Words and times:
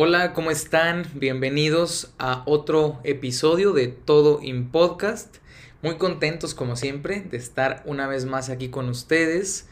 Hola, 0.00 0.32
¿cómo 0.32 0.52
están? 0.52 1.04
Bienvenidos 1.14 2.12
a 2.20 2.44
otro 2.46 3.00
episodio 3.02 3.72
de 3.72 3.88
Todo 3.88 4.40
in 4.40 4.70
Podcast. 4.70 5.38
Muy 5.82 5.96
contentos, 5.96 6.54
como 6.54 6.76
siempre, 6.76 7.22
de 7.22 7.36
estar 7.36 7.82
una 7.84 8.06
vez 8.06 8.24
más 8.24 8.48
aquí 8.48 8.68
con 8.68 8.88
ustedes. 8.88 9.66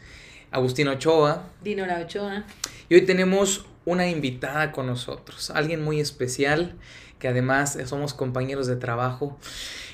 Agustín 0.51 0.89
Ochoa. 0.89 1.47
Dinora 1.63 2.01
Ochoa. 2.01 2.43
Y 2.89 2.95
hoy 2.95 3.05
tenemos 3.05 3.67
una 3.85 4.09
invitada 4.09 4.73
con 4.73 4.87
nosotros, 4.87 5.49
alguien 5.49 5.81
muy 5.81 6.01
especial, 6.01 6.75
que 7.19 7.29
además 7.29 7.77
somos 7.85 8.13
compañeros 8.13 8.67
de 8.67 8.75
trabajo. 8.75 9.39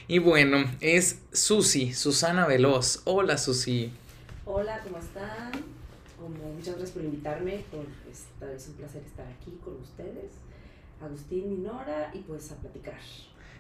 Y 0.08 0.18
bueno, 0.18 0.66
es 0.80 1.20
Susi, 1.32 1.94
Susana 1.94 2.48
Veloz. 2.48 3.02
Hola, 3.04 3.38
Susi. 3.38 3.94
Hola, 4.46 4.82
¿cómo 4.84 4.98
están? 4.98 5.73
Muchas 6.56 6.76
gracias 6.76 6.92
por 6.92 7.04
invitarme. 7.04 7.64
Por, 7.72 7.86
es 8.50 8.68
un 8.68 8.74
placer 8.76 9.04
estar 9.04 9.28
aquí 9.28 9.58
con 9.64 9.76
ustedes. 9.82 10.32
Agustín 11.02 11.52
y 11.52 11.58
Nora, 11.58 12.12
y 12.14 12.20
pues 12.20 12.52
a 12.52 12.56
platicar. 12.56 13.00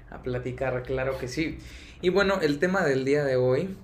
A 0.09 0.21
platicar, 0.21 0.83
claro 0.83 1.17
que 1.17 1.27
sí. 1.27 1.57
Y 2.01 2.09
bueno, 2.09 2.39
el 2.41 2.59
tema 2.59 2.83
del 2.83 3.03
día 3.05 3.23
de 3.23 3.35
hoy 3.35 3.75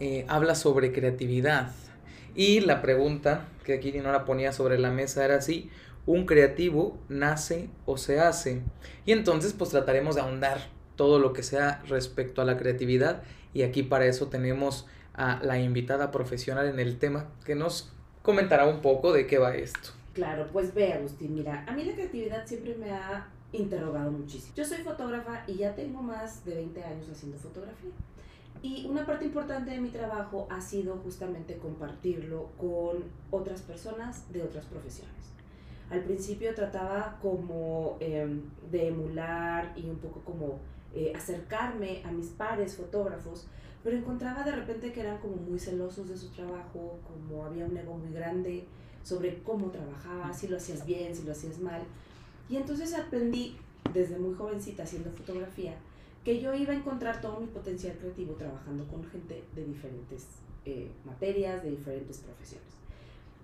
eh, 0.00 0.24
habla 0.28 0.54
sobre 0.54 0.92
creatividad. 0.92 1.72
Y 2.34 2.60
la 2.60 2.82
pregunta 2.82 3.48
que 3.64 3.74
aquí 3.74 3.92
Nora 3.92 4.24
ponía 4.24 4.52
sobre 4.52 4.78
la 4.78 4.90
mesa 4.90 5.24
era 5.24 5.40
si 5.40 5.70
un 6.06 6.26
creativo 6.26 6.98
nace 7.08 7.68
o 7.86 7.96
se 7.96 8.18
hace. 8.18 8.62
Y 9.06 9.12
entonces 9.12 9.52
pues 9.52 9.70
trataremos 9.70 10.16
de 10.16 10.22
ahondar 10.22 10.66
todo 10.96 11.18
lo 11.18 11.32
que 11.32 11.42
sea 11.42 11.82
respecto 11.86 12.42
a 12.42 12.44
la 12.44 12.56
creatividad. 12.56 13.22
Y 13.54 13.62
aquí 13.62 13.82
para 13.82 14.06
eso 14.06 14.28
tenemos 14.28 14.86
a 15.14 15.40
la 15.42 15.58
invitada 15.58 16.10
profesional 16.10 16.66
en 16.66 16.80
el 16.80 16.98
tema 16.98 17.26
que 17.44 17.54
nos 17.54 17.92
comentará 18.22 18.66
un 18.66 18.80
poco 18.80 19.12
de 19.12 19.26
qué 19.26 19.38
va 19.38 19.54
esto. 19.54 19.90
Claro, 20.14 20.48
pues 20.52 20.74
ve 20.74 20.92
Agustín, 20.92 21.34
mira, 21.34 21.64
a 21.66 21.72
mí 21.72 21.84
la 21.84 21.94
creatividad 21.94 22.46
siempre 22.46 22.74
me 22.74 22.90
ha 22.90 23.28
interrogado 23.52 24.10
muchísimo. 24.10 24.54
Yo 24.54 24.64
soy 24.64 24.78
fotógrafa 24.78 25.44
y 25.46 25.56
ya 25.56 25.74
tengo 25.74 26.02
más 26.02 26.44
de 26.44 26.54
20 26.54 26.84
años 26.84 27.08
haciendo 27.10 27.38
fotografía. 27.38 27.90
Y 28.62 28.86
una 28.86 29.04
parte 29.04 29.24
importante 29.24 29.72
de 29.72 29.80
mi 29.80 29.88
trabajo 29.88 30.46
ha 30.50 30.60
sido 30.60 30.96
justamente 30.98 31.56
compartirlo 31.56 32.50
con 32.58 33.04
otras 33.30 33.62
personas 33.62 34.32
de 34.32 34.42
otras 34.42 34.66
profesiones. 34.66 35.32
Al 35.90 36.00
principio 36.00 36.54
trataba 36.54 37.18
como 37.20 37.96
em, 38.00 38.42
de 38.70 38.88
emular 38.88 39.72
y 39.76 39.90
un 39.90 39.98
poco 39.98 40.20
como 40.20 40.60
eh, 40.94 41.12
acercarme 41.14 42.02
a 42.04 42.12
mis 42.12 42.28
pares 42.28 42.76
fotógrafos 42.76 43.46
pero 43.82 43.96
encontraba 43.96 44.44
de 44.44 44.52
repente 44.52 44.92
que 44.92 45.00
eran 45.00 45.18
como 45.18 45.36
muy 45.36 45.58
celosos 45.58 46.08
de 46.08 46.16
su 46.16 46.28
trabajo, 46.28 47.00
como 47.06 47.44
había 47.44 47.64
un 47.64 47.76
ego 47.76 47.96
muy 47.96 48.12
grande 48.12 48.64
sobre 49.02 49.42
cómo 49.42 49.70
trabajaba, 49.70 50.32
si 50.32 50.48
lo 50.48 50.56
hacías 50.56 50.86
bien, 50.86 51.14
si 51.14 51.24
lo 51.24 51.32
hacías 51.32 51.58
mal. 51.58 51.82
Y 52.48 52.56
entonces 52.56 52.94
aprendí 52.94 53.56
desde 53.92 54.18
muy 54.18 54.34
jovencita 54.34 54.84
haciendo 54.84 55.10
fotografía 55.10 55.74
que 56.24 56.40
yo 56.40 56.54
iba 56.54 56.72
a 56.72 56.76
encontrar 56.76 57.20
todo 57.20 57.40
mi 57.40 57.46
potencial 57.46 57.96
creativo 57.98 58.34
trabajando 58.34 58.86
con 58.86 59.04
gente 59.04 59.42
de 59.54 59.64
diferentes 59.64 60.26
eh, 60.64 60.90
materias, 61.04 61.62
de 61.64 61.70
diferentes 61.70 62.18
profesiones. 62.18 62.68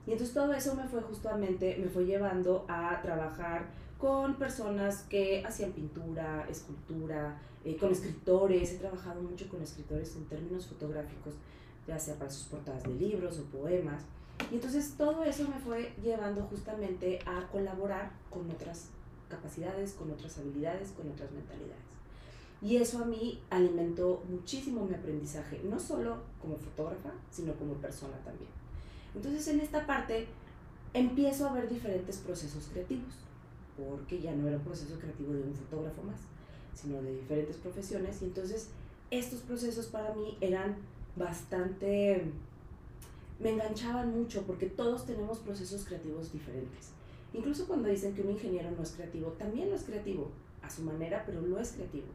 Y 0.07 0.13
entonces 0.13 0.35
todo 0.35 0.53
eso 0.53 0.75
me 0.75 0.85
fue 0.85 1.03
justamente, 1.03 1.77
me 1.79 1.89
fue 1.89 2.07
llevando 2.07 2.65
a 2.69 3.01
trabajar 3.03 3.67
con 3.99 4.37
personas 4.37 5.03
que 5.03 5.45
hacían 5.45 5.73
pintura, 5.73 6.47
escultura, 6.49 7.37
eh, 7.69 7.77
con 7.77 7.93
escritores, 7.93 8.73
he 8.73 8.79
trabajado 8.79 9.21
mucho 9.21 9.47
con 9.47 9.61
escritores 9.61 10.17
en 10.17 10.25
términos 10.25 10.67
fotográficos, 10.67 11.35
ya 11.87 11.99
sea 11.99 12.15
para 12.15 12.31
sus 12.31 12.45
portadas 12.45 12.83
de 12.85 12.95
libros 12.95 13.39
o 13.39 13.45
poemas. 13.45 14.05
Y 14.51 14.55
entonces 14.55 14.95
todo 14.97 15.23
eso 15.23 15.47
me 15.47 15.59
fue 15.59 15.93
llevando 16.03 16.43
justamente 16.45 17.19
a 17.27 17.47
colaborar 17.49 18.13
con 18.31 18.51
otras 18.51 18.89
capacidades, 19.29 19.93
con 19.93 20.11
otras 20.11 20.39
habilidades, 20.39 20.93
con 20.93 21.11
otras 21.11 21.31
mentalidades. 21.31 21.83
Y 22.63 22.77
eso 22.77 23.03
a 23.03 23.05
mí 23.05 23.43
alimentó 23.51 24.23
muchísimo 24.31 24.87
mi 24.87 24.95
aprendizaje, 24.95 25.61
no 25.63 25.79
solo 25.79 26.23
como 26.41 26.57
fotógrafa, 26.57 27.11
sino 27.31 27.53
como 27.53 27.75
persona 27.75 28.17
también. 28.25 28.51
Entonces 29.15 29.47
en 29.49 29.61
esta 29.61 29.87
parte 29.87 30.27
empiezo 30.95 31.47
a 31.47 31.53
ver 31.53 31.69
diferentes 31.69 32.17
procesos 32.17 32.69
creativos 32.73 33.13
porque 33.77 34.21
ya 34.21 34.33
no 34.33 34.49
era 34.49 34.57
un 34.57 34.65
proceso 34.65 34.99
creativo 34.99 35.35
de 35.35 35.43
un 35.43 35.55
fotógrafo 35.55 36.03
más, 36.03 36.19
sino 36.81 37.03
de 37.03 37.17
diferentes 37.17 37.57
profesiones. 37.57 38.23
Y 38.23 38.27
entonces 38.27 38.69
estos 39.11 39.41
procesos 39.41 39.87
para 39.87 40.15
mí 40.15 40.37
eran 40.41 40.77
bastante, 41.17 42.23
me 43.41 43.51
enganchaban 43.51 44.13
mucho 44.13 44.43
porque 44.43 44.67
todos 44.67 45.07
tenemos 45.07 45.39
procesos 45.39 45.85
creativos 45.85 46.33
diferentes. 46.33 46.91
Incluso 47.35 47.67
cuando 47.67 47.89
dicen 47.89 48.15
que 48.15 48.23
un 48.23 48.31
ingeniero 48.31 48.71
no 48.71 48.83
es 48.83 48.93
creativo, 48.93 49.33
también 49.33 49.71
lo 49.71 49.77
es 49.77 49.83
creativo, 49.83 50.31
a 50.63 50.71
su 50.71 50.83
manera, 50.83 51.25
pero 51.27 51.41
lo 51.41 51.59
es 51.59 51.73
creativo. 51.73 52.07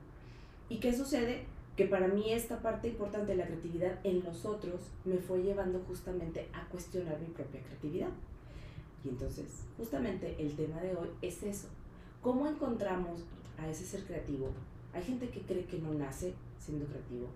¿Y 0.69 0.78
qué 0.78 0.95
sucede? 0.95 1.45
Que 1.75 1.85
para 1.85 2.07
mí 2.07 2.31
esta 2.31 2.62
parte 2.62 2.88
importante 2.88 3.31
de 3.31 3.38
la 3.38 3.45
creatividad 3.45 4.00
en 4.03 4.24
los 4.24 4.45
otros 4.45 4.81
me 5.06 5.18
fue 5.18 5.41
llevando 5.41 5.84
justamente 5.88 6.47
a 6.53 6.68
cuestionar 6.69 7.19
mi 7.19 7.28
propia 7.28 7.62
creatividad. 7.62 8.09
Y 9.03 9.09
entonces, 9.09 9.66
justamente 9.78 10.35
el 10.40 10.56
tema 10.56 10.80
de 10.81 10.95
hoy 10.95 11.09
es 11.22 11.44
eso. 11.44 11.68
¿Cómo 12.22 12.47
encontramos 12.47 13.24
a 13.58 13.69
ese 13.69 13.86
ser 13.86 14.03
creativo? 14.03 14.50
Hay 14.94 15.03
gente 15.03 15.30
que 15.30 15.41
cree 15.41 15.66
que 15.66 15.80
no 15.80 15.94
nace 15.94 16.34
siendo 16.59 16.86
creativo. 16.86 17.28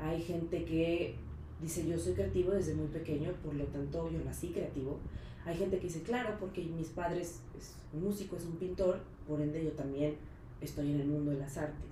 Hay 0.00 0.22
gente 0.22 0.64
que 0.64 1.16
dice 1.60 1.86
yo 1.86 1.98
soy 1.98 2.14
creativo 2.14 2.52
desde 2.52 2.74
muy 2.74 2.88
pequeño, 2.88 3.32
por 3.44 3.54
lo 3.54 3.64
tanto 3.66 4.10
yo 4.10 4.18
nací 4.24 4.48
creativo. 4.48 4.98
Hay 5.44 5.56
gente 5.56 5.78
que 5.78 5.88
dice, 5.88 6.02
claro, 6.02 6.36
porque 6.38 6.62
mis 6.64 6.88
padres 6.88 7.40
es 7.58 7.74
un 7.92 8.04
músico, 8.04 8.36
es 8.36 8.44
un 8.44 8.56
pintor, 8.56 9.00
por 9.26 9.40
ende 9.40 9.64
yo 9.64 9.72
también 9.72 10.16
estoy 10.60 10.92
en 10.92 11.00
el 11.00 11.08
mundo 11.08 11.32
de 11.32 11.38
las 11.38 11.56
artes. 11.56 11.90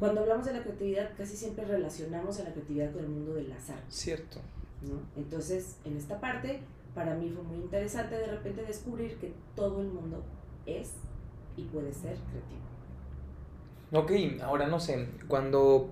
Cuando 0.00 0.22
hablamos 0.22 0.44
de 0.44 0.52
la 0.52 0.62
creatividad, 0.62 1.16
casi 1.16 1.36
siempre 1.36 1.64
relacionamos 1.64 2.40
a 2.40 2.44
la 2.44 2.52
creatividad 2.52 2.92
con 2.92 3.04
el 3.04 3.10
mundo 3.10 3.34
de 3.34 3.44
las 3.44 3.70
artes. 3.70 3.94
Cierto. 3.94 4.40
¿no? 4.82 5.00
Entonces, 5.16 5.76
en 5.84 5.96
esta 5.96 6.20
parte 6.20 6.60
para 6.94 7.14
mí 7.14 7.30
fue 7.30 7.44
muy 7.44 7.58
interesante 7.58 8.16
de 8.16 8.26
repente 8.26 8.64
descubrir 8.64 9.16
que 9.18 9.32
todo 9.54 9.80
el 9.80 9.88
mundo 9.88 10.24
es 10.66 10.94
y 11.56 11.62
puede 11.64 11.92
ser 11.92 12.16
creativo. 12.16 12.58
Ok, 13.90 14.12
ahora 14.42 14.66
no 14.66 14.80
sé, 14.80 15.06
cuando 15.28 15.88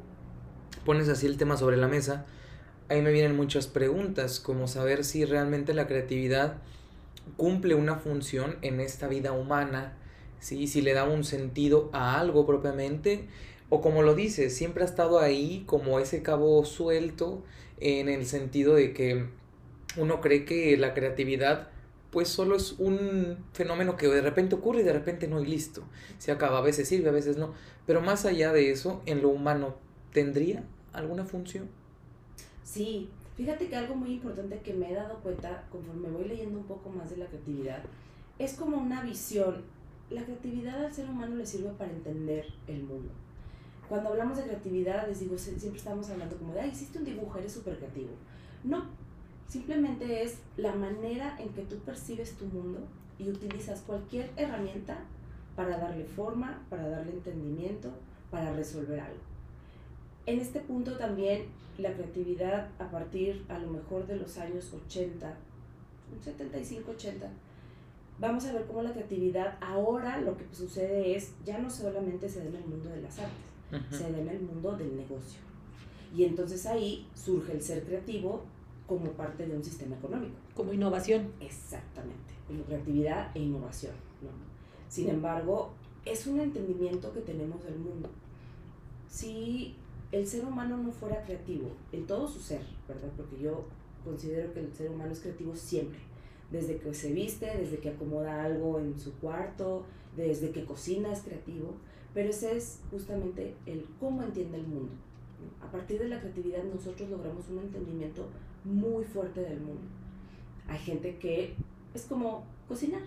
pones 0.85 1.09
así 1.09 1.25
el 1.25 1.39
tema 1.39 1.57
sobre 1.57 1.79
la 1.79 1.89
mesa, 1.89 2.27
ahí 2.91 3.01
me 3.01 3.11
vienen 3.11 3.35
muchas 3.35 3.69
preguntas, 3.69 4.39
como 4.39 4.69
saber 4.69 5.03
si 5.03 5.25
realmente 5.25 5.73
la 5.73 5.87
creatividad 5.87 6.59
cumple 7.39 7.75
una 7.75 7.95
función 7.97 8.59
en 8.61 8.81
esta 8.81 9.09
vida 9.09 9.33
humana, 9.33 9.97
¿sí? 10.41 10.67
si 10.67 10.83
le 10.83 10.93
da 10.93 11.05
un 11.05 11.25
sentido 11.25 11.89
a 11.95 12.21
algo 12.21 12.45
propiamente, 12.45 13.29
o 13.71 13.81
como 13.81 14.03
lo 14.03 14.15
dices, 14.15 14.55
siempre 14.55 14.83
ha 14.83 14.87
estado 14.87 15.19
ahí 15.19 15.65
como 15.65 15.99
ese 15.99 16.23
cabo 16.23 16.67
suelto 16.67 17.45
en 17.81 18.11
el 18.11 18.27
sentido 18.27 18.75
de 18.75 18.93
que 18.93 19.25
uno 19.97 20.21
cree 20.21 20.45
que 20.45 20.77
la 20.77 20.93
creatividad 20.93 21.71
pues 22.17 22.31
solo 22.31 22.57
es 22.57 22.73
un 22.79 23.37
fenómeno 23.53 23.99
que 23.99 24.09
de 24.09 24.23
repente 24.23 24.55
ocurre 24.55 24.81
y 24.81 24.85
de 24.85 24.95
repente 24.95 25.29
no 25.29 25.39
y 25.43 25.45
listo. 25.45 25.83
Se 26.17 26.33
acaba, 26.33 26.57
a 26.57 26.63
veces 26.63 26.89
sirve, 26.89 27.11
a 27.11 27.13
veces 27.13 27.37
no. 27.37 27.53
Pero 27.85 28.01
más 28.01 28.25
allá 28.25 28.55
de 28.55 28.71
eso, 28.71 29.03
en 29.05 29.21
lo 29.21 29.29
humano, 29.29 29.75
¿tendría 30.15 30.65
alguna 30.95 31.27
función? 31.27 31.69
Sí, 32.65 33.11
fíjate 33.37 33.69
que 33.69 33.77
algo 33.77 33.97
muy 33.97 34.15
importante 34.15 34.61
que 34.61 34.73
me 34.73 34.91
he 34.91 34.95
dado 34.95 35.19
cuenta 35.19 35.65
conforme 35.71 36.09
voy 36.09 36.27
leyendo 36.27 36.59
un 36.59 36.65
poco 36.65 36.89
más 36.89 37.11
de 37.11 37.19
la 37.19 37.27
creatividad, 37.27 37.83
es 38.39 38.55
como 38.55 38.79
una 38.79 39.03
visión. 39.03 39.57
La 40.09 40.25
creatividad 40.25 40.87
al 40.87 40.95
ser 40.95 41.11
humano 41.11 41.37
le 41.37 41.45
sirve 41.45 41.69
para 41.77 41.91
entender 41.91 42.47
el 42.67 42.83
mundo. 42.83 43.13
Cuando 43.91 44.09
hablamos 44.09 44.39
de 44.39 44.45
creatividad, 44.45 45.07
les 45.07 45.21
digo, 45.21 45.37
siempre 45.37 45.77
estamos 45.77 46.09
hablando 46.09 46.39
como 46.39 46.55
de, 46.55 46.63
ay, 46.63 46.71
hiciste 46.71 46.99
un 46.99 47.05
dibujo, 47.05 47.39
eres 47.39 47.53
súper 47.53 47.77
creativo. 47.77 48.13
No, 48.65 48.87
Simplemente 49.49 50.23
es 50.25 50.39
la 50.57 50.75
manera 50.75 51.37
en 51.39 51.51
que 51.51 51.63
tú 51.63 51.77
percibes 51.79 52.37
tu 52.37 52.47
mundo 52.47 52.81
y 53.19 53.31
utilizas 53.31 53.81
cualquier 53.83 54.31
herramienta 54.37 54.99
para 55.55 55.79
darle 55.79 56.05
forma, 56.05 56.63
para 56.69 56.89
darle 56.89 57.13
entendimiento, 57.13 57.91
para 58.31 58.53
resolver 58.53 59.01
algo. 59.01 59.21
En 60.27 60.41
este 60.41 60.61
punto 60.61 60.97
también 60.97 61.47
la 61.79 61.93
creatividad 61.93 62.69
a 62.79 62.91
partir 62.91 63.45
a 63.49 63.59
lo 63.59 63.69
mejor 63.69 64.07
de 64.07 64.17
los 64.17 64.37
años 64.39 64.73
80, 64.73 65.35
75, 66.25 66.91
80, 66.91 67.29
vamos 68.19 68.45
a 68.47 68.53
ver 68.53 68.67
cómo 68.67 68.83
la 68.83 68.93
creatividad 68.93 69.57
ahora 69.61 70.21
lo 70.21 70.37
que 70.37 70.45
sucede 70.53 71.15
es, 71.15 71.33
ya 71.45 71.59
no 71.59 71.71
solamente 71.71 72.29
se 72.29 72.41
da 72.41 72.47
en 72.47 72.57
el 72.57 72.67
mundo 72.67 72.89
de 72.89 73.03
las 73.03 73.19
artes, 73.19 73.97
se 73.97 74.11
da 74.11 74.19
en 74.19 74.29
el 74.29 74.41
mundo 74.41 74.77
del 74.77 74.97
negocio. 74.97 75.41
Y 76.15 76.25
entonces 76.25 76.67
ahí 76.67 77.07
surge 77.15 77.53
el 77.53 77.63
ser 77.63 77.85
creativo 77.85 78.45
como 78.87 79.11
parte 79.13 79.47
de 79.47 79.57
un 79.57 79.65
sistema 79.65 79.97
económico. 79.97 80.37
Como 80.55 80.73
innovación. 80.73 81.33
Exactamente, 81.41 82.35
como 82.47 82.63
creatividad 82.65 83.31
e 83.35 83.41
innovación. 83.41 83.95
¿no? 84.23 84.29
Sin 84.89 85.09
embargo, 85.09 85.73
es 86.05 86.27
un 86.27 86.41
entendimiento 86.41 87.13
que 87.13 87.21
tenemos 87.21 87.65
del 87.65 87.79
mundo. 87.79 88.09
Si 89.09 89.75
el 90.13 90.27
ser 90.27 90.45
humano 90.45 90.77
no 90.77 90.93
fuera 90.93 91.23
creativo 91.23 91.71
en 91.93 92.07
todo 92.07 92.29
su 92.29 92.39
ser, 92.39 92.63
¿verdad? 92.87 93.11
Porque 93.17 93.39
yo 93.39 93.65
considero 94.05 94.53
que 94.53 94.61
el 94.61 94.73
ser 94.73 94.91
humano 94.91 95.13
es 95.13 95.21
creativo 95.21 95.55
siempre. 95.57 95.99
desde 96.51 96.79
que 96.79 96.95
se 96.95 97.13
viste, 97.13 97.47
desde 97.59 97.79
que 97.79 97.91
acomoda 97.91 98.45
algo 98.45 98.79
en 98.79 98.99
su 99.01 99.13
cuarto, 99.15 99.85
desde 100.17 100.53
que 100.53 100.65
cocina 100.65 101.13
es 101.13 101.23
creativo, 101.23 101.75
pero 102.15 102.31
ese 102.31 102.57
es 102.57 102.81
justamente 102.91 103.57
el 103.67 103.85
cómo 103.99 104.23
entiende 104.23 104.59
el 104.59 104.67
mundo. 104.67 104.93
A 105.61 105.71
partir 105.71 105.99
de 105.99 106.09
la 106.09 106.21
creatividad 106.21 106.63
nosotros 106.63 107.11
logramos 107.11 107.49
un 107.49 107.59
entendimiento 107.59 108.29
muy 108.67 109.05
fuerte 109.05 109.41
del 109.41 109.61
mundo. 109.61 109.83
Hay 110.69 110.79
gente 110.79 111.17
que 111.17 111.55
es 111.95 112.05
como 112.05 112.45
cocinar, 112.69 113.03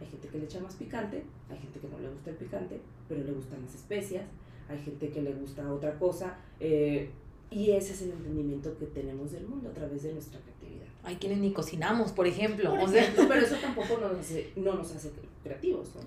hay 0.00 0.06
gente 0.06 0.28
que 0.28 0.38
le 0.38 0.44
echa 0.44 0.60
más 0.60 0.74
picante, 0.74 1.22
hay 1.48 1.58
gente 1.58 1.78
que 1.78 1.88
no 1.88 1.98
le 1.98 2.08
gusta 2.10 2.30
el 2.30 2.36
picante, 2.36 2.80
pero 3.08 3.22
le 3.22 3.32
gustan 3.32 3.62
las 3.62 3.74
especias, 3.74 4.24
hay 4.68 4.78
gente 4.78 5.10
que 5.10 5.22
le 5.22 5.32
gusta 5.32 5.72
otra 5.72 5.98
cosa, 5.98 6.38
eh, 6.58 7.10
y 7.50 7.70
ese 7.70 7.92
es 7.92 8.02
el 8.02 8.10
entendimiento 8.10 8.76
que 8.76 8.86
tenemos 8.86 9.32
del 9.32 9.46
mundo 9.46 9.70
a 9.70 9.72
través 9.72 10.02
de 10.02 10.12
nuestra 10.12 10.40
creatividad. 10.40 10.86
Hay 11.04 11.16
quienes 11.16 11.38
ni 11.38 11.52
cocinamos, 11.52 12.10
por 12.10 12.26
ejemplo. 12.26 12.74
pero 13.28 13.46
eso 13.46 13.56
tampoco 13.62 13.98
nos 13.98 14.18
hace, 14.18 14.50
no 14.56 14.74
nos 14.74 14.92
hace 14.92 15.12
creativos, 15.44 15.94
¿no? 15.94 16.00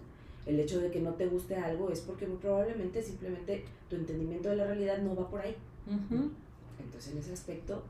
El 0.46 0.60
hecho 0.60 0.80
de 0.80 0.92
que 0.92 1.00
no 1.00 1.14
te 1.14 1.28
guste 1.28 1.56
algo 1.56 1.90
es 1.90 2.02
porque 2.02 2.28
muy 2.28 2.38
probablemente 2.38 3.02
simplemente 3.02 3.64
tu 3.90 3.96
entendimiento 3.96 4.50
de 4.50 4.58
la 4.58 4.66
realidad 4.66 4.98
no 4.98 5.16
va 5.16 5.30
por 5.30 5.42
ahí. 5.42 5.56
Entonces, 6.80 7.14
en 7.14 7.20
ese 7.20 7.34
aspecto, 7.34 7.84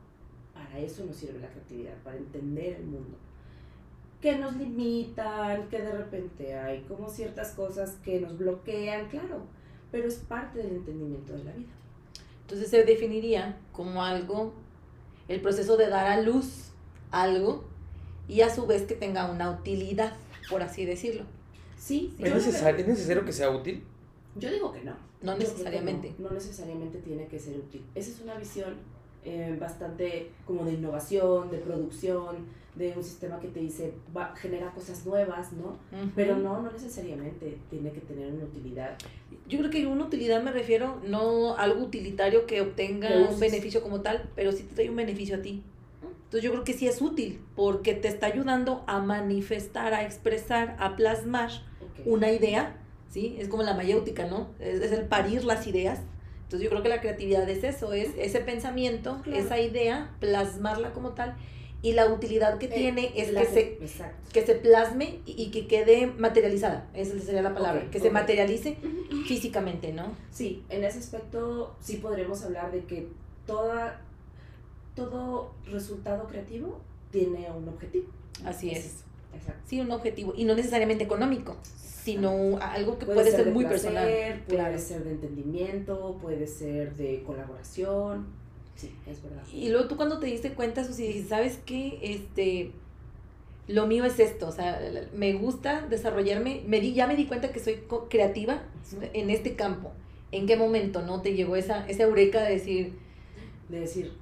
para 0.70 0.84
eso 0.84 1.04
nos 1.04 1.16
sirve 1.16 1.40
la 1.40 1.48
creatividad, 1.48 1.94
para 2.04 2.16
entender 2.16 2.76
el 2.76 2.86
mundo. 2.86 3.16
Que 4.20 4.36
nos 4.36 4.54
limitan, 4.56 5.68
que 5.68 5.80
de 5.80 5.92
repente 5.92 6.54
hay 6.54 6.82
como 6.82 7.08
ciertas 7.08 7.52
cosas 7.52 7.96
que 8.04 8.20
nos 8.20 8.38
bloquean, 8.38 9.08
claro, 9.08 9.42
pero 9.90 10.06
es 10.06 10.16
parte 10.16 10.58
del 10.58 10.76
entendimiento 10.76 11.32
de 11.32 11.44
la 11.44 11.52
vida. 11.52 11.72
Entonces 12.42 12.68
se 12.68 12.84
definiría 12.84 13.58
como 13.72 14.04
algo, 14.04 14.52
el 15.28 15.40
proceso 15.40 15.76
de 15.76 15.88
dar 15.88 16.06
a 16.06 16.20
luz 16.20 16.70
algo 17.10 17.64
y 18.28 18.42
a 18.42 18.54
su 18.54 18.66
vez 18.66 18.82
que 18.82 18.94
tenga 18.94 19.30
una 19.30 19.50
utilidad, 19.50 20.14
por 20.48 20.62
así 20.62 20.84
decirlo. 20.84 21.24
Sí. 21.78 22.14
¿Es, 22.18 22.32
necesario, 22.32 22.80
¿Es 22.80 22.88
necesario 22.88 23.24
que 23.24 23.32
sea 23.32 23.50
útil? 23.50 23.82
Yo 24.36 24.50
digo 24.50 24.72
que 24.72 24.82
no. 24.82 24.94
No 25.22 25.36
necesariamente. 25.36 26.14
No, 26.18 26.30
necesariamente 26.30 26.98
tiene 26.98 27.26
que 27.26 27.38
ser 27.38 27.56
útil. 27.56 27.84
Esa 27.94 28.10
es 28.10 28.20
una 28.20 28.36
visión 28.36 28.74
eh, 29.24 29.56
bastante 29.60 30.30
como 30.46 30.64
de 30.64 30.72
innovación, 30.72 31.50
de 31.50 31.58
producción, 31.58 32.46
de 32.74 32.94
un 32.96 33.02
sistema 33.02 33.40
que 33.40 33.48
te 33.48 33.60
dice, 33.60 33.92
va, 34.16 34.34
genera 34.36 34.70
cosas 34.72 35.04
nuevas, 35.04 35.52
¿no? 35.52 35.76
Pero 36.14 36.36
no, 36.36 36.62
no 36.62 36.70
necesariamente 36.70 37.58
tiene 37.68 37.90
que 37.90 38.00
tener 38.00 38.32
una 38.32 38.44
utilidad. 38.44 38.96
Yo 39.48 39.58
creo 39.58 39.70
que 39.70 39.86
una 39.86 40.04
utilidad 40.04 40.42
me 40.42 40.52
refiero 40.52 41.00
no 41.06 41.56
algo 41.56 41.84
utilitario 41.84 42.46
que 42.46 42.60
obtenga 42.60 43.10
un 43.28 43.38
beneficio 43.40 43.82
como 43.82 44.00
tal, 44.00 44.30
pero 44.36 44.52
sí 44.52 44.62
te 44.62 44.74
trae 44.74 44.90
un 44.90 44.96
beneficio 44.96 45.36
a 45.36 45.42
ti. 45.42 45.62
Entonces 46.02 46.44
yo 46.44 46.52
creo 46.52 46.62
que 46.62 46.74
sí 46.74 46.86
es 46.86 47.02
útil 47.02 47.40
porque 47.56 47.92
te 47.92 48.06
está 48.06 48.26
ayudando 48.26 48.84
a 48.86 49.00
manifestar, 49.00 49.92
a 49.94 50.04
expresar, 50.04 50.76
a 50.78 50.94
plasmar 50.94 51.50
una 52.04 52.30
idea, 52.30 52.76
¿sí? 53.08 53.36
Es 53.40 53.48
como 53.48 53.64
la 53.64 53.74
mayéutica, 53.74 54.26
¿no? 54.26 54.46
Es, 54.60 54.80
es, 54.80 54.92
el 54.92 55.06
parir 55.06 55.44
las 55.44 55.66
ideas. 55.66 55.98
Entonces 56.50 56.64
yo 56.64 56.70
creo 56.70 56.82
que 56.82 56.88
la 56.88 57.00
creatividad 57.00 57.48
es 57.48 57.62
eso, 57.62 57.92
es 57.92 58.08
ese 58.18 58.40
pensamiento, 58.40 59.22
esa 59.32 59.60
idea, 59.60 60.16
plasmarla 60.18 60.92
como 60.92 61.10
tal 61.10 61.36
y 61.80 61.92
la 61.92 62.12
utilidad 62.12 62.58
que 62.58 62.66
eh, 62.66 62.70
tiene 62.74 63.12
es 63.14 63.30
que 63.30 63.46
se, 63.46 64.08
que 64.32 64.44
se 64.44 64.56
plasme 64.56 65.20
y, 65.26 65.52
que 65.52 65.68
quede 65.68 66.08
materializada, 66.08 66.90
esa 66.92 67.16
sería 67.20 67.42
la 67.42 67.54
palabra, 67.54 67.88
que 67.92 68.00
se 68.00 68.10
materialice 68.10 68.78
físicamente, 69.28 69.92
¿no? 69.92 70.16
Sí, 70.32 70.64
en 70.70 70.82
ese 70.82 70.98
aspecto 70.98 71.76
sí 71.78 71.98
podremos 71.98 72.42
hablar 72.42 72.72
de 72.72 72.82
que 72.82 73.06
toda, 73.46 74.00
todo 74.96 75.54
resultado 75.66 76.26
creativo 76.26 76.80
tiene 77.12 77.48
un 77.52 77.68
objetivo. 77.68 78.08
Así 78.44 78.72
es. 78.72 79.04
Exacto. 79.34 79.62
Sí, 79.66 79.80
un 79.80 79.90
objetivo, 79.90 80.34
y 80.36 80.44
no 80.44 80.54
necesariamente 80.54 81.04
económico, 81.04 81.56
sino 81.64 82.58
algo 82.60 82.98
que 82.98 83.06
puede, 83.06 83.30
ser, 83.30 83.52
muy 83.52 83.64
personal. 83.64 84.08
Puede 84.48 84.78
ser 84.78 85.04
de 85.04 85.10
entendimiento, 85.10 86.18
puede 86.20 86.46
ser 86.46 86.94
de 86.96 87.22
colaboración 87.24 88.40
Sí, 88.80 88.94
es 89.06 89.22
verdad. 89.22 89.42
Y 89.52 89.68
luego 89.68 89.88
tú 89.88 89.96
cuando 89.96 90.18
te 90.18 90.26
diste 90.26 90.52
cuenta, 90.54 90.84
Susi, 90.84 91.06
dijiste, 91.06 91.28
¿sabes 91.28 91.58
qué? 91.66 91.98
Este, 92.02 92.72
lo 93.68 93.86
mío 93.86 94.06
es 94.06 94.18
esto, 94.18 94.48
o 94.48 94.52
sea, 94.52 94.80
me 95.14 95.34
gusta 95.34 95.86
desarrollarme, 95.86 96.62
me 96.66 96.80
di, 96.80 96.94
ya 96.94 97.06
me 97.06 97.14
di 97.14 97.26
cuenta 97.26 97.52
que 97.52 97.60
soy 97.60 97.82
creativa 98.08 98.62
en 99.12 99.28
este 99.28 99.54
campo. 99.54 99.92
¿En 100.32 100.46
qué 100.46 100.56
momento 100.56 101.02
no 101.02 101.20
te 101.20 101.34
llegó 101.34 101.56
esa, 101.56 101.86
esa 101.88 102.04
eureka 102.04 102.42
de 102.42 102.52
decir... 102.52 102.98
De 103.68 103.80
decir, 103.80 104.12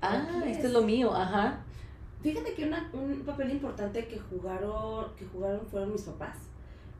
ah, 0.00 0.44
esto 0.46 0.68
es 0.68 0.72
lo 0.72 0.82
mío, 0.82 1.12
ajá. 1.14 1.64
Fíjate 2.22 2.52
que 2.54 2.64
una, 2.66 2.90
un 2.92 3.22
papel 3.22 3.50
importante 3.50 4.06
que 4.06 4.18
jugaron, 4.18 5.14
que 5.16 5.24
jugaron 5.26 5.66
fueron 5.66 5.92
mis 5.92 6.02
papás. 6.02 6.36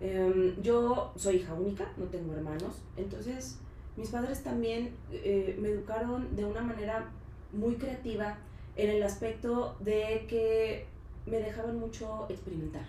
Em, 0.00 0.54
yo 0.62 1.12
soy 1.16 1.36
hija 1.36 1.52
única, 1.52 1.92
no 1.98 2.06
tengo 2.06 2.32
hermanos, 2.32 2.82
entonces 2.96 3.58
mis 3.96 4.08
padres 4.08 4.42
también 4.42 4.94
eh, 5.12 5.58
me 5.60 5.68
educaron 5.68 6.34
de 6.34 6.44
una 6.46 6.62
manera 6.62 7.10
muy 7.52 7.74
creativa 7.74 8.38
en 8.76 8.90
el 8.90 9.02
aspecto 9.02 9.76
de 9.80 10.24
que 10.26 10.86
me 11.26 11.38
dejaban 11.38 11.78
mucho 11.78 12.26
experimentar. 12.30 12.86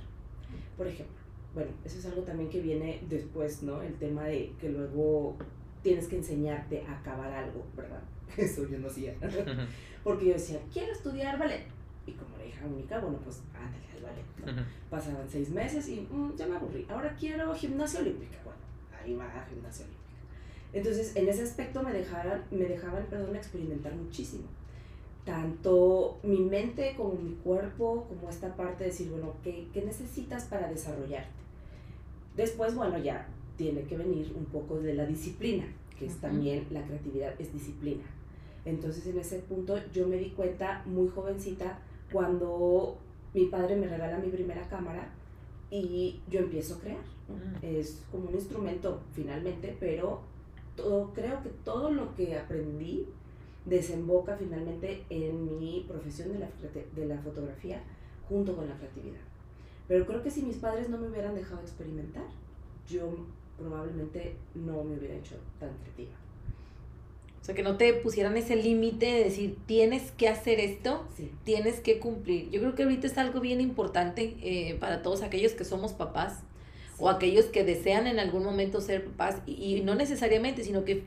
Por 0.77 0.87
ejemplo, 0.87 1.17
bueno, 1.53 1.71
eso 1.83 1.99
es 1.99 2.05
algo 2.05 2.21
también 2.21 2.49
que 2.49 2.61
viene 2.61 3.01
después, 3.09 3.61
¿no? 3.61 3.81
El 3.81 3.95
tema 3.95 4.23
de 4.23 4.53
que 4.59 4.69
luego 4.69 5.35
tienes 5.83 6.07
que 6.07 6.15
enseñarte 6.15 6.85
a 6.85 6.99
acabar 6.99 7.31
algo, 7.33 7.65
¿verdad? 7.75 8.01
Eso 8.37 8.67
yo 8.69 8.79
no 8.79 8.87
hacía. 8.87 9.13
Porque 10.03 10.27
yo 10.27 10.33
decía, 10.33 10.59
quiero 10.71 10.93
estudiar 10.93 11.37
ballet. 11.37 11.65
Hija 12.51 12.65
única, 12.65 12.99
bueno, 12.99 13.17
pues 13.23 13.41
ándale 13.53 13.85
al 13.95 14.03
ballet. 14.03 14.65
Pasaban 14.89 15.27
seis 15.29 15.49
meses 15.49 15.87
y 15.87 16.07
mm, 16.09 16.35
ya 16.35 16.47
me 16.47 16.55
aburrí. 16.55 16.85
Ahora 16.89 17.15
quiero 17.19 17.53
gimnasia 17.53 17.99
olímpica. 17.99 18.37
Bueno, 18.43 18.59
ahí 19.01 19.15
va 19.15 19.45
gimnasia 19.49 19.85
olímpica. 19.85 20.01
Entonces, 20.73 21.15
en 21.15 21.27
ese 21.27 21.43
aspecto 21.43 21.83
me, 21.83 21.91
dejaran, 21.91 22.43
me 22.51 22.65
dejaban 22.65 23.05
perdón, 23.09 23.35
experimentar 23.35 23.93
muchísimo. 23.93 24.43
Tanto 25.25 26.19
mi 26.23 26.39
mente 26.39 26.93
como 26.97 27.13
mi 27.13 27.35
cuerpo, 27.35 28.07
como 28.09 28.29
esta 28.29 28.55
parte 28.55 28.85
de 28.85 28.89
decir, 28.89 29.09
bueno, 29.09 29.33
¿qué, 29.43 29.67
qué 29.73 29.83
necesitas 29.83 30.45
para 30.45 30.69
desarrollarte? 30.69 31.29
Después, 32.35 32.73
bueno, 32.73 32.97
ya 32.97 33.27
tiene 33.57 33.83
que 33.83 33.97
venir 33.97 34.33
un 34.35 34.45
poco 34.45 34.79
de 34.79 34.93
la 34.93 35.05
disciplina, 35.05 35.65
que 35.99 36.07
es 36.07 36.15
también 36.17 36.65
la 36.71 36.83
creatividad, 36.83 37.39
es 37.39 37.53
disciplina. 37.53 38.03
Entonces, 38.65 39.05
en 39.07 39.19
ese 39.19 39.39
punto 39.39 39.77
yo 39.93 40.07
me 40.07 40.17
di 40.17 40.29
cuenta 40.29 40.83
muy 40.85 41.09
jovencita 41.09 41.79
cuando 42.11 42.97
mi 43.33 43.45
padre 43.45 43.75
me 43.75 43.87
regala 43.87 44.17
mi 44.17 44.29
primera 44.29 44.67
cámara 44.67 45.09
y 45.69 46.21
yo 46.29 46.39
empiezo 46.39 46.75
a 46.75 46.79
crear. 46.79 47.03
Es 47.61 48.03
como 48.11 48.27
un 48.27 48.35
instrumento 48.35 48.99
finalmente, 49.13 49.75
pero 49.79 50.21
creo 51.13 51.41
que 51.41 51.49
todo 51.63 51.91
lo 51.91 52.13
que 52.15 52.37
aprendí 52.37 53.07
desemboca 53.65 54.35
finalmente 54.35 55.05
en 55.09 55.59
mi 55.59 55.85
profesión 55.87 56.33
de 56.33 56.39
la, 56.39 56.49
de 56.95 57.05
la 57.05 57.21
fotografía 57.21 57.81
junto 58.27 58.55
con 58.55 58.67
la 58.67 58.75
creatividad. 58.75 59.21
Pero 59.87 60.05
creo 60.05 60.23
que 60.23 60.31
si 60.31 60.41
mis 60.41 60.57
padres 60.57 60.89
no 60.89 60.97
me 60.97 61.07
hubieran 61.09 61.35
dejado 61.35 61.61
experimentar, 61.61 62.25
yo 62.87 63.09
probablemente 63.57 64.35
no 64.55 64.83
me 64.83 64.97
hubiera 64.97 65.15
hecho 65.15 65.35
tan 65.59 65.69
creativa. 65.77 66.15
O 67.41 67.43
sea, 67.43 67.55
que 67.55 67.63
no 67.63 67.75
te 67.75 67.91
pusieran 67.93 68.37
ese 68.37 68.55
límite 68.55 69.07
de 69.07 69.23
decir, 69.23 69.57
tienes 69.65 70.11
que 70.11 70.29
hacer 70.29 70.59
esto, 70.59 71.07
tienes 71.43 71.79
que 71.79 71.99
cumplir. 71.99 72.51
Yo 72.51 72.59
creo 72.59 72.75
que 72.75 72.83
ahorita 72.83 73.07
es 73.07 73.17
algo 73.17 73.39
bien 73.39 73.61
importante 73.61 74.37
eh, 74.43 74.77
para 74.79 75.01
todos 75.01 75.23
aquellos 75.23 75.53
que 75.53 75.65
somos 75.65 75.93
papás, 75.93 76.43
o 76.99 77.09
aquellos 77.09 77.45
que 77.45 77.63
desean 77.63 78.05
en 78.05 78.19
algún 78.19 78.43
momento 78.43 78.79
ser 78.79 79.05
papás 79.05 79.41
y, 79.47 79.81
no 79.81 79.95
necesariamente, 79.95 80.63
sino 80.63 80.85
que 80.85 81.03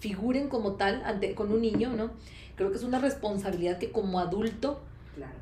figuren 0.00 0.48
como 0.48 0.72
tal 0.72 1.02
ante, 1.04 1.34
con 1.34 1.52
un 1.52 1.60
niño, 1.60 1.90
¿no? 1.94 2.12
Creo 2.56 2.70
que 2.70 2.78
es 2.78 2.82
una 2.82 2.98
responsabilidad 2.98 3.78
que 3.78 3.90
como 3.90 4.20
adulto 4.20 4.80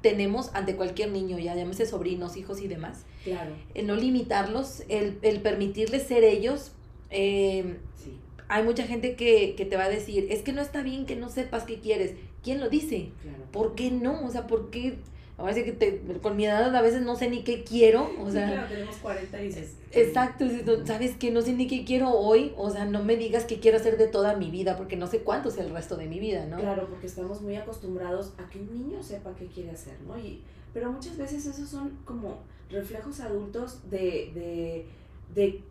tenemos 0.01 0.51
ante 0.55 0.75
cualquier 0.75 1.11
niño, 1.11 1.39
ya 1.39 1.55
llámese 1.55 1.87
sobrinos, 1.87 2.37
hijos 2.37 2.61
y 2.61 2.67
demás. 2.67 3.05
Claro. 3.23 3.53
El 3.75 3.87
no 3.87 3.95
limitarlos, 3.95 4.83
el, 4.89 5.19
el 5.23 5.41
permitirles 5.41 6.03
ser 6.05 6.25
ellos. 6.25 6.73
Eh, 7.11 7.77
sí. 7.95 8.19
Hay 8.49 8.63
mucha 8.63 8.85
gente 8.85 9.17
que, 9.17 9.55
que, 9.57 9.65
te 9.65 9.77
va 9.77 9.85
a 9.85 9.89
decir, 9.89 10.29
es 10.31 10.43
que 10.43 10.53
no 10.53 10.63
está 10.63 10.83
bien 10.83 11.07
que 11.07 11.17
no 11.17 11.29
sepas 11.29 11.65
qué 11.65 11.81
quieres. 11.81 12.15
¿Quién 12.43 12.61
lo 12.61 12.69
dice? 12.69 13.11
Claro. 13.23 13.45
¿Por 13.51 13.75
qué 13.75 13.91
no? 13.91 14.25
O 14.25 14.31
sea, 14.31 14.47
¿por 14.47 14.71
qué? 14.71 14.99
Ahora 15.39 15.53
sí 15.53 15.65
que 15.65 15.73
te, 15.73 16.01
con 16.23 16.35
mi 16.35 16.47
edad 16.47 16.75
a 16.75 16.81
veces 16.81 17.03
no 17.03 17.15
sé 17.15 17.29
ni 17.29 17.43
qué 17.43 17.63
quiero, 17.63 18.11
o 18.21 18.31
sea... 18.31 18.47
Sí, 18.47 18.53
claro, 18.55 18.69
tenemos 18.69 18.97
40 18.97 19.43
y 19.43 19.47
dices... 19.49 19.77
Exacto, 19.93 20.47
¿sabes 20.85 21.17
que 21.17 21.31
No 21.31 21.43
sé 21.43 21.53
ni 21.53 21.67
qué 21.67 21.85
quiero 21.85 22.11
hoy, 22.11 22.55
o 22.57 22.71
sea, 22.71 22.87
no 22.87 23.05
me 23.05 23.17
digas 23.17 23.45
qué 23.45 23.61
quiero 23.61 23.77
hacer 23.77 23.99
de 23.99 24.07
toda 24.07 24.35
mi 24.37 24.51
vida, 24.51 24.79
porque 24.79 24.97
no 24.97 25.07
sé 25.07 25.21
cuánto 25.21 25.51
es 25.51 25.59
el 25.59 25.71
resto 25.71 25.97
de 25.97 26.07
mi 26.07 26.21
vida, 26.21 26.47
¿no? 26.47 26.57
Claro, 26.57 26.87
porque 26.89 27.07
estamos 27.07 27.43
muy 27.43 27.57
acostumbrados 27.57 28.33
a 28.39 28.49
que 28.49 28.61
un 28.61 28.73
niño 28.73 29.03
sepa 29.03 29.35
qué 29.39 29.47
quiere 29.47 29.73
hacer, 29.73 30.01
¿no? 30.07 30.19
Y, 30.19 30.41
pero 30.73 30.91
muchas 30.91 31.19
veces 31.19 31.45
esos 31.45 31.69
son 31.69 31.99
como 32.07 32.39
reflejos 32.71 33.21
adultos 33.21 33.91
de, 33.91 34.31
de, 34.35 34.87
de 35.35 35.63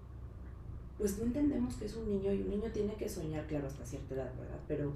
pues 0.97 1.17
no 1.17 1.25
entendemos 1.25 1.75
que 1.75 1.85
es 1.85 1.95
un 1.95 2.09
niño 2.09 2.33
y 2.33 2.41
un 2.41 2.49
niño 2.49 2.71
tiene 2.71 2.95
que 2.95 3.09
soñar, 3.09 3.45
claro, 3.47 3.67
hasta 3.67 3.85
cierta 3.85 4.15
edad, 4.15 4.31
¿verdad? 4.37 4.59
Pero 4.67 4.93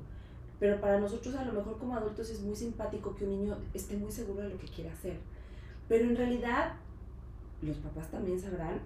pero 0.59 0.79
para 0.81 0.99
nosotros 0.99 1.33
a 1.35 1.45
lo 1.45 1.53
mejor 1.53 1.77
como 1.77 1.95
adultos 1.95 2.29
es 2.29 2.41
muy 2.41 2.55
simpático 2.55 3.15
que 3.15 3.23
un 3.23 3.31
niño 3.31 3.57
esté 3.73 3.95
muy 3.95 4.11
seguro 4.11 4.43
de 4.43 4.49
lo 4.49 4.59
que 4.59 4.67
quiere 4.67 4.89
hacer. 4.89 5.17
Pero 5.87 6.05
en 6.05 6.17
realidad, 6.17 6.73
los 7.61 7.77
papás 7.77 8.11
también 8.11 8.39
sabrán 8.39 8.81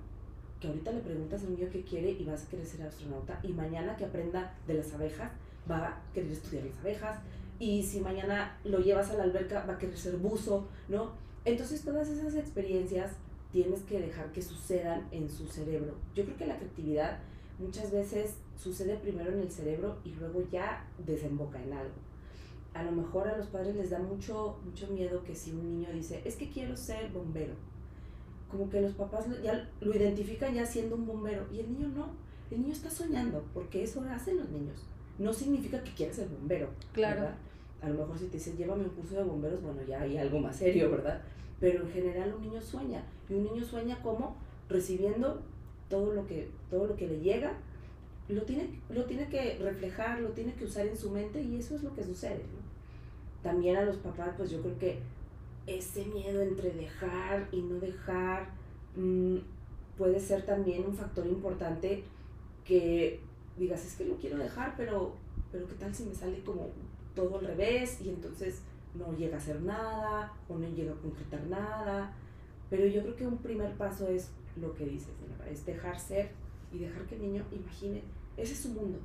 que 0.60 0.68
ahorita 0.68 0.92
le 0.92 1.00
preguntas 1.00 1.42
a 1.42 1.48
un 1.48 1.56
niño 1.56 1.68
qué 1.72 1.84
quiere 1.84 2.12
y 2.12 2.24
vas 2.24 2.46
a 2.46 2.50
querer 2.50 2.66
ser 2.66 2.84
astronauta 2.84 3.40
y 3.44 3.50
mañana 3.50 3.98
que 3.98 4.06
aprenda 4.06 4.54
de 4.68 4.76
las 4.76 4.94
abejas 4.94 5.32
va 5.70 5.88
a 5.88 6.02
querer 6.14 6.32
estudiar 6.32 6.64
las 6.66 6.78
abejas 6.78 7.20
y 7.60 7.84
si 7.84 8.00
mañana 8.00 8.58
lo 8.64 8.80
llevas 8.80 9.10
a 9.10 9.16
la 9.16 9.24
alberca 9.24 9.66
va 9.66 9.74
a 9.74 9.78
querer 9.78 9.98
ser 9.98 10.18
buzo, 10.18 10.68
¿no? 10.88 11.12
Entonces 11.44 11.84
todas 11.84 12.08
esas 12.08 12.36
experiencias 12.36 13.12
tienes 13.54 13.84
que 13.84 14.02
dejar 14.02 14.32
que 14.32 14.42
sucedan 14.42 15.08
en 15.12 15.30
su 15.30 15.48
cerebro. 15.48 15.94
Yo 16.16 16.26
creo 16.26 16.36
que 16.36 16.48
la 16.48 16.58
creatividad 16.58 17.20
muchas 17.60 17.92
veces 17.92 18.38
sucede 18.58 18.98
primero 18.98 19.32
en 19.32 19.40
el 19.40 19.52
cerebro 19.52 19.98
y 20.04 20.10
luego 20.10 20.44
ya 20.52 20.86
desemboca 21.06 21.62
en 21.62 21.72
algo. 21.72 21.94
A 22.74 22.82
lo 22.82 22.92
mejor 22.92 23.28
a 23.28 23.38
los 23.38 23.48
padres 23.48 23.76
les 23.76 23.92
da 23.92 24.00
mucho, 24.00 24.58
mucho 24.66 24.88
miedo 24.88 25.24
que 25.24 25.36
si 25.36 25.52
un 25.52 25.80
niño 25.80 25.94
dice, 25.94 26.22
es 26.26 26.36
que 26.36 26.50
quiero 26.50 26.76
ser 26.76 27.12
bombero, 27.12 27.54
como 28.50 28.70
que 28.70 28.82
los 28.82 28.94
papás 28.94 29.26
ya 29.44 29.70
lo 29.80 29.96
identifican 29.96 30.56
ya 30.56 30.66
siendo 30.66 30.96
un 30.96 31.06
bombero 31.06 31.46
y 31.54 31.60
el 31.60 31.72
niño 31.72 31.90
no, 31.90 32.08
el 32.50 32.62
niño 32.62 32.74
está 32.74 32.90
soñando, 32.90 33.44
porque 33.54 33.84
eso 33.84 34.02
hacen 34.10 34.38
los 34.38 34.50
niños. 34.50 34.84
No 35.20 35.32
significa 35.32 35.84
que 35.84 35.94
quiera 35.94 36.12
ser 36.12 36.28
bombero. 36.28 36.70
Claro. 36.92 37.30
A 37.82 37.90
lo 37.90 37.96
mejor 38.00 38.18
si 38.18 38.26
te 38.26 38.38
dicen, 38.38 38.58
llévame 38.58 38.86
un 38.86 38.90
curso 38.90 39.16
de 39.16 39.24
bomberos, 39.24 39.62
bueno, 39.62 39.82
ya 39.84 40.02
hay 40.02 40.18
algo 40.18 40.40
más 40.40 40.56
serio, 40.56 40.90
¿verdad? 40.90 41.22
Pero 41.60 41.84
en 41.84 41.92
general 41.92 42.34
un 42.36 42.42
niño 42.42 42.62
sueña. 42.62 43.04
Y 43.34 43.38
un 43.38 43.44
niño 43.46 43.66
sueña 43.66 44.00
como 44.04 44.36
recibiendo 44.70 45.42
todo 45.90 46.14
lo 46.14 46.28
que, 46.28 46.50
todo 46.70 46.86
lo 46.86 46.96
que 46.96 47.08
le 47.08 47.20
llega, 47.20 47.54
lo 48.30 48.44
tiene, 48.44 48.80
lo 48.90 49.06
tiene 49.06 49.28
que 49.28 49.58
reflejar, 49.58 50.20
lo 50.22 50.30
tiene 50.30 50.54
que 50.54 50.66
usar 50.66 50.86
en 50.86 50.96
su 50.96 51.10
mente 51.10 51.42
y 51.42 51.58
eso 51.58 51.76
es 51.76 51.84
lo 51.84 51.94
que 51.96 52.04
sucede. 52.04 52.44
También 53.42 53.76
a 53.76 53.86
los 53.86 53.98
papás, 53.98 54.36
pues 54.38 54.52
yo 54.52 54.62
creo 54.62 54.78
que 54.78 55.00
ese 55.66 56.06
miedo 56.06 56.42
entre 56.42 56.72
dejar 56.72 57.48
y 57.52 57.62
no 57.62 57.80
dejar 57.80 58.50
mm, 58.96 59.38
puede 59.98 60.20
ser 60.20 60.46
también 60.46 60.86
un 60.86 60.96
factor 60.96 61.26
importante 61.26 62.04
que 62.66 63.20
digas, 63.58 63.86
es 63.86 63.96
que 63.96 64.06
lo 64.06 64.16
quiero 64.18 64.38
dejar, 64.38 64.76
pero, 64.78 65.14
pero 65.52 65.68
¿qué 65.68 65.76
tal 65.76 65.94
si 65.94 66.04
me 66.06 66.14
sale 66.14 66.42
como 66.44 66.70
todo 67.16 67.40
al 67.40 67.46
revés 67.46 68.00
y 68.02 68.10
entonces 68.10 68.62
no 68.94 69.12
llega 69.18 69.36
a 69.36 69.40
hacer 69.40 69.62
nada 69.62 70.34
o 70.48 70.58
no 70.58 70.68
llega 70.70 70.94
a 70.94 71.02
concretar 71.02 71.44
nada? 71.48 72.16
Pero 72.74 72.88
yo 72.88 73.04
creo 73.04 73.16
que 73.16 73.28
un 73.28 73.38
primer 73.38 73.72
paso 73.74 74.08
es 74.08 74.32
lo 74.60 74.74
que 74.74 74.84
dices, 74.84 75.10
es 75.52 75.64
dejar 75.64 76.00
ser 76.00 76.32
y 76.74 76.80
dejar 76.80 77.04
que 77.06 77.14
el 77.14 77.22
niño 77.22 77.46
imagine, 77.52 78.02
ese 78.36 78.54
es 78.54 78.62
su 78.62 78.70
mundo. 78.70 78.98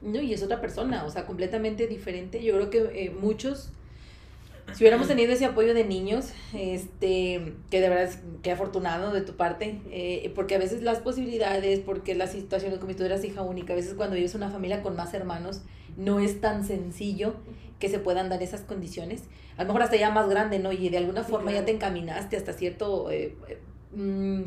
No, 0.00 0.20
y 0.20 0.32
es 0.32 0.44
otra 0.44 0.60
persona, 0.60 1.04
o 1.04 1.10
sea, 1.10 1.26
completamente 1.26 1.88
diferente. 1.88 2.40
Yo 2.40 2.54
creo 2.54 2.70
que 2.70 3.06
eh, 3.06 3.10
muchos 3.10 3.72
si 4.72 4.82
hubiéramos 4.82 5.06
tenido 5.06 5.32
ese 5.32 5.44
apoyo 5.44 5.74
de 5.74 5.84
niños, 5.84 6.32
este, 6.52 7.54
que 7.70 7.80
de 7.80 7.88
verdad, 7.88 8.10
qué 8.42 8.50
afortunado 8.52 9.12
de 9.12 9.20
tu 9.20 9.36
parte, 9.36 9.80
eh, 9.90 10.32
porque 10.34 10.54
a 10.56 10.58
veces 10.58 10.82
las 10.82 10.98
posibilidades, 10.98 11.80
porque 11.80 12.14
las 12.14 12.32
situaciones, 12.32 12.78
como 12.78 12.94
tú 12.96 13.04
eras 13.04 13.24
hija 13.24 13.42
única, 13.42 13.72
a 13.72 13.76
veces 13.76 13.94
cuando 13.94 14.16
vives 14.16 14.34
una 14.34 14.50
familia 14.50 14.82
con 14.82 14.96
más 14.96 15.14
hermanos, 15.14 15.62
no 15.96 16.18
es 16.18 16.40
tan 16.40 16.64
sencillo 16.64 17.34
que 17.78 17.88
se 17.88 17.98
puedan 17.98 18.28
dar 18.28 18.42
esas 18.42 18.62
condiciones. 18.62 19.24
A 19.56 19.62
lo 19.62 19.68
mejor 19.68 19.82
hasta 19.82 19.96
ya 19.96 20.10
más 20.10 20.28
grande, 20.28 20.58
¿no? 20.58 20.72
Y 20.72 20.88
de 20.88 20.98
alguna 20.98 21.22
forma 21.22 21.52
ya 21.52 21.64
te 21.64 21.72
encaminaste 21.72 22.36
hasta 22.36 22.52
cierto... 22.52 23.10
Eh, 23.10 23.36
eh 23.48 23.58
mm, 23.92 24.42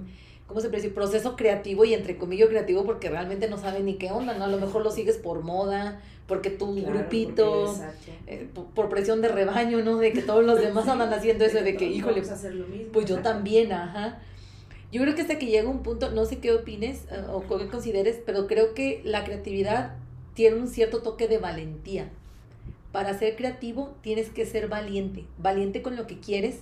¿cómo 0.47 0.61
se 0.61 0.69
puede 0.69 0.81
decir? 0.81 0.95
Proceso 0.95 1.35
creativo 1.35 1.85
y 1.85 1.93
entre 1.93 2.17
comillas 2.17 2.49
creativo 2.49 2.85
porque 2.85 3.09
realmente 3.09 3.49
no 3.49 3.57
saben 3.57 3.85
ni 3.85 3.95
qué 3.95 4.11
onda, 4.11 4.33
¿no? 4.33 4.45
A 4.45 4.47
lo 4.47 4.57
mejor 4.57 4.81
lo 4.81 4.91
sigues 4.91 5.17
por 5.17 5.43
moda, 5.43 6.01
porque 6.27 6.49
tu 6.49 6.75
grupito, 6.75 7.73
eh, 8.27 8.49
por, 8.75 8.89
presión 8.89 9.21
de 9.21 9.29
rebaño, 9.29 9.81
¿no? 9.81 9.97
De 9.97 10.11
que 10.11 10.21
todos 10.21 10.43
los 10.43 10.59
demás 10.61 10.87
andan 10.87 11.13
haciendo 11.13 11.45
eso, 11.45 11.61
de 11.61 11.77
que, 11.77 11.85
híjole, 11.85 12.21
pues 12.91 13.05
yo 13.05 13.19
también, 13.19 13.71
ajá. 13.71 14.19
Yo 14.91 15.01
creo 15.01 15.15
que 15.15 15.21
hasta 15.21 15.39
que 15.39 15.47
llega 15.47 15.69
un 15.69 15.83
punto, 15.83 16.11
no 16.11 16.25
sé 16.25 16.39
qué 16.39 16.51
opines 16.51 17.05
eh, 17.11 17.23
o 17.29 17.41
qué 17.57 17.67
consideres, 17.67 18.19
pero 18.25 18.47
creo 18.47 18.73
que 18.73 19.01
la 19.03 19.23
creatividad 19.23 19.95
tiene 20.33 20.57
un 20.57 20.67
cierto 20.67 21.01
toque 21.01 21.27
de 21.27 21.37
valentía. 21.37 22.09
Para 22.91 23.17
ser 23.17 23.35
creativo 23.35 23.95
tienes 24.01 24.29
que 24.29 24.45
ser 24.45 24.67
valiente, 24.67 25.25
valiente 25.37 25.81
con 25.81 25.95
lo 25.95 26.07
que 26.07 26.19
quieres, 26.19 26.59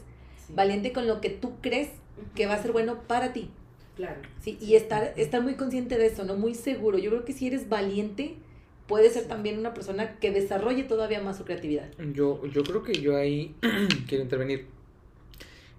valiente 0.50 0.92
con 0.92 1.08
lo 1.08 1.22
que 1.22 1.30
tú 1.30 1.54
crees 1.62 1.90
que 2.36 2.48
va 2.48 2.56
a 2.56 2.62
ser 2.62 2.72
bueno 2.72 3.02
para 3.08 3.34
ti. 3.34 3.50
Claro. 3.96 4.22
Sí, 4.42 4.58
y 4.60 4.76
estar, 4.76 5.14
estar 5.18 5.42
muy 5.42 5.56
consciente 5.56 5.98
de 5.98 6.08
eso, 6.08 6.24
¿no? 6.24 6.36
Muy 6.36 6.56
seguro. 6.56 6.98
Yo 6.98 7.12
creo 7.12 7.26
que 7.26 7.34
si 7.34 7.48
eres 7.48 7.70
valiente, 7.70 8.36
puedes 8.88 9.14
ser 9.14 9.28
también 9.28 9.58
una 9.58 9.74
persona 9.74 10.20
que 10.20 10.32
desarrolle 10.32 10.84
todavía 10.84 11.22
más 11.22 11.38
su 11.38 11.46
creatividad. 11.46 11.90
Yo, 12.14 12.46
yo 12.46 12.64
creo 12.64 12.84
que 12.84 12.94
yo 12.94 13.16
ahí 13.18 13.56
quiero 14.08 14.24
intervenir. 14.24 14.68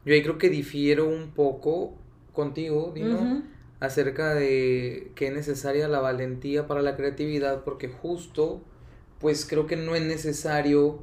Yo 0.04 0.14
ahí 0.14 0.22
creo 0.22 0.38
que 0.38 0.48
difiero 0.48 1.08
un 1.08 1.30
poco 1.30 1.94
contigo, 2.32 2.92
Dino, 2.94 3.42
acerca 3.80 4.34
de 4.34 5.10
que 5.14 5.28
es 5.28 5.32
necesaria 5.32 5.88
la 5.88 6.00
valentía 6.00 6.66
para 6.66 6.82
la 6.82 6.96
creatividad, 6.96 7.64
porque 7.64 7.88
justo, 7.88 8.62
pues 9.18 9.46
creo 9.46 9.66
que 9.66 9.76
no 9.76 9.96
es 9.96 10.02
necesario 10.02 11.02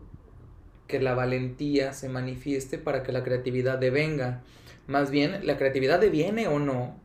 que 0.88 1.02
la 1.02 1.16
valentía 1.16 1.94
se 1.94 2.08
manifieste 2.08 2.78
para 2.78 3.04
que 3.04 3.12
la 3.12 3.24
creatividad 3.24 3.78
devenga. 3.78 4.42
Más 4.88 5.12
bien, 5.12 5.46
la 5.46 5.58
creatividad 5.58 6.00
deviene 6.00 6.48
o 6.48 6.60
no 6.60 6.96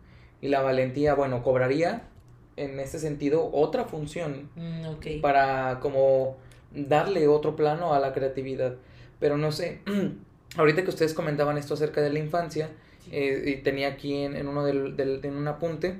y 0.40 0.48
la 0.48 0.60
valentía, 0.62 1.14
bueno, 1.14 1.42
cobraría 1.42 2.08
en 2.58 2.80
ese 2.80 2.98
sentido 2.98 3.50
otra 3.52 3.84
función 3.84 4.50
mm, 4.56 5.20
para 5.20 5.80
como 5.80 6.36
darle 6.74 7.28
otro 7.28 7.56
plano 7.56 7.94
a 7.94 8.00
la 8.00 8.12
creatividad. 8.12 8.76
Pero 9.20 9.36
no 9.36 9.52
sé, 9.52 9.80
ahorita 10.56 10.82
que 10.84 10.90
ustedes 10.90 11.14
comentaban 11.14 11.58
esto 11.58 11.74
acerca 11.74 12.00
de 12.00 12.10
la 12.10 12.18
infancia, 12.18 12.70
eh, 13.10 13.42
y 13.46 13.62
tenía 13.62 13.88
aquí 13.88 14.14
en, 14.14 14.46
uno 14.46 14.64
del, 14.64 14.96
del, 14.96 15.24
en 15.24 15.34
un 15.34 15.48
apunte 15.48 15.96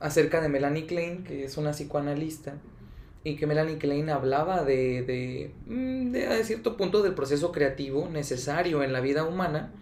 acerca 0.00 0.40
de 0.40 0.48
Melanie 0.48 0.86
Klein, 0.86 1.24
que 1.24 1.44
es 1.44 1.56
una 1.56 1.72
psicoanalista, 1.72 2.54
y 3.24 3.36
que 3.36 3.46
Melanie 3.46 3.78
Klein 3.78 4.10
hablaba 4.10 4.64
de, 4.64 5.02
de, 5.02 5.50
mm, 5.66 6.12
de, 6.12 6.26
a 6.26 6.44
cierto 6.44 6.76
punto 6.76 7.02
del 7.02 7.14
proceso 7.14 7.52
creativo 7.52 8.08
necesario 8.08 8.82
en 8.82 8.92
la 8.92 9.00
vida 9.00 9.24
humana 9.24 9.72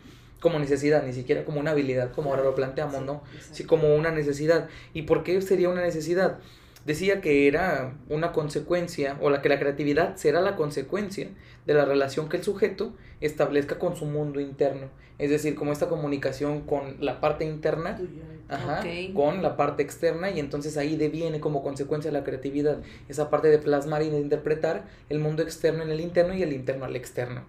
como 0.43 0.59
necesidad, 0.59 1.05
ni 1.05 1.13
siquiera 1.13 1.45
como 1.45 1.61
una 1.61 1.71
habilidad, 1.71 2.11
como 2.13 2.31
ahora 2.31 2.43
lo 2.43 2.55
planteamos, 2.55 3.03
¿no? 3.03 3.23
Sí, 3.53 3.65
como 3.65 3.95
una 3.95 4.11
necesidad. 4.11 4.69
¿Y 4.93 5.03
por 5.03 5.23
qué 5.23 5.41
sería 5.41 5.69
una 5.69 5.83
necesidad? 5.83 6.39
Decía 6.85 7.21
que 7.21 7.47
era 7.47 7.95
una 8.09 8.33
consecuencia, 8.33 9.17
o 9.21 9.31
la 9.31 9.41
que 9.41 9.49
la 9.49 9.61
creatividad 9.61 10.17
será 10.17 10.41
la 10.41 10.57
consecuencia 10.57 11.29
de 11.65 11.75
la 11.75 11.85
relación 11.85 12.29
que 12.29 12.39
el 12.39 12.43
sujeto 12.43 12.93
establezca 13.21 13.79
con 13.79 13.95
su 13.95 14.05
mundo 14.05 14.41
interno. 14.41 14.89
Es 15.19 15.31
decir, 15.31 15.55
como 15.55 15.71
esta 15.71 15.89
comunicación 15.89 16.63
con 16.63 16.97
la 16.99 17.21
parte 17.21 17.45
interna, 17.45 18.01
ajá, 18.49 18.83
con 19.15 19.43
la 19.43 19.57
parte 19.57 19.85
externa, 19.85 20.31
y 20.33 20.41
entonces 20.41 20.77
ahí 20.77 20.97
deviene 20.97 21.39
como 21.39 21.63
consecuencia 21.63 22.11
la 22.11 22.25
creatividad, 22.25 22.79
esa 23.09 23.31
parte 23.31 23.47
de 23.47 23.59
plasmar 23.59 24.03
y 24.03 24.11
de 24.11 24.19
interpretar 24.19 24.87
el 25.09 25.21
mundo 25.21 25.45
externo 25.45 25.85
en 25.85 25.91
el 25.91 26.01
interno 26.01 26.35
y 26.35 26.43
el 26.43 26.53
interno 26.53 26.85
al 26.85 26.97
externo. 26.97 27.45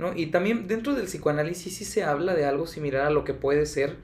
¿No? 0.00 0.16
Y 0.16 0.26
también 0.26 0.66
dentro 0.66 0.94
del 0.94 1.04
psicoanálisis 1.04 1.76
sí 1.76 1.84
se 1.84 2.02
habla 2.02 2.34
de 2.34 2.46
algo 2.46 2.66
similar 2.66 3.06
a 3.06 3.10
lo 3.10 3.22
que 3.22 3.34
puede 3.34 3.66
ser 3.66 3.96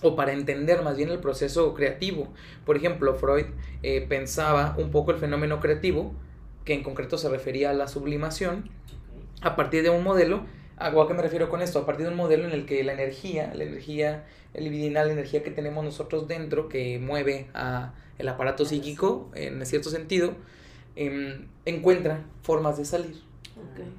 o 0.00 0.14
para 0.14 0.32
entender 0.32 0.82
más 0.82 0.96
bien 0.96 1.10
el 1.10 1.18
proceso 1.18 1.74
creativo. 1.74 2.32
Por 2.64 2.76
ejemplo, 2.76 3.14
Freud 3.16 3.46
eh, 3.82 4.06
pensaba 4.08 4.76
un 4.78 4.90
poco 4.92 5.10
el 5.10 5.18
fenómeno 5.18 5.58
creativo, 5.60 6.14
que 6.64 6.72
en 6.72 6.84
concreto 6.84 7.18
se 7.18 7.28
refería 7.28 7.70
a 7.70 7.72
la 7.72 7.88
sublimación, 7.88 8.70
a 9.42 9.56
partir 9.56 9.82
de 9.82 9.90
un 9.90 10.04
modelo, 10.04 10.44
¿a 10.76 10.92
qué 10.92 11.14
me 11.14 11.22
refiero 11.22 11.48
con 11.48 11.62
esto? 11.62 11.80
A 11.80 11.86
partir 11.86 12.06
de 12.06 12.12
un 12.12 12.16
modelo 12.16 12.44
en 12.44 12.52
el 12.52 12.64
que 12.64 12.84
la 12.84 12.92
energía, 12.92 13.52
la 13.54 13.64
energía 13.64 14.24
libidinal, 14.54 15.08
la 15.08 15.14
energía 15.14 15.42
que 15.42 15.50
tenemos 15.50 15.84
nosotros 15.84 16.28
dentro, 16.28 16.68
que 16.68 17.00
mueve 17.00 17.48
a 17.54 17.94
el 18.18 18.28
aparato 18.28 18.64
psíquico, 18.64 19.30
en 19.34 19.64
cierto 19.66 19.90
sentido, 19.90 20.34
em, 20.96 21.48
encuentra 21.64 22.24
formas 22.42 22.76
de 22.78 22.84
salir. 22.84 23.27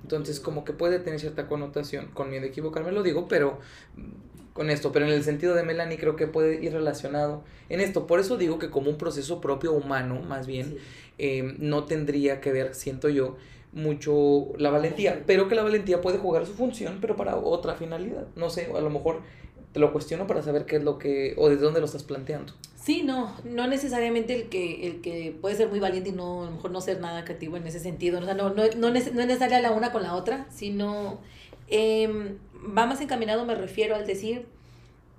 Entonces, 0.04 0.40
como 0.40 0.64
que 0.64 0.74
puede 0.74 1.00
tener 1.00 1.20
cierta 1.20 1.48
connotación, 1.48 2.08
con 2.14 2.30
miedo 2.30 2.46
a 2.46 2.48
equivocarme 2.48 2.92
lo 2.92 3.04
digo, 3.04 3.28
pero 3.28 3.60
mm, 3.96 4.54
con 4.54 4.70
esto, 4.70 4.92
pero 4.92 5.06
en 5.06 5.12
el 5.12 5.24
sentido 5.24 5.56
de 5.56 5.64
Melanie 5.64 5.98
creo 5.98 6.16
que 6.16 6.28
puede 6.28 6.64
ir 6.64 6.74
relacionado 6.74 7.44
en 7.70 7.80
esto. 7.80 8.08
Por 8.08 8.20
eso 8.20 8.38
digo 8.38 8.60
que 8.60 8.70
como 8.70 8.90
un 8.90 8.98
proceso 8.98 9.40
propio 9.40 9.74
humano, 9.74 10.22
más 10.22 10.48
bien, 10.48 10.78
em, 11.18 11.56
no 11.60 11.86
tendría 11.86 12.42
que 12.42 12.52
ver, 12.52 12.76
siento 12.76 13.10
yo, 13.10 13.38
mucho 13.72 14.48
la 14.58 14.72
valentía, 14.72 15.24
pero 15.28 15.48
que 15.48 15.56
la 15.56 15.64
valentía 15.64 16.02
puede 16.02 16.18
jugar 16.18 16.46
su 16.46 16.54
función, 16.54 16.98
pero 17.02 17.16
para 17.16 17.36
otra 17.38 17.76
finalidad. 17.76 18.28
No 18.36 18.50
sé, 18.50 18.72
a 18.76 18.82
lo 18.82 18.90
mejor 18.90 19.22
te 19.72 19.80
lo 19.80 19.92
cuestiono 19.94 20.26
para 20.28 20.42
saber 20.42 20.66
qué 20.66 20.78
es 20.78 20.84
lo 20.84 20.98
que, 20.98 21.36
o 21.38 21.50
desde 21.50 21.64
dónde 21.64 21.80
lo 21.80 21.86
estás 21.86 22.04
planteando. 22.04 22.54
Sí, 22.76 23.04
no, 23.04 23.36
no 23.44 23.68
necesariamente 23.68 24.34
el 24.34 24.50
que, 24.50 24.88
el 24.88 25.02
que 25.02 25.36
puede 25.40 25.56
ser 25.56 25.70
muy 25.70 25.80
valiente 25.80 26.10
y 26.10 26.14
no, 26.14 26.44
a 26.44 26.46
lo 26.46 26.52
mejor 26.52 26.72
no 26.72 26.82
ser 26.82 27.00
nada 27.00 27.24
creativo 27.24 27.58
en 27.58 27.68
ese 27.68 27.80
sentido. 27.80 28.20
O 28.20 28.24
sea, 28.24 28.34
no, 28.34 28.50
no, 28.50 28.64
no, 28.76 28.88
es 28.88 29.14
necesaria 29.14 29.60
la 29.60 29.72
una 29.72 29.92
con 29.92 30.02
la 30.02 30.16
otra, 30.16 30.48
sino 30.50 31.20
eh, 31.68 32.38
va 32.56 32.88
más 32.88 33.00
encaminado, 33.02 33.46
me 33.46 33.54
refiero 33.54 33.96
al 33.96 34.08
decir, 34.08 34.48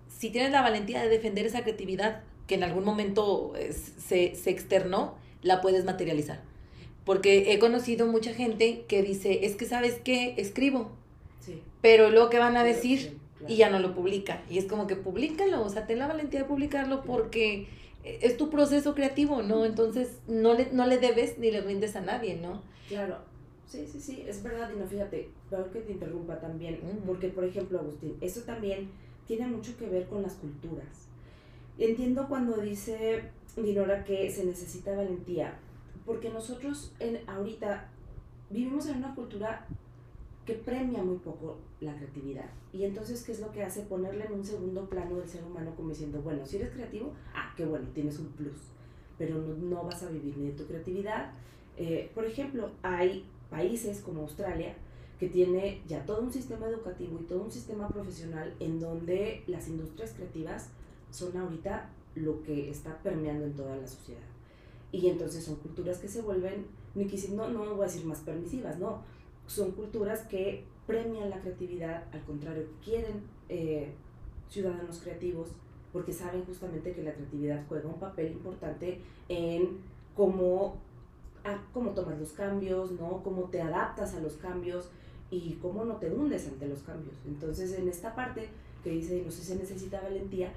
si 0.09 0.31
tienes 0.31 0.51
la 0.51 0.63
valentía 0.63 1.01
de 1.01 1.09
defender 1.09 1.47
esa 1.47 1.63
creatividad 1.63 2.23
que 2.49 2.57
en 2.57 2.65
algún 2.65 2.85
momento 2.85 3.53
se, 3.99 4.35
se 4.35 4.51
externó, 4.51 5.15
la 5.43 5.61
puedes 5.61 5.85
materializar. 5.85 6.43
Porque 7.05 7.53
he 7.53 7.59
conocido 7.59 8.07
mucha 8.07 8.35
gente 8.35 8.85
que 8.89 9.03
dice, 9.03 9.47
es 9.47 9.55
que 9.55 9.65
sabes 9.65 10.01
qué, 10.03 10.35
escribo. 10.39 10.91
Sí. 11.41 11.63
Pero 11.81 12.11
luego 12.11 12.31
que 12.31 12.39
van 12.39 12.57
a 12.57 12.65
decir, 12.65 13.20
y 13.49 13.57
ya 13.57 13.71
no 13.71 13.79
lo 13.79 13.95
publica. 13.95 14.43
Y 14.49 14.59
es 14.59 14.67
como 14.67 14.87
que 14.87 14.97
públicalo, 14.97 15.63
o 15.63 15.69
sea, 15.69 15.87
ten 15.87 15.99
la 15.99 16.07
valentía 16.07 16.41
de 16.41 16.47
publicarlo 16.47 17.03
porque 17.03 17.69
es 18.05 18.37
tu 18.37 18.51
proceso 18.51 18.95
creativo, 18.95 19.43
¿no? 19.43 19.65
Entonces 19.65 20.19
no 20.27 20.55
le, 20.55 20.71
no 20.73 20.87
le 20.87 20.99
debes 20.99 21.39
ni 21.39 21.51
le 21.51 21.61
rindes 21.61 21.97
a 21.97 22.01
nadie, 22.01 22.37
¿no? 22.37 22.63
Claro, 22.89 23.19
sí, 23.67 23.87
sí, 23.91 24.01
sí, 24.01 24.25
es 24.27 24.43
verdad, 24.43 24.71
y 24.75 24.79
no 24.79 24.87
fíjate, 24.87 25.31
peor 25.49 25.71
que 25.71 25.81
te 25.81 25.93
interrumpa 25.93 26.41
también, 26.41 26.81
porque 27.07 27.29
por 27.29 27.45
ejemplo, 27.45 27.79
Agustín, 27.79 28.17
eso 28.21 28.43
también 28.43 28.91
tiene 29.27 29.47
mucho 29.47 29.77
que 29.77 29.87
ver 29.87 30.07
con 30.07 30.23
las 30.23 30.35
culturas. 30.35 31.09
Entiendo 31.79 32.27
cuando 32.29 32.57
dice 32.57 33.31
Dinora 33.57 34.05
que 34.05 34.31
se 34.31 34.45
necesita 34.45 34.95
valentía, 34.95 35.59
porque 36.05 36.31
nosotros 36.31 36.93
en, 36.99 37.21
ahorita 37.29 37.89
vivimos 38.51 38.87
en 38.87 38.99
una 38.99 39.15
cultura 39.15 39.67
que 40.45 40.55
premia 40.55 41.03
muy 41.03 41.19
poco 41.19 41.59
la 41.81 41.95
creatividad. 41.97 42.51
Y 42.73 42.85
entonces, 42.85 43.23
¿qué 43.23 43.33
es 43.33 43.41
lo 43.41 43.53
que 43.53 43.63
hace? 43.63 43.83
Ponerle 43.83 44.25
en 44.25 44.33
un 44.33 44.45
segundo 44.45 44.89
plano 44.89 45.17
del 45.17 45.29
ser 45.29 45.45
humano 45.45 45.75
como 45.77 45.91
diciendo, 45.91 46.23
bueno, 46.23 46.45
si 46.47 46.57
eres 46.57 46.71
creativo, 46.71 47.13
ah, 47.35 47.53
qué 47.57 47.65
bueno, 47.65 47.89
tienes 47.95 48.19
un 48.19 48.29
plus, 48.29 48.59
pero 49.19 49.37
no, 49.39 49.85
vas 49.85 50.03
a 50.03 50.09
vivir 50.11 50.37
ni 50.39 50.47
de 50.47 50.53
tu 50.53 50.67
creatividad. 50.67 51.33
Eh, 51.77 52.11
por 52.15 52.25
ejemplo, 52.25 52.71
hay 52.83 53.27
países 53.51 54.01
como 54.01 54.23
Australia 54.23 54.75
que 55.19 55.29
tiene 55.29 55.83
ya 55.87 56.07
todo 56.07 56.23
un 56.23 56.33
sistema 56.33 56.67
educativo 56.67 57.19
y 57.21 57.25
todo 57.25 57.43
un 57.43 57.51
sistema 57.51 57.89
profesional 57.89 58.55
en 58.59 58.81
donde 58.81 59.45
las 59.47 59.69
industrias 59.69 60.13
creativas 60.15 60.71
son 61.11 61.37
ahorita 61.37 61.91
lo 62.15 62.43
que 62.43 62.71
está 62.71 62.97
permeando 63.03 63.45
en 63.45 63.55
toda 63.55 63.77
la 63.77 63.87
sociedad. 63.87 64.23
Y 64.93 65.09
entonces 65.09 65.45
son 65.45 65.57
culturas 65.57 65.99
que 65.99 66.09
se 66.09 66.23
vuelven, 66.23 66.67
no, 66.95 67.51
no 67.51 67.75
voy 67.75 67.83
a 67.83 67.87
decir 67.87 68.05
más 68.07 68.21
permisivas, 68.21 68.79
no, 68.79 69.03
son 69.51 69.73
culturas 69.73 70.21
que 70.27 70.65
premian 70.87 71.29
la 71.29 71.41
creatividad, 71.41 72.05
al 72.13 72.23
contrario, 72.23 72.69
quieren 72.85 73.25
eh, 73.49 73.93
ciudadanos 74.49 75.01
creativos 75.01 75.49
porque 75.93 76.13
saben 76.13 76.45
justamente 76.45 76.93
que 76.93 77.03
la 77.03 77.13
creatividad 77.13 77.65
juega 77.69 77.89
un 77.89 77.99
papel 77.99 78.31
importante 78.31 79.01
en 79.29 79.79
cómo, 80.15 80.77
cómo 81.75 81.91
tomas 81.91 82.21
los 82.21 82.31
cambios, 82.33 82.93
¿no? 82.93 83.25
cómo 83.25 83.45
te 83.45 83.61
adaptas 83.61 84.15
a 84.15 84.21
los 84.21 84.35
cambios 84.35 84.89
y 85.33 85.55
cómo 85.61 85.85
no 85.85 85.97
te 85.97 86.13
hundes 86.13 86.47
ante 86.47 86.69
los 86.69 86.85
cambios. 86.85 87.17
Entonces, 87.27 87.73
en 87.73 87.89
esta 87.89 88.15
parte 88.15 88.49
que 88.85 88.91
dice, 88.91 89.21
no 89.25 89.33
sé 89.33 89.43
se 89.43 89.57
necesita 89.57 90.01
valentía, 90.01 90.53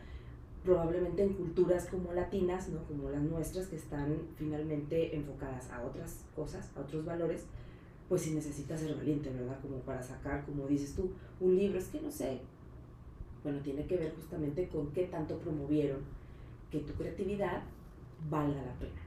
probablemente 0.63 1.23
en 1.23 1.33
culturas 1.33 1.87
como 1.87 2.13
latinas, 2.13 2.69
¿no? 2.69 2.83
como 2.83 3.09
las 3.09 3.23
nuestras, 3.23 3.67
que 3.67 3.75
están 3.75 4.19
finalmente 4.35 5.15
enfocadas 5.15 5.71
a 5.71 5.81
otras 5.81 6.25
cosas, 6.35 6.69
a 6.77 6.81
otros 6.81 7.03
valores, 7.03 7.47
pues 8.09 8.21
sí 8.21 8.31
necesitas 8.31 8.81
ser 8.81 8.95
valiente, 8.95 9.29
¿verdad? 9.29 9.59
Como 9.61 9.77
para 9.77 10.01
sacar, 10.01 10.45
como 10.45 10.67
dices 10.67 10.95
tú, 10.95 11.11
un 11.39 11.57
libro, 11.57 11.79
es 11.79 11.87
que 11.87 12.01
no 12.01 12.11
sé, 12.11 12.39
bueno, 13.43 13.59
tiene 13.59 13.85
que 13.85 13.97
ver 13.97 14.13
justamente 14.15 14.67
con 14.67 14.91
qué 14.91 15.05
tanto 15.05 15.37
promovieron 15.37 15.99
que 16.71 16.79
tu 16.79 16.93
creatividad 16.93 17.63
valga 18.29 18.61
la 18.61 18.73
pena. 18.73 19.01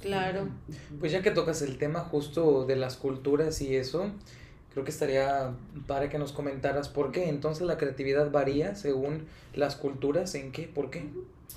Claro. 0.00 0.48
Pues 0.98 1.12
ya 1.12 1.22
que 1.22 1.30
tocas 1.30 1.62
el 1.62 1.78
tema 1.78 2.00
justo 2.00 2.66
de 2.66 2.76
las 2.76 2.96
culturas 2.96 3.60
y 3.62 3.76
eso, 3.76 4.10
creo 4.72 4.84
que 4.84 4.90
estaría 4.90 5.54
para 5.86 6.08
que 6.08 6.18
nos 6.18 6.32
comentaras 6.32 6.88
por 6.88 7.12
qué 7.12 7.28
entonces 7.28 7.66
la 7.66 7.78
creatividad 7.78 8.30
varía 8.30 8.74
según 8.74 9.26
las 9.54 9.76
culturas, 9.76 10.34
¿en 10.34 10.50
qué? 10.50 10.64
¿Por 10.66 10.90
qué? 10.90 11.08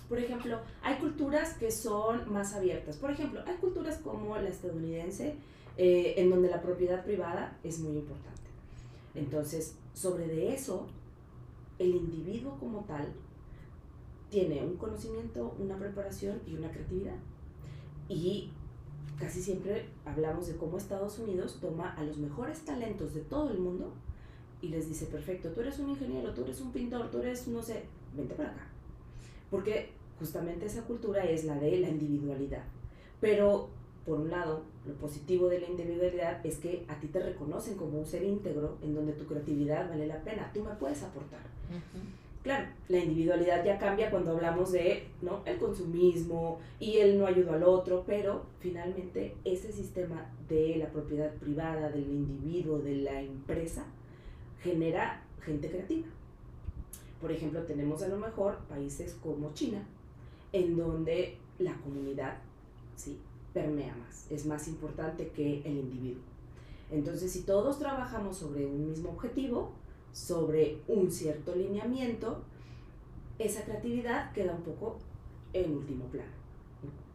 Por 0.07 0.19
ejemplo, 0.19 0.59
hay 0.83 0.97
culturas 0.97 1.55
que 1.55 1.71
son 1.71 2.31
más 2.31 2.53
abiertas. 2.53 2.97
Por 2.97 3.09
ejemplo, 3.11 3.41
hay 3.47 3.55
culturas 3.55 3.97
como 4.03 4.37
la 4.37 4.49
estadounidense, 4.49 5.35
eh, 5.77 6.15
en 6.17 6.29
donde 6.29 6.49
la 6.49 6.61
propiedad 6.61 7.03
privada 7.03 7.57
es 7.63 7.79
muy 7.79 7.97
importante. 7.97 8.41
Entonces, 9.13 9.75
sobre 9.93 10.27
de 10.27 10.53
eso, 10.53 10.87
el 11.79 11.95
individuo 11.95 12.57
como 12.59 12.81
tal 12.81 13.13
tiene 14.29 14.63
un 14.63 14.77
conocimiento, 14.77 15.55
una 15.59 15.77
preparación 15.77 16.41
y 16.45 16.55
una 16.55 16.69
creatividad. 16.69 17.15
Y 18.09 18.51
casi 19.19 19.41
siempre 19.41 19.87
hablamos 20.05 20.47
de 20.47 20.57
cómo 20.57 20.77
Estados 20.77 21.19
Unidos 21.19 21.59
toma 21.61 21.93
a 21.93 22.03
los 22.03 22.17
mejores 22.17 22.65
talentos 22.65 23.13
de 23.13 23.21
todo 23.21 23.51
el 23.51 23.59
mundo 23.59 23.93
y 24.61 24.69
les 24.69 24.87
dice, 24.87 25.05
perfecto, 25.05 25.49
tú 25.49 25.61
eres 25.61 25.79
un 25.79 25.89
ingeniero, 25.89 26.33
tú 26.33 26.43
eres 26.43 26.59
un 26.61 26.71
pintor, 26.71 27.11
tú 27.11 27.19
eres, 27.19 27.47
no 27.47 27.61
sé, 27.61 27.83
vente 28.15 28.33
para 28.33 28.51
acá. 28.51 28.67
Porque 29.49 29.91
justamente 30.19 30.65
esa 30.65 30.83
cultura 30.83 31.23
es 31.23 31.45
la 31.45 31.55
de 31.55 31.79
la 31.79 31.89
individualidad. 31.89 32.63
Pero, 33.21 33.69
por 34.05 34.19
un 34.19 34.29
lado, 34.29 34.61
lo 34.85 34.93
positivo 34.93 35.47
de 35.47 35.59
la 35.59 35.67
individualidad 35.67 36.45
es 36.45 36.57
que 36.57 36.85
a 36.87 36.99
ti 36.99 37.07
te 37.07 37.19
reconocen 37.19 37.75
como 37.75 37.99
un 37.99 38.05
ser 38.05 38.23
íntegro 38.23 38.77
en 38.83 38.93
donde 38.93 39.13
tu 39.13 39.25
creatividad 39.25 39.89
vale 39.89 40.05
la 40.05 40.21
pena, 40.21 40.51
tú 40.53 40.63
me 40.63 40.75
puedes 40.75 41.01
aportar. 41.01 41.41
Claro, 42.43 42.67
la 42.89 42.99
individualidad 42.99 43.65
ya 43.65 43.79
cambia 43.79 44.11
cuando 44.11 44.31
hablamos 44.31 44.71
de 44.71 45.07
¿no? 45.23 45.41
el 45.45 45.57
consumismo 45.57 46.59
y 46.79 46.97
el 46.97 47.17
no 47.17 47.25
ayudo 47.25 47.53
al 47.53 47.63
otro, 47.63 48.03
pero 48.05 48.45
finalmente 48.59 49.35
ese 49.43 49.71
sistema 49.71 50.31
de 50.47 50.75
la 50.77 50.89
propiedad 50.89 51.33
privada, 51.33 51.89
del 51.89 52.03
individuo, 52.03 52.77
de 52.77 52.97
la 52.97 53.19
empresa, 53.19 53.85
genera 54.61 55.23
gente 55.41 55.69
creativa. 55.69 56.07
Por 57.19 57.31
ejemplo, 57.31 57.63
tenemos 57.63 58.03
a 58.03 58.09
lo 58.09 58.17
mejor 58.17 58.59
países 58.69 59.17
como 59.23 59.51
China, 59.55 59.83
en 60.51 60.77
donde 60.77 61.37
la 61.57 61.73
comunidad 61.77 62.37
¿sí? 62.95 63.17
Permea 63.55 63.95
más, 63.95 64.29
es 64.29 64.45
más 64.45 64.67
importante 64.67 65.29
que 65.29 65.61
el 65.61 65.77
individuo. 65.77 66.21
Entonces, 66.91 67.31
si 67.31 67.43
todos 67.43 67.79
trabajamos 67.79 68.37
sobre 68.37 68.65
un 68.65 68.85
mismo 68.85 69.11
objetivo, 69.11 69.71
sobre 70.11 70.81
un 70.89 71.09
cierto 71.09 71.55
lineamiento, 71.55 72.43
esa 73.39 73.63
creatividad 73.63 74.33
queda 74.33 74.53
un 74.53 74.61
poco 74.61 74.97
en 75.53 75.71
último 75.71 76.05
plano. 76.05 76.35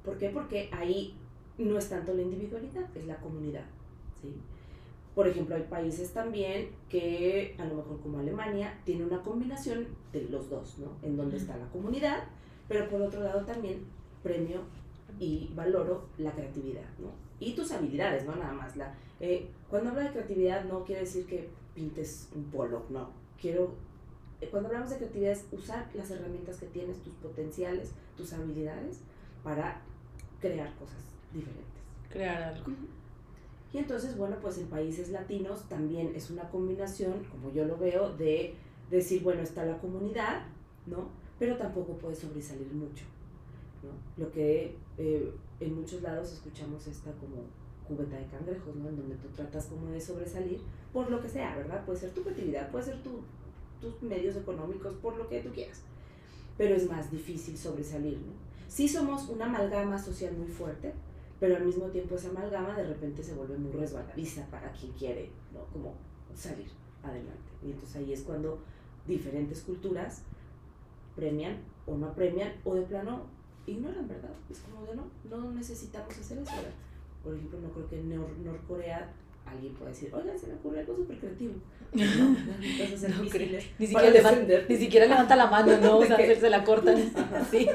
¿Por 0.02 0.16
qué? 0.16 0.30
Porque 0.30 0.70
ahí 0.72 1.14
no 1.58 1.76
es 1.76 1.90
tanto 1.90 2.14
la 2.14 2.22
individualidad, 2.22 2.84
es 2.96 3.06
la 3.06 3.16
comunidad. 3.16 3.66
¿sí? 4.22 4.34
Por 5.14 5.28
ejemplo, 5.28 5.56
hay 5.56 5.64
países 5.64 6.12
también 6.14 6.70
que, 6.88 7.54
a 7.58 7.66
lo 7.66 7.74
mejor 7.74 8.00
como 8.00 8.18
Alemania, 8.18 8.80
tiene 8.84 9.04
una 9.04 9.22
combinación 9.22 9.88
de 10.10 10.22
los 10.30 10.48
dos, 10.48 10.78
¿no? 10.78 10.92
En 11.02 11.18
donde 11.18 11.36
está 11.36 11.58
la 11.58 11.68
comunidad, 11.68 12.24
pero 12.66 12.88
por 12.88 13.02
otro 13.02 13.20
lado 13.22 13.44
también 13.44 13.84
premio 14.22 14.62
y 15.18 15.50
valoro 15.54 16.08
la 16.18 16.32
creatividad, 16.32 16.88
¿no? 16.98 17.12
Y 17.38 17.54
tus 17.54 17.72
habilidades, 17.72 18.24
¿no? 18.24 18.36
Nada 18.36 18.52
más. 18.52 18.76
La, 18.76 18.94
eh, 19.18 19.48
cuando 19.68 19.90
hablo 19.90 20.02
de 20.02 20.10
creatividad 20.10 20.64
no 20.64 20.84
quiere 20.84 21.02
decir 21.02 21.26
que 21.26 21.48
pintes 21.74 22.28
un 22.34 22.44
polo, 22.44 22.84
no. 22.90 23.10
Quiero, 23.40 23.74
eh, 24.40 24.48
cuando 24.50 24.68
hablamos 24.68 24.90
de 24.90 24.96
creatividad 24.96 25.32
es 25.32 25.46
usar 25.52 25.88
las 25.94 26.10
herramientas 26.10 26.58
que 26.58 26.66
tienes, 26.66 27.02
tus 27.02 27.14
potenciales, 27.14 27.92
tus 28.16 28.32
habilidades 28.32 29.00
para 29.42 29.80
crear 30.40 30.74
cosas 30.76 30.98
diferentes. 31.32 31.64
Crear 32.10 32.42
algo. 32.42 32.72
Y 33.72 33.78
entonces, 33.78 34.16
bueno, 34.16 34.36
pues 34.42 34.58
en 34.58 34.66
países 34.66 35.10
latinos 35.10 35.68
también 35.68 36.12
es 36.14 36.30
una 36.30 36.48
combinación, 36.50 37.24
como 37.30 37.52
yo 37.52 37.64
lo 37.64 37.78
veo, 37.78 38.16
de 38.16 38.54
decir, 38.90 39.22
bueno, 39.22 39.42
está 39.42 39.64
la 39.64 39.78
comunidad, 39.78 40.42
¿no? 40.86 41.08
Pero 41.38 41.56
tampoco 41.56 41.96
puede 41.96 42.16
sobresalir 42.16 42.72
mucho, 42.72 43.04
Lo 44.16 44.30
que 44.30 44.76
eh, 44.98 45.32
en 45.60 45.74
muchos 45.74 46.02
lados 46.02 46.32
escuchamos 46.32 46.86
esta 46.86 47.12
como 47.12 47.44
cubeta 47.86 48.16
de 48.16 48.26
cangrejos, 48.26 48.76
¿no? 48.76 48.88
En 48.88 48.96
donde 48.96 49.16
tú 49.16 49.28
tratas 49.28 49.66
como 49.66 49.86
de 49.86 50.00
sobresalir 50.00 50.60
por 50.92 51.10
lo 51.10 51.20
que 51.20 51.28
sea, 51.28 51.56
¿verdad? 51.56 51.84
Puede 51.84 51.98
ser 51.98 52.10
tu 52.10 52.22
creatividad, 52.22 52.70
puede 52.70 52.84
ser 52.84 53.02
tu, 53.02 53.20
tus 53.80 54.02
medios 54.02 54.36
económicos, 54.36 54.94
por 54.96 55.16
lo 55.16 55.28
que 55.28 55.40
tú 55.40 55.50
quieras. 55.50 55.82
Pero 56.56 56.74
es 56.74 56.88
más 56.88 57.10
difícil 57.10 57.56
sobresalir, 57.56 58.18
¿no? 58.18 58.32
Sí 58.68 58.86
somos 58.86 59.28
una 59.28 59.46
amalgama 59.46 59.98
social 59.98 60.36
muy 60.36 60.48
fuerte, 60.48 60.92
pero 61.40 61.56
al 61.56 61.64
mismo 61.64 61.86
tiempo 61.86 62.14
esa 62.14 62.28
amalgama 62.28 62.76
de 62.76 62.86
repente 62.86 63.22
se 63.22 63.34
vuelve 63.34 63.56
muy 63.58 63.72
resbaladiza 63.72 64.46
para 64.46 64.70
quien 64.72 64.92
quiere, 64.92 65.30
¿no? 65.52 65.64
Como 65.72 65.94
salir 66.34 66.68
adelante. 67.02 67.50
Y 67.62 67.72
entonces 67.72 67.96
ahí 67.96 68.12
es 68.12 68.22
cuando 68.22 68.58
diferentes 69.06 69.62
culturas 69.62 70.22
premian 71.16 71.58
o 71.86 71.96
no 71.96 72.14
premian 72.14 72.52
o 72.64 72.74
de 72.74 72.82
plano 72.82 73.22
ignoran, 73.66 74.08
¿verdad? 74.08 74.30
Es 74.50 74.58
como 74.60 74.84
de 74.86 74.94
no, 74.94 75.10
no 75.28 75.52
necesitamos 75.52 76.16
hacer 76.18 76.38
eso, 76.38 76.50
¿verdad? 76.56 76.72
por 77.22 77.34
ejemplo, 77.34 77.58
no 77.60 77.70
creo 77.70 77.88
que 77.88 77.96
en 77.96 78.44
Norcorea 78.44 79.12
alguien 79.46 79.74
pueda 79.74 79.90
decir, 79.90 80.10
oigan, 80.14 80.38
se 80.38 80.46
me 80.46 80.54
ocurre 80.54 80.80
algo 80.80 80.96
súper 80.96 81.18
creativo. 81.18 81.54
No, 81.92 82.04
no 82.04 82.36
ni, 82.60 83.86
siquiera 83.86 84.10
levanta, 84.10 84.54
ni 84.68 84.76
siquiera 84.76 85.06
levanta 85.06 85.34
la 85.34 85.46
mano, 85.46 85.76
¿no? 85.78 85.98
O 85.98 86.06
sea, 86.06 86.16
se 86.16 86.50
la 86.50 86.62
cortan. 86.62 87.12
Sí. 87.50 87.66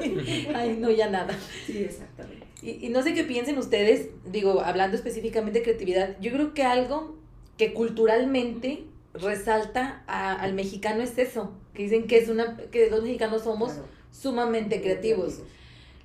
Ay, 0.54 0.78
no, 0.80 0.90
ya 0.90 1.10
nada. 1.10 1.36
Sí, 1.66 1.78
exactamente. 1.84 2.46
Y, 2.62 2.86
y 2.86 2.88
no 2.88 3.02
sé 3.02 3.12
qué 3.12 3.24
piensen 3.24 3.58
ustedes, 3.58 4.08
digo, 4.24 4.62
hablando 4.62 4.96
específicamente 4.96 5.58
de 5.58 5.64
creatividad, 5.64 6.16
yo 6.20 6.32
creo 6.32 6.54
que 6.54 6.64
algo 6.64 7.18
que 7.58 7.74
culturalmente 7.74 8.84
resalta 9.12 10.02
al 10.06 10.54
mexicano 10.54 11.02
es 11.02 11.18
eso, 11.18 11.52
que 11.74 11.82
dicen 11.84 12.06
que 12.06 12.18
es 12.18 12.28
una 12.28 12.56
que 12.56 12.90
los 12.90 13.02
mexicanos 13.02 13.42
somos 13.42 13.74
sumamente 14.10 14.80
creativos 14.80 15.42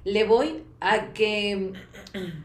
le 0.03 0.23
voy 0.23 0.63
a 0.79 1.13
que 1.13 1.73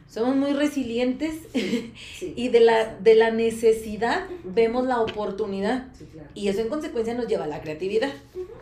somos 0.08 0.36
muy 0.36 0.52
resilientes 0.52 1.34
y 2.20 2.48
de 2.48 2.60
la, 2.60 2.96
de 2.96 3.14
la 3.14 3.30
necesidad 3.30 4.26
vemos 4.44 4.86
la 4.86 5.00
oportunidad. 5.00 5.88
Y 6.34 6.48
eso 6.48 6.60
en 6.60 6.68
consecuencia 6.68 7.14
nos 7.14 7.28
lleva 7.28 7.44
a 7.44 7.48
la 7.48 7.62
creatividad, 7.62 8.12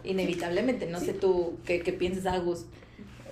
inevitablemente. 0.04 0.86
No 0.86 1.00
sé 1.00 1.12
tú 1.12 1.58
qué, 1.64 1.80
qué 1.80 1.92
piensas, 1.92 2.26
Agus 2.26 2.66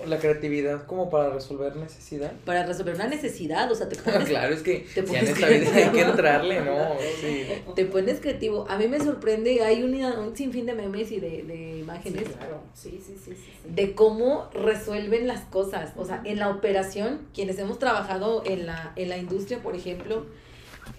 la 0.06 0.18
creatividad 0.18 0.86
como 0.86 1.10
para 1.10 1.30
resolver 1.30 1.76
necesidad. 1.76 2.32
Para 2.44 2.64
resolver 2.64 2.94
una 2.94 3.08
necesidad, 3.08 3.70
o 3.70 3.74
sea, 3.74 3.88
te 3.88 3.96
pones... 3.96 4.24
claro, 4.28 4.54
es 4.54 4.62
que 4.62 4.86
te 4.94 5.02
pones 5.02 5.22
ya 5.22 5.28
en 5.28 5.34
esta 5.34 5.48
vida 5.48 5.74
hay 5.74 5.90
que 5.90 6.00
entrarle, 6.00 6.60
¿no? 6.60 6.96
Sí. 7.20 7.46
Te 7.74 7.84
pones 7.86 8.20
creativo. 8.20 8.66
A 8.68 8.76
mí 8.76 8.88
me 8.88 8.98
sorprende, 8.98 9.62
hay 9.62 9.82
un, 9.82 9.94
un 9.94 10.36
sinfín 10.36 10.66
de 10.66 10.74
memes 10.74 11.10
y 11.10 11.20
de, 11.20 11.42
de 11.42 11.78
imágenes. 11.78 12.24
Sí, 12.26 12.34
claro. 12.34 12.60
Sí, 12.74 13.02
sí, 13.04 13.16
sí, 13.24 13.34
sí, 13.34 13.70
De 13.70 13.94
cómo 13.94 14.50
resuelven 14.52 15.26
las 15.26 15.40
cosas. 15.42 15.92
O 15.96 16.04
sea, 16.04 16.20
en 16.24 16.38
la 16.38 16.50
operación, 16.50 17.20
quienes 17.34 17.58
hemos 17.58 17.78
trabajado 17.78 18.42
en 18.44 18.66
la, 18.66 18.92
en 18.96 19.08
la 19.08 19.16
industria, 19.16 19.62
por 19.62 19.74
ejemplo, 19.74 20.26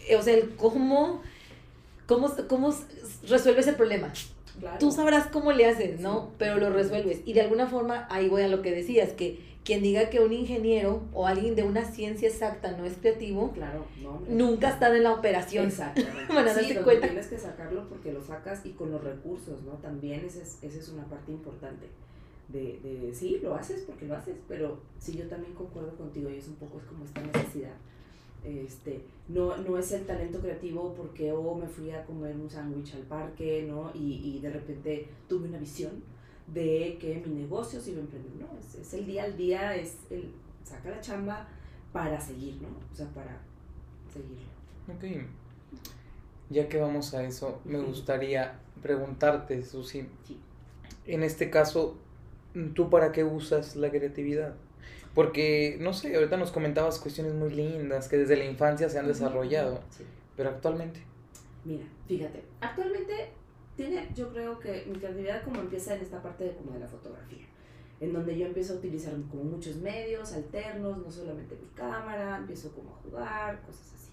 eh, 0.07 0.15
o 0.15 0.21
sea, 0.21 0.33
el 0.33 0.55
cómo, 0.55 1.21
cómo, 2.07 2.33
cómo 2.47 2.75
resuelves 3.27 3.67
el 3.67 3.75
problema 3.75 4.11
Tú 4.80 4.91
sabrás 4.91 5.28
cómo 5.28 5.52
le 5.52 5.65
haces, 5.65 5.99
¿no? 5.99 6.32
Pero 6.38 6.58
lo 6.58 6.69
resuelves. 6.69 7.21
Y 7.26 7.34
de 7.34 7.41
alguna 7.41 7.67
forma, 7.67 8.08
ahí 8.10 8.30
voy 8.30 8.41
a 8.41 8.47
lo 8.47 8.62
que 8.62 8.71
decías, 8.71 9.12
que 9.13 9.39
quien 9.63 9.82
diga 9.82 10.10
que 10.10 10.19
un 10.19 10.34
ingeniero 10.34 11.04
o 11.13 11.26
alguien 11.26 11.56
de 11.56 11.63
una 11.63 11.86
ciencia 11.86 12.28
exacta 12.28 12.76
no 12.76 12.86
es 12.86 12.97
creativo, 12.97 13.52
claro, 13.52 13.86
nunca 14.28 14.67
ha 14.67 14.71
estado 14.71 14.95
en 14.95 15.04
la 15.04 15.13
operación. 15.13 15.65
Exacto. 15.65 16.02
bueno, 16.28 16.49
sí, 16.54 16.76
cuenta. 16.84 17.08
tienes 17.08 17.28
que 17.28 17.38
sacarlo 17.38 17.88
porque 17.88 18.12
lo 18.12 18.21
sacas 18.21 18.65
y 18.65 18.71
con 18.71 18.91
los 18.91 19.04
recursos, 19.04 19.63
¿no? 19.63 19.73
También 19.73 20.26
esa 20.26 20.41
es, 20.41 20.58
esa 20.62 20.80
es 20.80 20.89
una 20.89 21.06
parte 21.06 21.32
importante. 21.32 21.88
De, 22.49 22.80
de, 22.84 23.15
sí, 23.15 23.39
lo 23.41 23.56
haces 23.56 23.84
porque 23.88 24.06
lo 24.06 24.15
haces, 24.15 24.36
pero 24.47 24.80
sí, 24.99 25.15
yo 25.17 25.28
también 25.28 25.54
concuerdo 25.54 25.95
contigo 25.95 26.30
y 26.30 26.36
es 26.36 26.47
un 26.47 26.56
poco 26.56 26.80
es 26.80 26.86
como 26.86 27.06
esta 27.06 27.21
necesidad 27.21 27.71
este, 28.43 29.01
no, 29.27 29.58
no 29.58 29.77
es 29.77 29.91
el 29.91 30.06
talento 30.06 30.39
creativo 30.39 30.93
porque 30.95 31.32
o 31.32 31.39
oh, 31.39 31.56
me 31.56 31.67
fui 31.67 31.91
a 31.91 32.06
comer 32.06 32.36
un 32.36 32.49
sándwich 32.49 32.95
al 32.95 33.03
parque, 33.03 33.65
¿no? 33.67 33.91
Y, 33.93 34.21
y, 34.23 34.39
de 34.39 34.51
repente 34.51 35.08
tuve 35.27 35.47
una 35.47 35.58
visión 35.58 35.91
de 36.47 36.97
que 36.99 37.23
mi 37.25 37.41
negocio 37.41 37.79
se 37.79 37.91
iba 37.91 37.99
a 37.99 38.03
emprender, 38.03 38.32
¿no? 38.36 38.60
Es, 38.60 38.75
es, 38.75 38.93
el 38.93 39.06
día 39.06 39.23
al 39.23 39.38
día, 39.38 39.75
es 39.75 39.97
el 40.10 40.32
saca 40.63 40.89
la 40.89 41.01
chamba 41.01 41.47
para 41.91 42.19
seguir, 42.19 42.62
¿no? 42.62 42.69
O 42.91 42.95
sea, 42.95 43.08
para 43.10 43.38
seguir. 44.12 44.39
Ok. 44.88 45.25
Ya 46.49 46.67
que 46.67 46.79
vamos 46.79 47.13
a 47.13 47.23
eso, 47.23 47.62
me 47.65 47.79
gustaría 47.79 48.60
preguntarte, 48.82 49.63
Susi. 49.63 50.08
Sí. 50.27 50.39
En 51.06 51.23
este 51.23 51.49
caso, 51.49 51.97
¿tú 52.73 52.89
para 52.89 53.12
qué 53.12 53.23
usas 53.23 53.75
la 53.75 53.89
creatividad? 53.89 54.56
Porque, 55.13 55.78
no 55.80 55.93
sé, 55.93 56.15
ahorita 56.15 56.38
nos 56.38 56.52
comentabas 56.52 56.97
cuestiones 56.99 57.34
muy 57.34 57.52
lindas 57.52 58.08
que 58.08 58.17
desde 58.17 58.36
la 58.36 58.45
infancia 58.45 58.89
se 58.89 58.97
han 58.97 59.08
desarrollado, 59.08 59.80
pero 60.36 60.49
actualmente. 60.49 61.02
Mira, 61.63 61.86
fíjate, 62.08 62.43
actualmente 62.60 63.30
tiene, 63.76 64.10
yo 64.15 64.30
creo 64.34 64.60
que 64.60 64.86
mi 64.88 64.97
creatividad 64.97 65.43
como 65.43 65.62
empieza 65.62 65.95
en 65.95 66.02
esta 66.02 66.21
parte 66.21 66.45
de, 66.45 66.56
como 66.56 66.71
de 66.71 66.80
la 66.80 66.88
fotografía, 66.88 67.45
en 67.99 68.12
donde 68.12 68.38
yo 68.38 68.47
empiezo 68.47 68.73
a 68.73 68.78
utilizar 68.78 69.13
como 69.30 69.43
muchos 69.43 69.76
medios 69.78 70.34
alternos, 70.34 70.97
no 70.97 71.12
solamente 71.12 71.56
mi 71.62 71.67
cámara, 71.76 72.38
empiezo 72.38 72.71
como 72.71 72.91
a 72.91 72.95
jugar, 73.04 73.62
cosas 73.62 73.93
así. 73.93 74.12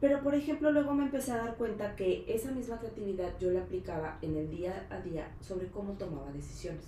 Pero, 0.00 0.22
por 0.22 0.34
ejemplo, 0.34 0.70
luego 0.70 0.92
me 0.92 1.04
empecé 1.04 1.32
a 1.32 1.38
dar 1.38 1.56
cuenta 1.56 1.96
que 1.96 2.24
esa 2.28 2.50
misma 2.50 2.78
creatividad 2.78 3.32
yo 3.40 3.50
la 3.50 3.60
aplicaba 3.60 4.18
en 4.20 4.36
el 4.36 4.50
día 4.50 4.86
a 4.90 5.00
día 5.00 5.34
sobre 5.40 5.68
cómo 5.68 5.94
tomaba 5.94 6.30
decisiones. 6.32 6.84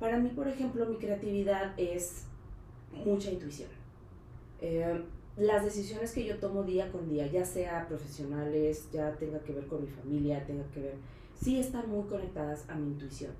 Para 0.00 0.16
mí, 0.18 0.30
por 0.30 0.48
ejemplo, 0.48 0.86
mi 0.86 0.96
creatividad 0.96 1.74
es 1.76 2.24
mucha 2.92 3.30
intuición. 3.30 3.68
Eh, 4.60 5.02
las 5.36 5.64
decisiones 5.64 6.12
que 6.12 6.24
yo 6.24 6.38
tomo 6.38 6.64
día 6.64 6.90
con 6.90 7.08
día, 7.08 7.26
ya 7.28 7.44
sea 7.44 7.86
profesionales, 7.86 8.88
ya 8.92 9.12
tenga 9.16 9.38
que 9.40 9.52
ver 9.52 9.66
con 9.66 9.82
mi 9.82 9.88
familia, 9.88 10.44
tenga 10.44 10.64
que 10.74 10.80
ver, 10.80 10.94
sí 11.40 11.60
están 11.60 11.88
muy 11.88 12.08
conectadas 12.08 12.68
a 12.68 12.74
mi 12.74 12.88
intuición. 12.88 13.32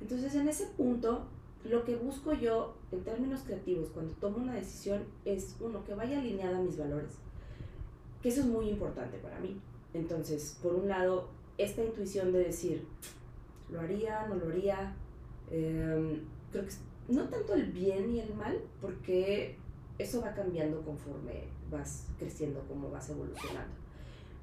Entonces, 0.00 0.34
en 0.36 0.48
ese 0.48 0.66
punto, 0.76 1.26
lo 1.64 1.84
que 1.84 1.96
busco 1.96 2.32
yo 2.32 2.74
en 2.92 3.02
términos 3.02 3.40
creativos 3.44 3.88
cuando 3.90 4.14
tomo 4.14 4.38
una 4.38 4.54
decisión 4.54 5.02
es, 5.24 5.56
uno, 5.60 5.84
que 5.84 5.94
vaya 5.94 6.20
alineada 6.20 6.58
a 6.58 6.62
mis 6.62 6.78
valores, 6.78 7.12
que 8.22 8.28
eso 8.28 8.40
es 8.40 8.46
muy 8.46 8.68
importante 8.68 9.18
para 9.18 9.40
mí. 9.40 9.60
Entonces, 9.92 10.56
por 10.62 10.74
un 10.74 10.88
lado, 10.88 11.28
esta 11.58 11.82
intuición 11.82 12.32
de 12.32 12.44
decir, 12.44 12.86
lo 13.70 13.80
haría, 13.80 14.26
no 14.28 14.36
lo 14.36 14.48
haría, 14.48 14.94
em, 15.50 16.20
creo 16.52 16.64
que 16.64 16.70
no 17.10 17.28
tanto 17.28 17.54
el 17.54 17.72
bien 17.72 18.14
y 18.14 18.20
el 18.20 18.34
mal, 18.34 18.60
porque 18.80 19.56
eso 19.98 20.20
va 20.22 20.32
cambiando 20.32 20.82
conforme 20.82 21.44
vas 21.70 22.06
creciendo, 22.18 22.60
como 22.68 22.90
vas 22.90 23.10
evolucionando. 23.10 23.74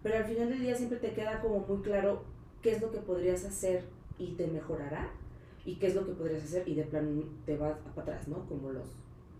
Pero 0.03 0.17
al 0.17 0.25
final 0.25 0.49
del 0.49 0.61
día 0.61 0.75
siempre 0.75 0.99
te 0.99 1.13
queda 1.13 1.41
como 1.41 1.59
muy 1.59 1.81
claro 1.81 2.23
qué 2.61 2.73
es 2.73 2.81
lo 2.81 2.91
que 2.91 2.99
podrías 2.99 3.43
hacer 3.45 3.83
y 4.17 4.33
te 4.33 4.47
mejorará 4.47 5.09
y 5.65 5.75
qué 5.75 5.87
es 5.87 5.95
lo 5.95 6.05
que 6.05 6.13
podrías 6.13 6.43
hacer 6.43 6.67
y 6.67 6.75
de 6.75 6.83
plan 6.83 7.23
te 7.45 7.57
vas 7.57 7.77
para 7.95 8.01
atrás, 8.01 8.27
¿no? 8.27 8.47
Como 8.47 8.71
los, 8.71 8.87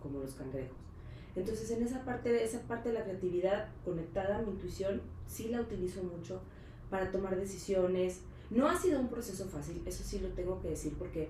como 0.02 0.20
los 0.20 0.34
cangrejos. 0.34 0.78
Entonces 1.36 1.70
en 1.72 1.84
esa 1.84 2.04
parte, 2.04 2.44
esa 2.44 2.62
parte 2.64 2.90
de 2.90 2.96
la 2.96 3.04
creatividad 3.04 3.70
conectada 3.86 4.40
a 4.40 4.42
mi 4.42 4.52
intuición, 4.52 5.02
sí 5.28 5.50
la 5.50 5.62
utilizo 5.62 6.04
mucho 6.04 6.42
para 6.90 7.12
tomar 7.12 7.36
decisiones. 7.36 8.22
No 8.50 8.68
ha 8.68 8.76
sido 8.76 9.00
un 9.00 9.08
proceso 9.08 9.46
fácil, 9.46 9.82
eso 9.86 10.04
sí 10.04 10.20
lo 10.20 10.30
tengo 10.30 10.60
que 10.62 10.70
decir 10.70 10.96
porque 10.98 11.30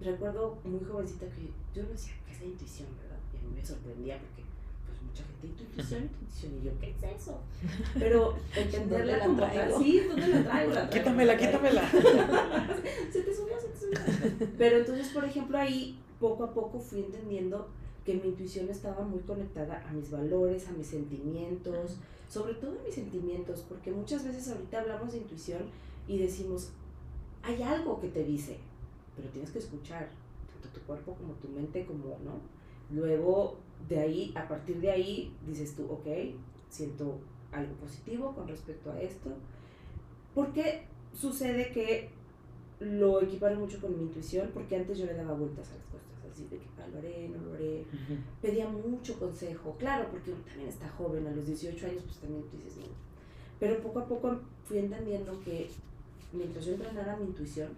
recuerdo 0.00 0.58
muy 0.64 0.80
jovencita 0.84 1.26
que 1.26 1.50
yo 1.74 1.82
no 1.82 1.90
decía, 1.90 2.14
¿qué 2.26 2.32
es 2.32 2.40
la 2.40 2.46
intuición, 2.46 2.88
verdad? 3.02 3.18
Y 3.32 3.36
a 3.36 3.40
mí 3.48 3.54
me 3.56 3.64
sorprendía 3.64 4.18
porque 4.18 4.42
pues 4.86 5.02
mucha 5.02 5.24
gente, 5.24 5.62
intuición, 5.62 6.02
intuición, 6.04 6.52
y 6.60 6.64
yo, 6.64 6.72
¿qué 6.80 6.90
es 6.90 7.22
eso? 7.22 7.40
Pero 7.98 8.36
entenderla 8.54 9.24
como 9.24 9.40
tal, 9.40 9.74
sí, 9.78 10.00
¿dónde 10.08 10.28
la 10.28 10.44
traigo? 10.44 10.74
La 10.74 10.90
quítamela, 10.90 11.36
quítamela. 11.36 11.90
se 13.12 13.22
te 13.22 13.34
subió, 13.34 13.60
se 13.60 13.68
te 13.68 13.78
subió. 13.78 14.48
Pero 14.56 14.78
entonces, 14.78 15.08
por 15.08 15.24
ejemplo, 15.24 15.58
ahí 15.58 15.98
poco 16.20 16.44
a 16.44 16.54
poco 16.54 16.78
fui 16.80 17.00
entendiendo 17.00 17.68
que 18.04 18.14
mi 18.14 18.28
intuición 18.28 18.68
estaba 18.70 19.04
muy 19.04 19.20
conectada 19.20 19.84
a 19.86 19.92
mis 19.92 20.10
valores, 20.10 20.66
a 20.68 20.72
mis 20.72 20.86
sentimientos, 20.86 21.98
sobre 22.28 22.54
todo 22.54 22.78
a 22.78 22.84
mis 22.84 22.94
sentimientos, 22.94 23.64
porque 23.68 23.90
muchas 23.90 24.24
veces 24.24 24.48
ahorita 24.48 24.80
hablamos 24.80 25.12
de 25.12 25.18
intuición 25.18 25.62
y 26.06 26.18
decimos, 26.18 26.70
hay 27.42 27.62
algo 27.62 28.00
que 28.00 28.08
te 28.08 28.24
dice, 28.24 28.56
pero 29.18 29.28
tienes 29.30 29.50
que 29.50 29.58
escuchar 29.58 30.08
tanto 30.52 30.68
tu 30.78 30.86
cuerpo 30.86 31.14
como 31.14 31.34
tu 31.34 31.48
mente, 31.48 31.84
como, 31.84 32.16
¿no? 32.24 32.40
Luego, 32.90 33.58
de 33.88 33.98
ahí, 33.98 34.32
a 34.36 34.46
partir 34.46 34.80
de 34.80 34.90
ahí, 34.90 35.34
dices 35.46 35.74
tú, 35.74 35.84
ok, 35.90 36.06
siento 36.70 37.18
algo 37.52 37.74
positivo 37.74 38.32
con 38.34 38.46
respecto 38.46 38.92
a 38.92 39.00
esto. 39.00 39.30
Porque 40.34 40.84
sucede 41.12 41.72
que 41.72 42.10
lo 42.80 43.20
equiparo 43.20 43.58
mucho 43.58 43.80
con 43.80 43.96
mi 43.96 44.04
intuición, 44.04 44.50
porque 44.54 44.76
antes 44.76 44.98
yo 44.98 45.06
le 45.06 45.14
daba 45.14 45.34
vueltas 45.34 45.68
a 45.70 45.74
las 45.74 45.86
cosas, 45.86 46.32
así 46.32 46.44
de 46.44 46.58
que 46.58 46.66
ah, 46.80 46.86
lo 46.92 46.98
haré, 46.98 47.28
no 47.28 47.42
lo 47.42 47.54
haré. 47.54 47.84
Pedía 48.40 48.68
mucho 48.68 49.18
consejo, 49.18 49.74
claro, 49.78 50.08
porque 50.10 50.30
uno 50.30 50.42
también 50.44 50.68
está 50.68 50.88
joven, 50.90 51.26
a 51.26 51.32
los 51.32 51.44
18 51.44 51.86
años, 51.86 52.04
pues 52.04 52.18
también 52.18 52.44
tú 52.44 52.56
dices, 52.56 52.76
no. 52.76 53.08
Pero 53.58 53.82
poco 53.82 53.98
a 53.98 54.06
poco 54.06 54.38
fui 54.64 54.78
entendiendo 54.78 55.40
que 55.40 55.68
mientras 56.32 56.64
yo 56.64 56.74
entrenara 56.74 57.16
mi 57.16 57.26
intuición, 57.26 57.70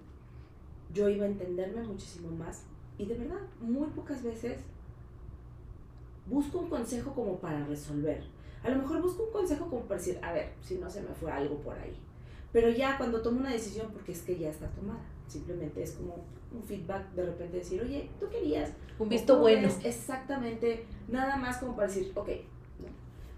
yo 0.93 1.09
iba 1.09 1.25
a 1.25 1.29
entenderme 1.29 1.83
muchísimo 1.83 2.31
más. 2.31 2.65
Y 2.99 3.07
de 3.07 3.15
verdad, 3.15 3.41
muy 3.61 3.89
pocas 3.89 4.23
veces 4.23 4.59
busco 6.27 6.59
un 6.59 6.69
consejo 6.69 7.13
como 7.15 7.39
para 7.39 7.65
resolver. 7.67 8.23
A 8.63 8.71
lo 8.71 8.77
mejor 8.77 9.01
busco 9.01 9.25
un 9.25 9.33
consejo 9.33 9.69
como 9.69 9.83
para 9.83 9.99
decir, 9.99 10.19
a 10.23 10.33
ver, 10.33 10.53
si 10.61 10.77
no 10.77 10.91
se 10.91 11.03
me 11.03 11.15
fue 11.15 11.31
algo 11.31 11.57
por 11.57 11.79
ahí. 11.79 11.97
Pero 12.53 12.69
ya 12.69 12.99
cuando 12.99 13.23
tomo 13.23 13.41
una 13.41 13.53
decisión, 13.53 13.91
porque 13.93 14.13
es 14.13 14.23
que 14.23 14.39
ya 14.39 14.51
está 14.51 14.69
tomada, 14.69 15.01
simplemente 15.29 15.83
es 15.83 15.93
como 15.93 16.25
un 16.53 16.63
feedback 16.63 17.13
de 17.13 17.27
repente 17.27 17.59
decir, 17.59 17.81
oye, 17.81 18.11
tú 18.19 18.29
querías. 18.29 18.73
Un 18.99 19.09
visto 19.09 19.39
bueno. 19.39 19.69
Exactamente, 19.85 20.85
nada 21.09 21.37
más 21.37 21.59
como 21.59 21.77
para 21.77 21.89
decir, 21.89 22.13
ok. 22.15 22.29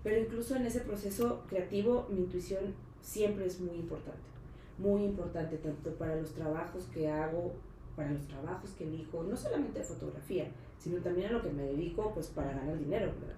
Pero 0.03 0.21
incluso 0.21 0.57
en 0.57 0.67
ese 0.67 0.81
proceso 0.81 1.45
creativo, 1.49 2.09
mi 2.11 2.23
intuición 2.23 2.75
siempre 3.01 3.47
es 3.47 3.61
muy 3.61 3.77
importante 3.77 4.32
muy 4.79 5.05
importante 5.05 5.59
tanto 5.59 5.91
para 5.95 6.17
los 6.17 6.33
trabajos 6.33 6.85
que 6.87 7.11
hago, 7.11 7.53
para 7.97 8.11
los 8.11 8.27
trabajos 8.27 8.71
que 8.71 8.85
elijo, 8.85 9.23
no 9.23 9.37
solamente 9.37 9.81
de 9.81 9.85
fotografía, 9.85 10.49
sino 10.79 11.01
también 11.01 11.29
a 11.29 11.33
lo 11.33 11.43
que 11.43 11.51
me 11.51 11.63
dedico 11.63 12.13
pues 12.15 12.29
para 12.29 12.53
ganar 12.53 12.79
dinero, 12.79 13.13
¿verdad? 13.21 13.37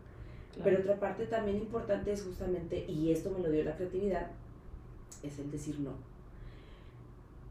Pero 0.63 0.81
otra 0.81 1.01
parte 1.01 1.27
también 1.27 1.57
importante 1.57 2.13
es 2.13 2.23
justamente, 2.23 2.85
y 2.89 3.11
esto 3.11 3.31
me 3.31 3.41
lo 3.41 3.51
dio 3.51 3.65
la 3.65 3.75
creatividad, 3.75 4.31
es 5.23 5.39
el 5.39 5.51
decir 5.51 5.81
no. 5.81 5.93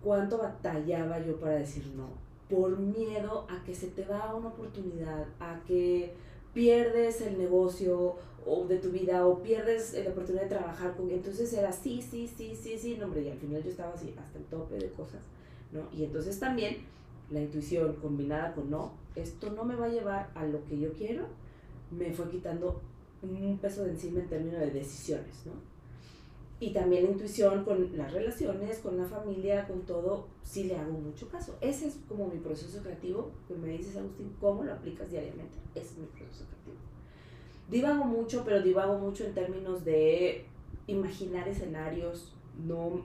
¿Cuánto 0.02 0.38
batallaba 0.38 1.20
yo 1.20 1.38
para 1.40 1.56
decir 1.56 1.86
no? 1.96 2.08
Por 2.50 2.78
miedo 2.78 3.46
a 3.50 3.64
que 3.64 3.76
se 3.76 3.88
te 3.88 4.06
va 4.06 4.34
una 4.36 4.50
oportunidad, 4.50 5.26
a 5.40 5.60
que 5.66 6.14
pierdes 6.54 7.22
el 7.22 7.38
negocio 7.38 8.16
o 8.46 8.66
de 8.66 8.78
tu 8.78 8.90
vida 8.90 9.26
o 9.26 9.42
pierdes 9.42 9.94
la 9.94 10.10
oportunidad 10.12 10.44
de 10.44 10.50
trabajar 10.50 10.96
con 10.96 11.10
entonces 11.10 11.52
era 11.54 11.72
sí, 11.72 12.02
sí, 12.02 12.28
sí, 12.28 12.56
sí, 12.56 12.78
sí, 12.78 12.98
no, 13.00 13.06
hombre, 13.06 13.24
y 13.24 13.30
al 13.30 13.38
final 13.38 13.64
yo 13.64 13.70
estaba 13.70 13.94
así 13.94 14.14
hasta 14.18 14.38
el 14.38 14.46
tope 14.46 14.76
de 14.76 14.90
cosas, 14.92 15.22
¿no? 15.72 15.82
Y 15.98 16.04
entonces 16.04 16.40
también 16.40 16.78
la 17.32 17.42
intuición 17.42 17.96
combinada 17.96 18.54
con 18.54 18.70
no, 18.70 18.92
esto 19.16 19.52
no 19.52 19.64
me 19.64 19.76
va 19.76 19.86
a 19.86 19.90
llevar 19.90 20.30
a 20.36 20.46
lo 20.46 20.64
que 20.66 20.80
yo 20.80 20.94
quiero, 20.94 21.26
me 21.92 22.12
fue 22.12 22.30
quitando 22.30 22.82
un 23.22 23.58
peso 23.60 23.84
de 23.84 23.92
encima 23.92 24.20
en 24.20 24.28
términos 24.28 24.60
de 24.60 24.72
decisiones, 24.72 25.46
¿no? 25.46 25.73
Y 26.64 26.70
también 26.70 27.04
la 27.04 27.10
intuición 27.10 27.66
con 27.66 27.98
las 27.98 28.14
relaciones, 28.14 28.78
con 28.80 28.98
la 28.98 29.04
familia, 29.04 29.68
con 29.68 29.82
todo, 29.82 30.28
sí 30.44 30.64
le 30.64 30.78
hago 30.78 30.94
mucho 30.94 31.28
caso. 31.28 31.58
Ese 31.60 31.90
es 31.90 31.98
como 32.08 32.30
mi 32.30 32.40
proceso 32.40 32.82
creativo, 32.82 33.32
que 33.50 33.54
me 33.54 33.68
dices, 33.68 33.98
Agustín, 33.98 34.34
¿cómo 34.40 34.64
lo 34.64 34.72
aplicas 34.72 35.12
diariamente? 35.12 35.58
Ese 35.76 35.88
es 35.88 35.98
mi 35.98 36.06
proceso 36.06 36.46
creativo. 36.46 36.78
Divago 37.70 38.06
mucho, 38.06 38.44
pero 38.46 38.62
divago 38.62 38.98
mucho 38.98 39.26
en 39.26 39.34
términos 39.34 39.84
de 39.84 40.46
imaginar 40.88 41.50
escenarios, 41.50 42.34
no 42.66 43.02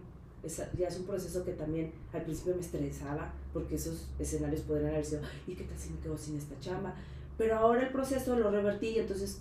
ya 0.78 0.86
es 0.86 0.96
un 0.96 1.06
proceso 1.06 1.44
que 1.44 1.54
también 1.54 1.90
al 2.12 2.22
principio 2.22 2.54
me 2.54 2.60
estresaba 2.60 3.34
porque 3.52 3.74
esos 3.74 4.08
escenarios 4.20 4.60
podrían 4.60 4.90
haber 4.90 5.04
sido, 5.04 5.22
¿y 5.48 5.56
qué 5.56 5.64
tal 5.64 5.76
si 5.76 5.90
me 5.90 5.98
quedo 5.98 6.16
sin 6.16 6.36
esta 6.36 6.54
chamba? 6.60 6.94
Pero 7.36 7.56
ahora 7.56 7.82
el 7.82 7.88
proceso 7.90 8.38
lo 8.38 8.52
revertí 8.52 8.90
y 8.90 8.98
entonces, 9.00 9.40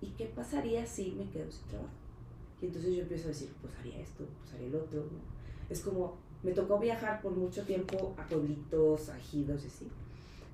¿y 0.00 0.06
qué 0.12 0.24
pasaría 0.24 0.86
si 0.86 1.10
me 1.10 1.28
quedo 1.28 1.52
sin 1.52 1.68
trabajo? 1.68 2.01
Y 2.62 2.66
entonces 2.66 2.94
yo 2.94 3.02
empiezo 3.02 3.24
a 3.24 3.28
decir, 3.28 3.52
pues 3.60 3.74
haría 3.74 3.98
esto, 3.98 4.24
pues 4.40 4.54
haría 4.54 4.68
el 4.68 4.76
otro. 4.76 5.04
Es 5.68 5.80
como, 5.80 6.16
me 6.44 6.52
tocó 6.52 6.78
viajar 6.78 7.20
por 7.20 7.32
mucho 7.32 7.64
tiempo 7.64 8.14
a 8.16 8.24
pueblitos, 8.24 9.08
a 9.08 9.18
ejidos 9.18 9.64
y 9.64 9.66
así. 9.66 9.90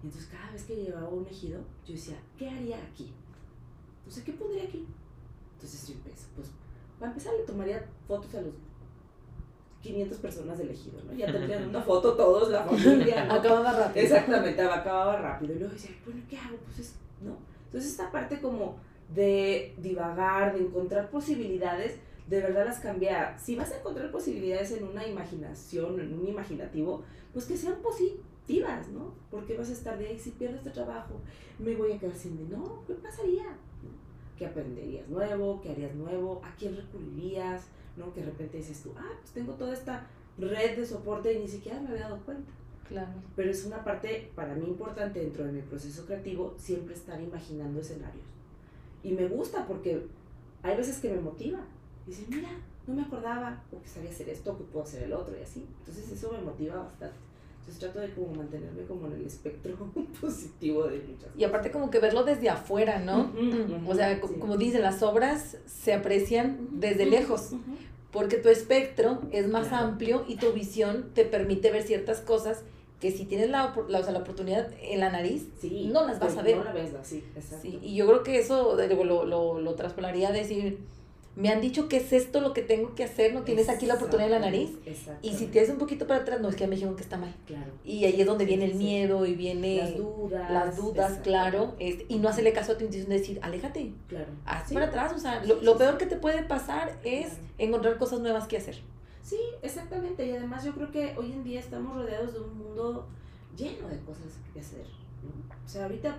Y 0.03 0.07
entonces 0.07 0.31
cada 0.31 0.51
vez 0.51 0.64
que 0.64 0.77
llegaba 0.77 1.07
a 1.07 1.11
un 1.11 1.27
ejido, 1.27 1.61
yo 1.87 1.92
decía, 1.92 2.16
¿qué 2.38 2.49
haría 2.49 2.79
aquí? 2.83 3.12
Entonces, 3.99 4.25
¿qué 4.25 4.33
pondría 4.33 4.64
aquí? 4.64 4.87
Entonces 5.55 5.87
yo 5.87 5.94
empiezo, 5.94 6.29
pues, 6.35 6.49
para 6.99 7.12
empezar 7.12 7.35
le 7.35 7.44
tomaría 7.44 7.87
fotos 8.07 8.35
a 8.37 8.40
los 8.40 8.55
500 9.83 10.18
personas 10.18 10.57
del 10.57 10.71
ejido, 10.71 11.03
¿no? 11.05 11.12
Ya 11.12 11.31
tendrían 11.31 11.68
una 11.68 11.83
foto 11.90 12.14
todos, 12.14 12.49
la 12.49 12.64
familia. 12.64 13.25
Acababa 13.31 13.73
rápido. 13.73 14.05
Exactamente, 14.07 14.62
acababa 14.62 15.16
rápido. 15.16 15.55
Y 15.55 15.59
luego 15.59 15.75
decía, 15.75 15.90
bueno, 16.07 16.23
¿qué 16.31 16.38
hago? 16.38 16.57
Pues 16.57 16.79
es, 16.79 16.94
¿no? 17.23 17.37
Entonces 17.66 17.90
esta 17.90 18.11
parte 18.11 18.40
como 18.40 18.79
de 19.14 19.75
divagar, 19.79 20.55
de 20.55 20.64
encontrar 20.64 21.11
posibilidades, 21.11 21.99
de 22.29 22.40
verdad 22.40 22.66
las 22.66 22.81
cambia. 22.81 23.38
Si 23.38 23.57
vas 23.57 23.73
a 23.73 23.79
encontrar 23.79 24.11
posibilidades 24.11 24.73
en 24.73 24.85
una 24.85 25.07
imaginación, 25.07 25.99
en 26.01 26.12
un 26.12 26.29
imaginativo, 26.29 27.03
pues 27.33 27.47
que 27.47 27.57
sean 27.57 27.77
positivas, 27.83 28.88
¿no? 28.88 29.14
Porque 29.31 29.57
vas 29.57 29.71
a 29.71 29.73
estar 29.73 29.99
de 29.99 30.09
ahí, 30.09 30.18
si 30.18 30.31
pierdo 30.33 30.57
este 30.57 30.71
trabajo, 30.71 31.21
me 31.59 31.75
voy 31.75 31.92
a 31.92 31.99
quedar 31.99 32.14
sin 32.14 32.51
no, 32.51 32.83
¿qué 32.87 32.94
pasaría? 32.94 33.44
¿Qué 34.37 34.47
aprenderías 34.47 35.09
nuevo? 35.09 35.61
¿Qué 35.61 35.71
harías 35.71 35.94
nuevo? 35.94 36.40
¿A 36.44 36.55
quién 36.57 36.77
recurrirías? 36.77 37.66
¿No? 37.97 38.12
Que 38.12 38.21
de 38.21 38.27
repente 38.27 38.59
dices 38.59 38.81
tú, 38.83 38.92
ah, 38.97 39.12
pues 39.21 39.33
tengo 39.33 39.55
toda 39.55 39.75
esta 39.75 40.07
red 40.38 40.77
de 40.77 40.87
soporte 40.87 41.33
y 41.33 41.40
ni 41.40 41.49
siquiera 41.49 41.81
me 41.81 41.88
había 41.88 42.03
dado 42.03 42.21
cuenta. 42.25 42.53
Claro. 42.88 43.12
Pero 43.35 43.51
es 43.51 43.64
una 43.66 43.83
parte 43.83 44.31
para 44.35 44.55
mí 44.55 44.66
importante 44.66 45.21
dentro 45.21 45.44
de 45.44 45.53
mi 45.53 45.62
proceso 45.62 46.07
creativo, 46.07 46.55
siempre 46.57 46.94
estar 46.94 47.21
imaginando 47.21 47.81
escenarios. 47.81 48.38
Y 49.03 49.13
me 49.13 49.27
gusta 49.29 49.67
porque 49.67 50.07
hay 50.63 50.77
veces 50.77 50.99
que 50.99 51.11
me 51.11 51.21
motiva. 51.21 51.61
Dice, 52.07 52.25
mira, 52.29 52.49
no 52.87 52.95
me 52.95 53.03
acordaba, 53.03 53.63
o 53.71 53.81
que 53.81 53.89
sabía 53.89 54.11
hacer 54.11 54.29
esto, 54.31 54.57
que 54.57 54.65
puedo 54.65 54.85
hacer 54.85 55.03
el 55.03 55.13
otro 55.13 55.37
y 55.39 55.43
así. 55.43 55.67
Entonces 55.81 56.11
eso 56.11 56.33
me 56.33 56.41
motiva 56.41 56.77
bastante. 56.77 57.17
Entonces 57.61 57.81
trato 57.81 58.01
de 58.01 58.15
como 58.15 58.35
mantenerme 58.35 58.83
como 58.85 59.07
en 59.09 59.13
el 59.13 59.27
espectro 59.27 59.77
positivo 60.21 60.85
de 60.85 61.01
muchas 61.01 61.29
Y 61.37 61.45
aparte 61.45 61.71
como 61.71 61.91
que 61.91 61.99
verlo 61.99 62.25
desde 62.25 62.49
afuera, 62.49 62.99
¿no? 62.99 63.31
o 63.87 63.95
sea, 63.95 64.19
como 64.21 64.57
dicen, 64.57 64.83
las 64.83 65.03
obras 65.03 65.59
se 65.67 65.93
aprecian 65.93 66.69
desde 66.73 67.05
lejos. 67.05 67.51
Porque 68.11 68.39
tu 68.39 68.49
espectro 68.49 69.21
es 69.33 69.49
más 69.49 69.71
amplio 69.71 70.25
y 70.27 70.37
tu 70.37 70.53
visión 70.53 71.11
te 71.13 71.27
permite 71.27 71.71
ver 71.71 71.83
ciertas 71.83 72.23
cosas 72.23 72.65
que 73.01 73.13
si 73.13 73.25
tienes 73.25 73.51
la, 73.51 73.75
la, 73.89 74.01
o 74.01 74.03
sea, 74.03 74.13
la 74.13 74.19
oportunidad 74.21 74.69
en 74.83 75.01
la 75.01 75.11
nariz, 75.11 75.47
no 75.63 76.05
las 76.07 76.19
vas 76.19 76.37
a 76.37 76.43
ver. 76.43 76.57
No 76.57 76.65
la 76.65 76.73
ves, 76.73 76.91
sí, 77.03 77.25
exacto. 77.37 77.63
Sí, 77.63 77.79
y 77.83 77.95
yo 77.95 78.07
creo 78.07 78.23
que 78.23 78.39
eso 78.39 78.77
lo, 78.77 79.25
lo, 79.25 79.61
lo 79.61 79.75
traspolaría 79.75 80.29
a 80.31 80.33
decir, 80.33 80.79
me 81.37 81.51
han 81.51 81.61
dicho 81.61 81.89
que 81.89 81.99
es 81.99 82.13
esto 82.13 82.41
lo 82.41 82.53
que 82.53 82.63
tengo 82.63 82.97
que 82.97 83.05
hacer, 83.05 83.33
no 83.33 83.43
tienes 83.43 83.69
aquí 83.69 83.87
la 83.87 83.95
oportunidad 83.95 84.27
en 84.27 84.33
la 84.33 84.41
nariz. 84.41 84.73
Y 85.23 85.35
si 85.35 85.47
te 85.47 85.61
haces 85.61 85.71
un 85.71 85.79
poquito 85.79 86.09
para 86.09 86.23
atrás, 86.23 86.41
no 86.41 86.49
es 86.49 86.57
que 86.57 86.67
me 86.67 86.75
dijeron 86.75 86.97
que 86.97 87.03
está 87.03 87.17
mal. 87.17 87.33
Claro. 87.47 87.71
Y 87.85 88.05
ahí 88.05 88.21
es 88.21 88.27
donde 88.27 88.45
viene 88.45 88.65
el 88.65 88.75
miedo 88.75 89.25
y 89.25 89.35
viene 89.35 89.77
las 89.77 89.97
dudas. 89.97 90.51
Las 90.51 90.77
dudas, 90.77 91.19
claro. 91.23 91.77
Este, 91.79 92.07
y 92.09 92.19
no 92.19 92.29
hacerle 92.29 92.53
caso 92.53 92.73
a 92.73 92.79
tu 92.79 92.85
intuición 92.85 93.11
de 93.11 93.19
decir, 93.21 93.39
aléjate. 93.43 93.93
Claro. 94.09 94.33
Haz 94.45 94.73
para 94.73 94.87
atrás. 94.87 95.13
O 95.15 95.19
sea, 95.21 95.45
lo, 95.45 95.63
lo 95.63 95.79
peor 95.79 95.97
que 95.97 96.07
te 96.07 96.17
puede 96.17 96.43
pasar 96.43 96.99
es 97.05 97.29
encontrar 97.59 97.99
cosas 97.99 98.19
nuevas 98.19 98.49
que 98.49 98.57
hacer. 98.57 98.81
Sí, 99.29 99.41
exactamente. 99.61 100.27
Y 100.27 100.33
además 100.33 100.64
yo 100.64 100.73
creo 100.73 100.91
que 100.91 101.14
hoy 101.19 101.33
en 101.33 101.45
día 101.45 101.61
estamos 101.61 101.95
rodeados 101.95 102.33
de 102.33 102.41
un 102.41 102.57
mundo 102.57 103.07
lleno 103.57 103.88
de 103.88 103.99
cosas 104.01 104.38
que 104.55 104.61
hacer. 104.61 104.87
O 105.64 105.69
sea, 105.69 105.85
ahorita 105.85 106.17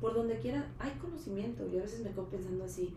por 0.00 0.14
donde 0.14 0.38
quiera 0.38 0.66
hay 0.78 0.90
conocimiento. 1.00 1.66
Yo 1.68 1.78
a 1.78 1.82
veces 1.82 2.00
me 2.00 2.10
quedo 2.10 2.26
pensando 2.26 2.64
así 2.64 2.94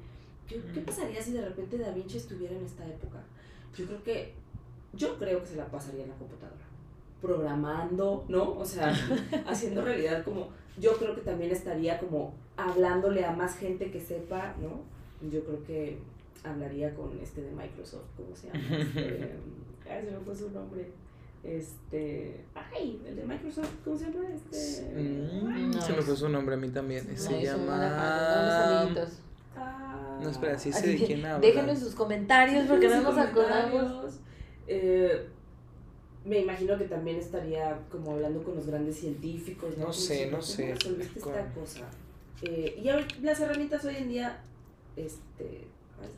¿Qué, 0.48 0.60
pasaría 0.82 1.22
si 1.22 1.32
de 1.32 1.44
repente 1.44 1.78
Da 1.78 1.91
Vinci 1.91 2.18
estuviera 2.18 2.56
en 2.56 2.63
esta 2.63 2.86
época? 2.86 3.18
Yo 3.76 3.86
creo 3.86 4.04
que, 4.04 4.34
yo 4.94 5.18
creo 5.18 5.41
que 5.41 5.48
se 5.48 5.56
la 5.56 5.65
pasaría 5.65 6.04
en 6.04 6.10
la 6.10 6.15
computadora, 6.15 6.63
programando, 7.22 8.26
¿no? 8.28 8.52
O 8.58 8.65
sea, 8.65 8.94
haciendo 9.48 9.84
realidad 9.84 10.24
como, 10.24 10.50
yo 10.80 10.94
creo 10.98 11.15
que 11.15 11.22
también 11.22 11.52
estaría 11.52 12.00
como 12.00 12.34
hablándole 12.58 13.26
a 13.26 13.32
más 13.32 13.58
gente 13.58 13.91
que 13.91 14.00
sepa, 14.00 14.56
¿no? 14.62 14.84
Yo 15.30 15.44
creo 15.44 15.63
que 15.63 15.98
hablaría 16.45 16.93
con 16.93 17.17
este 17.19 17.41
de 17.41 17.51
Microsoft, 17.51 18.05
¿cómo 18.15 18.36
se 18.36 18.47
llama? 18.47 18.60
Este, 18.77 19.31
ay, 19.89 20.05
se 20.05 20.12
me 20.12 20.19
fue 20.19 20.36
su 20.36 20.51
nombre. 20.51 20.91
Este. 21.43 22.43
Ay, 22.55 23.01
el 23.05 23.15
de 23.17 23.23
Microsoft, 23.23 23.71
¿cómo 23.84 23.97
se 23.97 24.05
llama? 24.05 24.25
Este. 24.34 24.93
Mm, 24.93 25.73
se 25.73 25.93
me 25.93 26.01
fue 26.01 26.15
su 26.15 26.29
nombre 26.29 26.55
a 26.55 26.58
mí 26.58 26.69
también. 26.69 27.17
se 27.17 27.41
llama. 27.43 28.88
No, 30.21 30.29
espera, 30.29 30.58
sí 30.58 30.71
sé 30.73 30.88
de 30.88 30.97
quién 30.97 31.25
habla. 31.25 31.39
Déjenlo 31.39 31.71
en 31.71 31.79
sus 31.79 31.93
comentarios 31.93 32.65
porque 32.67 32.88
no 32.88 33.01
nos 33.01 33.17
acordamos. 33.17 34.19
Eh, 34.67 35.27
me 36.25 36.39
imagino 36.39 36.77
que 36.77 36.86
también 36.86 37.17
estaría 37.17 37.79
como 37.91 38.13
hablando 38.13 38.43
con 38.43 38.55
los 38.55 38.65
grandes 38.65 38.97
científicos. 38.97 39.77
No, 39.77 39.93
sé, 39.93 40.31
no 40.31 40.41
sé. 40.41 40.71
esta 40.71 41.53
cosa? 41.53 41.86
Eh, 42.41 42.81
y 42.81 43.23
las 43.23 43.39
herramientas 43.39 43.86
hoy 43.86 43.97
en 43.97 44.10
día, 44.10 44.41
este, 44.95 45.67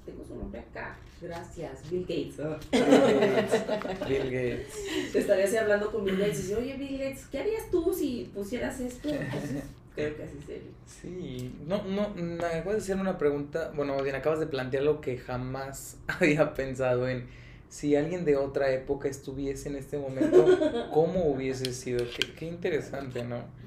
tengo 0.06 0.24
su 0.26 0.36
nombre 0.36 0.60
acá. 0.60 0.98
Gracias, 1.22 1.90
Bill 1.90 2.02
Gates. 2.02 2.38
Bill 4.08 4.32
Gates. 4.32 5.12
Te 5.12 5.20
estaría 5.20 5.46
así 5.46 5.58
hablando 5.58 5.92
con 5.92 6.06
Bill 6.06 6.18
Gates 6.18 6.40
y 6.40 6.42
dice, 6.44 6.56
oye 6.56 6.78
Bill 6.78 6.98
Gates, 6.98 7.26
¿qué 7.32 7.40
harías 7.40 7.70
tú 7.72 7.94
si 7.94 8.30
pusieras 8.34 8.80
esto? 8.80 9.10
Creo 9.96 10.16
que 10.16 10.24
así 10.24 10.40
sería. 10.46 10.72
Sí, 10.86 11.56
no, 11.66 11.84
no, 11.84 12.10
me 12.10 12.36
acabas 12.46 12.76
de 12.76 12.78
hacer 12.78 12.98
una 12.98 13.18
pregunta, 13.18 13.72
bueno, 13.76 14.02
bien, 14.04 14.16
acabas 14.16 14.40
de 14.40 14.48
plantear 14.48 14.84
lo 14.84 15.02
que 15.02 15.18
jamás 15.18 15.98
había 16.08 16.54
pensado 16.54 17.08
en 17.08 17.26
si 17.70 17.96
alguien 17.96 18.26
de 18.26 18.38
otra 18.38 18.72
época 18.72 19.10
estuviese 19.10 19.70
en 19.70 19.76
este 19.76 19.98
momento, 19.98 20.46
¿cómo 20.94 21.26
hubiese 21.26 21.74
sido? 21.74 22.06
Qué, 22.06 22.34
qué 22.34 22.46
interesante, 22.46 23.24
¿no? 23.24 23.58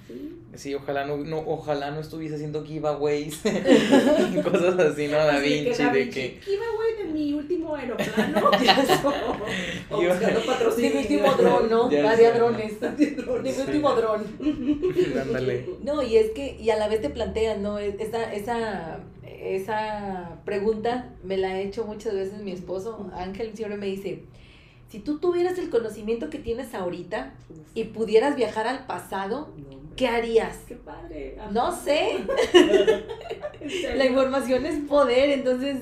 Sí. 0.56 0.74
ojalá 0.74 1.06
no, 1.06 1.18
no, 1.18 1.38
ojalá 1.38 1.92
no 1.92 2.00
estuviese 2.00 2.34
haciendo 2.34 2.64
giveaways 2.64 3.40
y 3.44 4.40
cosas 4.42 4.78
así, 4.78 5.06
¿no? 5.06 5.18
Da 5.18 5.38
Vinci, 5.38 5.84
de 5.84 6.10
que... 6.10 6.40
Giveaway 6.42 6.96
de 6.98 7.04
mi 7.04 7.32
último 7.32 7.76
aeroplano. 7.76 8.50
o 9.90 10.02
buscando 10.02 10.44
patrocinio. 10.44 10.90
De 10.90 10.96
mi 10.96 11.02
último 11.02 11.32
dron, 11.34 11.70
¿no? 11.70 11.88
Varias 11.88 12.34
drones. 12.34 12.80
De 12.80 13.16
mi 13.42 13.50
último 13.52 13.94
dron. 13.94 14.24
Ándale. 15.20 15.68
No, 15.84 16.02
y 16.02 16.16
es 16.16 16.30
que, 16.32 16.56
y 16.60 16.70
a 16.70 16.76
la 16.76 16.88
vez 16.88 17.00
te 17.00 17.10
plantean, 17.10 17.62
¿no? 17.62 17.78
Esa, 17.78 18.32
esa 18.32 19.00
esa 19.40 20.38
pregunta 20.44 21.10
me 21.24 21.36
la 21.36 21.48
ha 21.48 21.60
hecho 21.60 21.84
muchas 21.84 22.14
veces 22.14 22.42
mi 22.42 22.52
esposo. 22.52 23.10
Ángel 23.14 23.52
siempre 23.54 23.78
me 23.78 23.86
dice, 23.86 24.24
si 24.88 24.98
tú 24.98 25.18
tuvieras 25.18 25.58
el 25.58 25.70
conocimiento 25.70 26.30
que 26.30 26.38
tienes 26.38 26.74
ahorita 26.74 27.34
y 27.74 27.84
pudieras 27.84 28.36
viajar 28.36 28.66
al 28.66 28.86
pasado, 28.86 29.50
¿qué 29.96 30.08
harías? 30.08 30.58
Qué 30.66 30.74
padre. 30.74 31.38
No 31.52 31.74
sé. 31.74 32.24
la 33.96 34.04
información 34.04 34.66
es 34.66 34.78
poder, 34.80 35.30
entonces, 35.30 35.78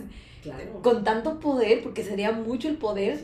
con 0.83 1.05
tanto 1.05 1.41
poder, 1.41 1.83
porque 1.83 2.05
sería 2.05 2.33
mucho 2.33 2.69
el 2.69 2.77
poder. 2.77 3.19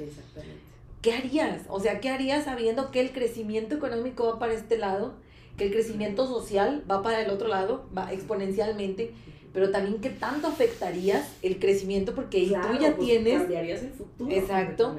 ¿Qué 1.03 1.13
harías? 1.13 1.63
O 1.69 1.81
sea, 1.81 2.01
¿qué 2.01 2.09
harías 2.09 2.45
sabiendo 2.45 2.91
que 2.91 3.01
el 3.01 3.13
crecimiento 3.13 3.75
económico 3.75 4.25
va 4.25 4.39
para 4.39 4.55
este 4.55 4.79
lado, 4.79 5.15
que 5.59 5.65
el 5.65 5.71
crecimiento 5.71 6.27
social 6.27 6.83
va 6.91 7.03
para 7.03 7.21
el 7.23 7.31
otro 7.31 7.49
lado, 7.49 7.87
va 7.97 8.13
exponencialmente? 8.13 9.13
Pero 9.55 9.71
también 9.71 10.01
qué 10.01 10.11
tanto 10.11 10.49
afectarías 10.49 11.27
el 11.41 11.61
crecimiento, 11.61 12.15
porque 12.15 12.43
tú 12.43 12.79
ya 12.79 12.95
pues, 12.97 12.99
tienes... 12.99 13.39
Cambiarías 13.39 13.83
el 13.85 13.93
futuro. 13.93 14.31
Exacto. 14.31 14.99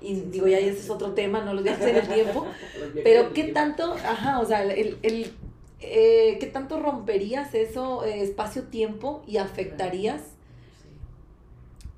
Y 0.00 0.14
digo, 0.14 0.46
ya 0.46 0.58
ese 0.58 0.78
es 0.78 0.88
otro 0.88 1.12
tema, 1.12 1.44
no 1.44 1.52
los 1.52 1.64
viajes 1.64 1.84
en 1.84 1.96
el 1.96 2.08
tiempo. 2.08 2.46
pero 3.04 3.32
qué 3.32 3.44
tanto, 3.44 3.94
ajá, 3.94 4.38
o 4.38 4.46
sea, 4.46 4.62
el, 4.62 4.96
el 5.02 5.32
eh, 5.80 6.38
qué 6.38 6.46
tanto 6.46 6.80
romperías 6.80 7.52
eso, 7.54 8.04
eh, 8.04 8.22
espacio-tiempo, 8.22 9.24
y 9.26 9.38
afectarías 9.38 10.22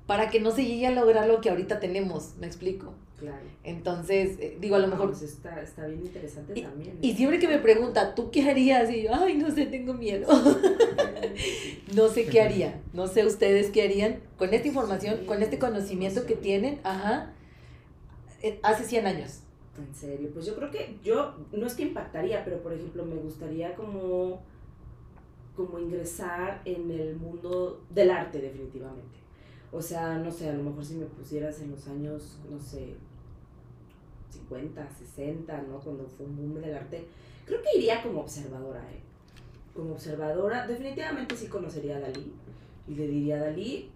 para 0.07 0.31
que 0.31 0.39
no 0.39 0.49
se 0.49 0.65
llegue 0.65 0.87
a 0.87 0.91
lograr 0.91 1.27
lo 1.27 1.41
que 1.41 1.51
ahorita 1.51 1.79
tenemos, 1.79 2.33
¿me 2.39 2.47
explico? 2.47 2.95
Claro. 3.19 3.43
Entonces, 3.63 4.37
eh, 4.39 4.57
digo, 4.61 4.75
a 4.75 4.79
lo 4.79 4.87
mejor... 4.87 5.09
Pues 5.09 5.23
está, 5.23 5.61
está 5.61 5.85
bien 5.87 6.05
interesante 6.05 6.53
Y, 6.57 6.61
también. 6.63 6.97
y 7.01 7.13
siempre 7.15 7.39
que 7.39 7.47
me 7.47 7.59
pregunta, 7.59 8.15
¿tú 8.15 8.31
qué 8.31 8.49
harías? 8.49 8.89
Y 8.89 9.03
yo, 9.03 9.09
ay, 9.13 9.37
no 9.37 9.51
sé, 9.51 9.65
tengo 9.65 9.93
miedo. 9.93 10.27
no 11.95 12.07
sé 12.07 12.25
qué 12.25 12.41
haría. 12.41 12.81
No 12.93 13.07
sé 13.07 13.25
ustedes 13.25 13.71
qué 13.71 13.83
harían 13.83 14.19
con 14.37 14.53
esta 14.53 14.67
información, 14.67 15.17
Sí, 15.19 15.25
con 15.25 15.43
este 15.43 15.59
conocimiento 15.59 16.25
que 16.25 16.35
tienen, 16.35 16.79
ajá, 16.83 17.33
eh, 18.41 18.59
hace 18.63 18.85
100 18.85 19.07
años. 19.07 19.39
En 19.77 19.93
serio, 19.95 20.29
pues 20.33 20.45
yo 20.45 20.55
creo 20.55 20.71
que 20.71 20.97
yo, 21.03 21.35
no 21.51 21.65
es 21.65 21.73
que 21.73 21.83
impactaría, 21.83 22.43
pero 22.43 22.61
por 22.61 22.73
ejemplo 22.73 23.05
me 23.05 23.15
gustaría 23.15 23.75
como, 23.75 24.41
como 25.55 25.79
ingresar 25.79 26.61
en 26.65 26.91
el 26.91 27.15
mundo 27.15 27.81
del 27.89 28.11
arte 28.11 28.39
definitivamente. 28.39 29.19
O 29.71 29.81
sea, 29.81 30.17
no 30.17 30.31
sé, 30.31 30.49
a 30.49 30.53
lo 30.53 30.63
mejor 30.63 30.83
si 30.83 30.95
me 30.95 31.05
pusieras 31.05 31.61
en 31.61 31.71
los 31.71 31.87
años, 31.87 32.39
no 32.49 32.59
sé, 32.59 32.95
50, 34.29 34.87
60, 34.89 35.61
¿no? 35.63 35.79
Cuando 35.79 36.05
fue 36.05 36.25
un 36.25 36.35
boom 36.37 36.61
del 36.61 36.75
arte, 36.75 37.05
creo 37.45 37.61
que 37.61 37.77
iría 37.77 38.01
como 38.01 38.21
observadora, 38.21 38.79
¿eh? 38.91 38.99
Como 39.75 39.93
observadora, 39.93 40.67
definitivamente 40.67 41.35
sí 41.35 41.47
conocería 41.47 41.97
a 41.97 41.99
Dalí 42.01 42.33
y 42.87 42.95
le 42.95 43.07
diría 43.07 43.35
a 43.37 43.39
Dalí, 43.45 43.89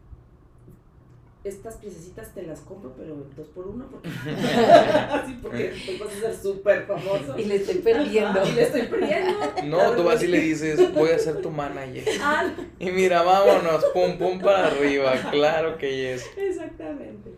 estas 1.43 1.75
piececitas 1.75 2.33
te 2.33 2.43
las 2.43 2.61
compro, 2.61 2.93
pero 2.95 3.15
dos 3.35 3.47
por 3.49 3.67
uno, 3.67 3.85
porque, 3.91 4.07
Así 4.39 5.37
porque 5.41 5.71
después 5.71 5.99
vas 5.99 6.13
a 6.13 6.19
ser 6.21 6.35
súper 6.37 6.85
famoso. 6.85 7.37
Y 7.37 7.45
le 7.45 7.55
estoy 7.57 7.79
perdiendo. 7.79 8.41
Y 8.47 8.51
le 8.53 8.63
estoy 8.63 8.83
perdiendo. 8.83 9.33
No, 9.65 9.91
tú 9.91 10.03
vas 10.03 10.23
y 10.23 10.27
le 10.27 10.39
dices, 10.39 10.93
voy 10.93 11.09
a 11.09 11.19
ser 11.19 11.41
tu 11.41 11.49
manager. 11.49 12.05
Ah, 12.21 12.53
Y 12.79 12.91
mira, 12.91 13.23
vámonos, 13.23 13.83
pum, 13.93 14.17
pum 14.17 14.39
para 14.39 14.67
arriba. 14.67 15.13
Claro 15.31 15.77
que 15.77 16.13
es. 16.13 16.25
exactamente. 16.37 17.31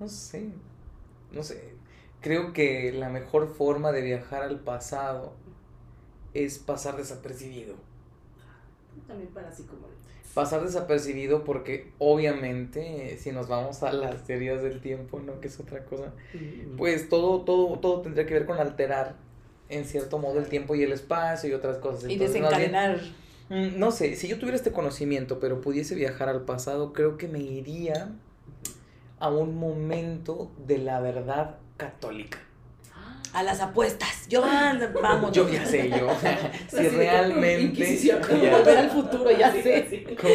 No 0.00 0.08
sé, 0.08 0.48
no 1.30 1.42
sé. 1.42 1.67
Creo 2.28 2.52
que 2.52 2.92
la 2.92 3.08
mejor 3.08 3.54
forma 3.54 3.90
de 3.90 4.02
viajar 4.02 4.42
al 4.42 4.60
pasado 4.60 5.32
es 6.34 6.58
pasar 6.58 6.98
desapercibido. 6.98 7.74
También 9.06 9.30
para 9.30 9.48
así 9.48 9.62
como... 9.62 9.86
Pasar 10.34 10.62
desapercibido 10.62 11.42
porque 11.42 11.90
obviamente 11.96 13.16
si 13.16 13.32
nos 13.32 13.48
vamos 13.48 13.82
a 13.82 13.94
las 13.94 14.24
teorías 14.24 14.62
del 14.62 14.82
tiempo, 14.82 15.20
¿no? 15.20 15.40
Que 15.40 15.48
es 15.48 15.58
otra 15.58 15.86
cosa. 15.86 16.12
Pues 16.76 17.08
todo, 17.08 17.46
todo, 17.46 17.78
todo 17.78 18.02
tendría 18.02 18.26
que 18.26 18.34
ver 18.34 18.44
con 18.44 18.58
alterar 18.58 19.16
en 19.70 19.86
cierto 19.86 20.18
modo 20.18 20.38
el 20.38 20.50
tiempo 20.50 20.74
y 20.74 20.82
el 20.82 20.92
espacio 20.92 21.48
y 21.48 21.54
otras 21.54 21.78
cosas. 21.78 22.10
Y 22.10 22.12
Entonces, 22.12 22.42
desencadenar. 22.42 23.00
mm, 23.48 23.78
no 23.78 23.90
sé, 23.90 24.16
si 24.16 24.28
yo 24.28 24.38
tuviera 24.38 24.56
este 24.58 24.72
conocimiento, 24.72 25.40
pero 25.40 25.62
pudiese 25.62 25.94
viajar 25.94 26.28
al 26.28 26.44
pasado, 26.44 26.92
creo 26.92 27.16
que 27.16 27.26
me 27.26 27.38
iría 27.38 28.12
a 29.18 29.30
un 29.30 29.56
momento 29.56 30.52
de 30.66 30.76
la 30.76 31.00
verdad 31.00 31.60
católica. 31.78 32.38
A 33.34 33.42
las 33.42 33.60
apuestas. 33.60 34.26
Yo, 34.28 34.40
vamos. 34.40 35.32
Yo 35.32 35.48
ya 35.50 35.64
sé, 35.64 35.90
yo. 35.90 36.08
si 36.68 36.88
realmente. 36.88 37.98
Volver 38.50 38.78
al 38.78 38.90
futuro, 38.90 39.30
ya 39.30 39.52
Sí, 39.52 39.62
sé. 39.62 39.86
sí. 39.88 40.06
Como 40.16 40.34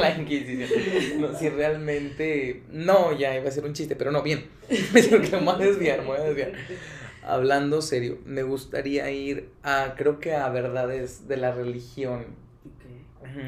la 0.00 0.16
Inquisición. 0.16 1.20
No, 1.20 1.34
si 1.36 1.48
realmente. 1.48 2.62
No, 2.70 3.12
ya 3.12 3.36
iba 3.36 3.48
a 3.48 3.52
ser 3.52 3.64
un 3.64 3.72
chiste, 3.72 3.96
pero 3.96 4.12
no, 4.12 4.22
bien. 4.22 4.46
Me 4.94 5.02
tengo 5.02 5.20
que 5.22 5.30
me 5.36 5.42
voy 5.42 5.54
a 5.54 5.58
desviar, 5.66 6.00
me 6.00 6.06
voy 6.06 6.18
a 6.18 6.22
desviar. 6.22 6.52
Hablando 7.24 7.82
serio, 7.82 8.18
me 8.24 8.42
gustaría 8.44 9.10
ir 9.10 9.50
a, 9.64 9.94
creo 9.96 10.20
que 10.20 10.34
a 10.34 10.48
verdades 10.48 11.26
de 11.28 11.36
la 11.36 11.52
religión. 11.52 12.26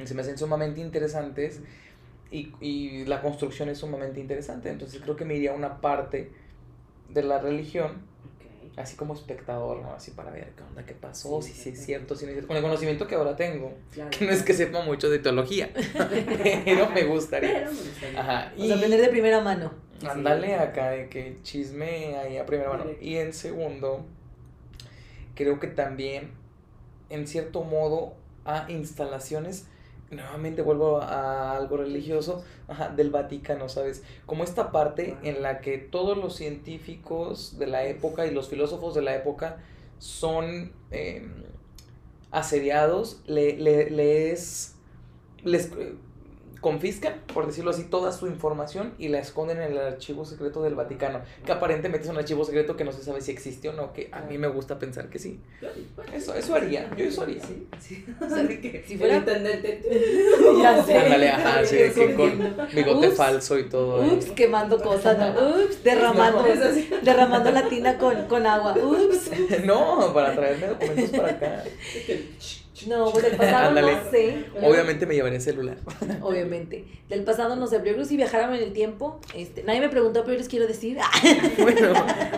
Se 0.04 0.14
me 0.14 0.22
hacen 0.22 0.36
sumamente 0.36 0.80
interesantes 0.80 1.60
y, 2.30 2.52
y 2.60 3.04
la 3.06 3.22
construcción 3.22 3.68
es 3.70 3.78
sumamente 3.78 4.20
interesante. 4.20 4.68
Entonces 4.68 5.00
creo 5.00 5.16
que 5.16 5.24
me 5.24 5.36
iría 5.36 5.52
a 5.52 5.54
una 5.54 5.80
parte 5.80 6.30
de 7.12 7.22
la 7.22 7.38
religión, 7.38 7.92
así 8.76 8.96
como 8.96 9.14
espectador, 9.14 9.82
¿no? 9.82 9.92
Así 9.94 10.12
para 10.12 10.30
ver 10.30 10.52
qué 10.56 10.62
onda, 10.62 10.84
qué 10.86 10.94
pasó, 10.94 11.42
Sí, 11.42 11.52
si 11.52 11.62
sí 11.62 11.68
es 11.70 11.84
cierto, 11.84 12.14
si 12.14 12.24
no 12.24 12.30
es 12.30 12.34
cierto. 12.36 12.48
Con 12.48 12.56
el 12.56 12.62
conocimiento 12.62 13.06
que 13.06 13.14
ahora 13.14 13.36
tengo, 13.36 13.72
Claro. 13.92 14.10
que 14.10 14.24
no 14.24 14.30
es 14.32 14.42
que 14.42 14.54
sepa 14.54 14.82
mucho 14.82 15.10
de 15.10 15.18
teología, 15.18 15.70
pero 16.64 16.88
me 16.90 17.04
gustaría. 17.04 17.52
Pero 17.54 17.70
me 17.72 17.76
gustaría. 17.78 18.20
Ajá. 18.20 18.52
O 18.56 18.64
sea, 18.66 18.76
aprender 18.76 19.00
de 19.00 19.08
primera 19.08 19.40
mano. 19.40 19.72
Ándale 20.08 20.54
acá 20.54 20.90
de 20.90 21.08
que 21.10 21.36
chisme 21.42 22.16
ahí 22.16 22.38
a 22.38 22.46
primera 22.46 22.70
mano. 22.70 22.86
Y 23.02 23.16
en 23.16 23.34
segundo, 23.34 24.06
creo 25.34 25.60
que 25.60 25.66
también, 25.66 26.30
en 27.10 27.26
cierto 27.26 27.64
modo, 27.64 28.14
a 28.46 28.64
instalaciones, 28.70 29.66
nuevamente 30.10 30.62
vuelvo 30.62 31.00
a 31.00 31.56
algo 31.56 31.76
religioso, 31.76 32.44
ajá, 32.68 32.88
del 32.90 33.10
Vaticano, 33.10 33.68
¿sabes? 33.68 34.02
Como 34.26 34.44
esta 34.44 34.72
parte 34.72 35.16
en 35.22 35.42
la 35.42 35.60
que 35.60 35.78
todos 35.78 36.16
los 36.18 36.34
científicos 36.36 37.58
de 37.58 37.66
la 37.68 37.84
época 37.84 38.26
y 38.26 38.32
los 38.32 38.48
filósofos 38.48 38.94
de 38.94 39.02
la 39.02 39.14
época 39.14 39.58
son 39.98 40.72
eh, 40.90 41.28
asediados, 42.30 43.22
le, 43.26 43.56
le- 43.56 43.90
les, 43.90 44.74
les 45.44 45.70
confiscan, 46.60 47.14
por 47.32 47.46
decirlo 47.46 47.70
así, 47.70 47.84
toda 47.84 48.12
su 48.12 48.26
información 48.26 48.94
y 48.98 49.08
la 49.08 49.18
esconden 49.18 49.60
en 49.62 49.72
el 49.72 49.78
archivo 49.78 50.24
secreto 50.24 50.62
del 50.62 50.74
Vaticano, 50.74 51.20
que 51.44 51.52
aparentemente 51.52 52.04
es 52.06 52.10
un 52.10 52.18
archivo 52.18 52.44
secreto 52.44 52.76
que 52.76 52.84
no 52.84 52.92
se 52.92 53.02
sabe 53.02 53.20
si 53.22 53.30
existe 53.32 53.68
o 53.68 53.72
no, 53.72 53.92
que 53.92 54.08
a 54.12 54.20
mí 54.22 54.36
me 54.38 54.48
gusta 54.48 54.78
pensar 54.78 55.08
que 55.08 55.18
sí. 55.18 55.40
Eso, 56.14 56.34
eso 56.34 56.54
haría, 56.54 56.90
yo 56.96 57.04
eso 57.04 57.22
haría. 57.22 57.42
Sí, 57.42 57.66
sí. 57.80 58.04
O 58.20 58.28
sea, 58.28 58.46
que 58.46 58.84
si 58.86 58.96
fuera- 58.98 59.16
intendente. 59.16 59.82
Ya 60.62 60.82
sé. 60.84 60.96
Ándale, 60.98 61.28
ajá, 61.30 61.64
sí, 61.64 61.76
de 61.76 61.92
que 61.92 62.14
con 62.14 62.56
bigote 62.74 63.08
Ups. 63.08 63.16
falso 63.16 63.58
y 63.58 63.68
todo. 63.68 64.02
ahí. 64.02 64.10
Ups, 64.10 64.26
quemando 64.32 64.80
cosas, 64.82 65.16
¿no? 65.18 65.48
Ups, 65.64 65.82
derramando, 65.82 66.42
No, 66.42 67.00
derramando 67.02 67.50
la 67.50 67.68
tina 67.68 67.96
con, 67.98 68.26
con 68.26 68.46
agua. 68.46 68.74
Ups. 68.76 69.30
No, 69.64 70.12
para 70.12 70.34
traerme 70.34 70.66
documentos 70.68 71.10
para 71.10 71.28
acá. 71.30 71.64
No, 72.86 73.10
pues 73.10 73.24
del 73.24 73.36
pasado 73.36 73.68
Ándale. 73.68 73.96
no 73.96 74.10
sé. 74.10 74.44
Obviamente 74.62 75.06
me 75.06 75.14
llevaré 75.14 75.36
el 75.36 75.42
celular. 75.42 75.76
Obviamente. 76.22 76.84
Del 77.08 77.24
pasado 77.24 77.56
no 77.56 77.66
sé, 77.66 77.76
pero 77.78 77.88
yo 77.90 77.92
creo 77.94 78.04
que 78.04 78.08
si 78.08 78.16
viajaran 78.16 78.54
en 78.54 78.62
el 78.62 78.72
tiempo, 78.72 79.20
este, 79.34 79.62
nadie 79.62 79.80
me 79.80 79.88
preguntó, 79.88 80.20
pero 80.22 80.32
yo 80.34 80.38
les 80.38 80.48
quiero 80.48 80.66
decir. 80.66 80.98
Bueno, 81.58 81.92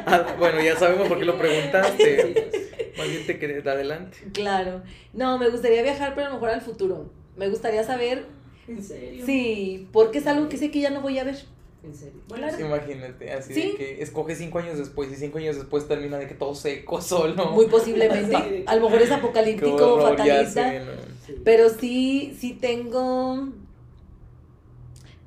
ah, 0.06 0.34
bueno, 0.38 0.60
ya 0.62 0.76
sabemos 0.78 1.08
por 1.08 1.18
qué 1.18 1.24
lo 1.24 1.38
preguntaste. 1.38 2.50
Más 2.98 3.08
bien 3.08 3.26
te 3.26 3.38
querés 3.38 3.66
adelante. 3.66 4.18
claro. 4.32 4.82
No, 5.12 5.38
me 5.38 5.48
gustaría 5.48 5.82
viajar, 5.82 6.14
pero 6.14 6.26
a 6.26 6.30
lo 6.30 6.34
mejor 6.36 6.50
al 6.50 6.60
futuro. 6.60 7.10
Me 7.36 7.48
gustaría 7.48 7.82
saber, 7.84 8.26
¿En 8.68 8.82
serio? 8.82 9.24
sí, 9.24 9.88
porque 9.92 10.18
es 10.18 10.26
algo 10.26 10.48
que 10.48 10.56
sé 10.58 10.70
que 10.70 10.80
ya 10.80 10.90
no 10.90 11.00
voy 11.00 11.18
a 11.18 11.24
ver. 11.24 11.36
En 11.84 11.94
serio. 11.94 12.20
Claro. 12.32 12.60
Imagínate, 12.60 13.32
así 13.32 13.54
Sí. 13.54 13.62
de 13.72 13.74
que 13.76 14.02
escoge 14.02 14.36
cinco 14.36 14.58
años 14.60 14.78
después 14.78 15.10
y 15.10 15.16
cinco 15.16 15.38
años 15.38 15.56
después 15.56 15.88
termina 15.88 16.16
de 16.18 16.28
que 16.28 16.34
todo 16.34 16.54
seco 16.54 17.00
solo. 17.02 17.50
Muy 17.52 17.66
posiblemente. 17.66 18.64
A 18.66 18.76
lo 18.76 18.82
mejor 18.82 19.02
es 19.02 19.10
apocalíptico, 19.12 19.94
horror, 19.94 20.16
fatalista. 20.16 20.70
sé, 20.70 20.80
¿no? 20.80 20.92
Sí. 21.26 21.34
Pero 21.44 21.68
sí, 21.70 22.36
sí 22.38 22.52
tengo, 22.54 23.48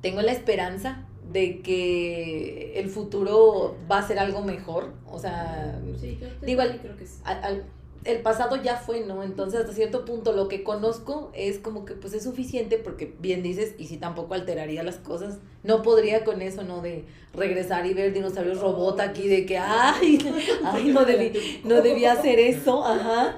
tengo 0.00 0.22
la 0.22 0.32
esperanza 0.32 1.04
de 1.32 1.60
que 1.60 2.78
el 2.78 2.88
futuro 2.88 3.76
va 3.90 3.98
a 3.98 4.06
ser 4.06 4.18
algo 4.18 4.42
mejor. 4.42 4.92
O 5.06 5.18
sea, 5.18 5.78
Sí, 6.00 6.18
yo 6.20 6.28
digo, 6.46 6.62
al- 6.62 6.80
creo 6.80 6.96
que 6.96 7.06
sí. 7.06 7.20
al- 7.24 7.44
al- 7.44 7.64
el 8.06 8.20
pasado 8.22 8.56
ya 8.56 8.76
fue, 8.76 9.00
¿no? 9.00 9.22
Entonces, 9.22 9.60
hasta 9.60 9.72
cierto 9.72 10.04
punto, 10.04 10.32
lo 10.32 10.48
que 10.48 10.62
conozco 10.62 11.30
es 11.34 11.58
como 11.58 11.84
que 11.84 11.94
pues 11.94 12.14
es 12.14 12.22
suficiente 12.24 12.78
porque 12.78 13.14
bien 13.20 13.42
dices, 13.42 13.74
y 13.78 13.86
si 13.86 13.96
tampoco 13.96 14.34
alteraría 14.34 14.82
las 14.82 14.96
cosas, 14.96 15.38
no 15.62 15.82
podría 15.82 16.24
con 16.24 16.40
eso, 16.42 16.62
¿no? 16.62 16.80
De 16.80 17.04
regresar 17.34 17.84
y 17.86 17.94
ver 17.94 18.12
dinosaurios 18.12 18.60
robot 18.60 19.00
aquí, 19.00 19.28
de 19.28 19.44
que, 19.46 19.58
ay, 19.58 20.18
ay, 20.64 20.88
no 20.92 21.04
debí, 21.04 21.60
no 21.64 21.82
debía 21.82 22.12
hacer 22.12 22.38
eso, 22.38 22.84
ajá. 22.84 23.36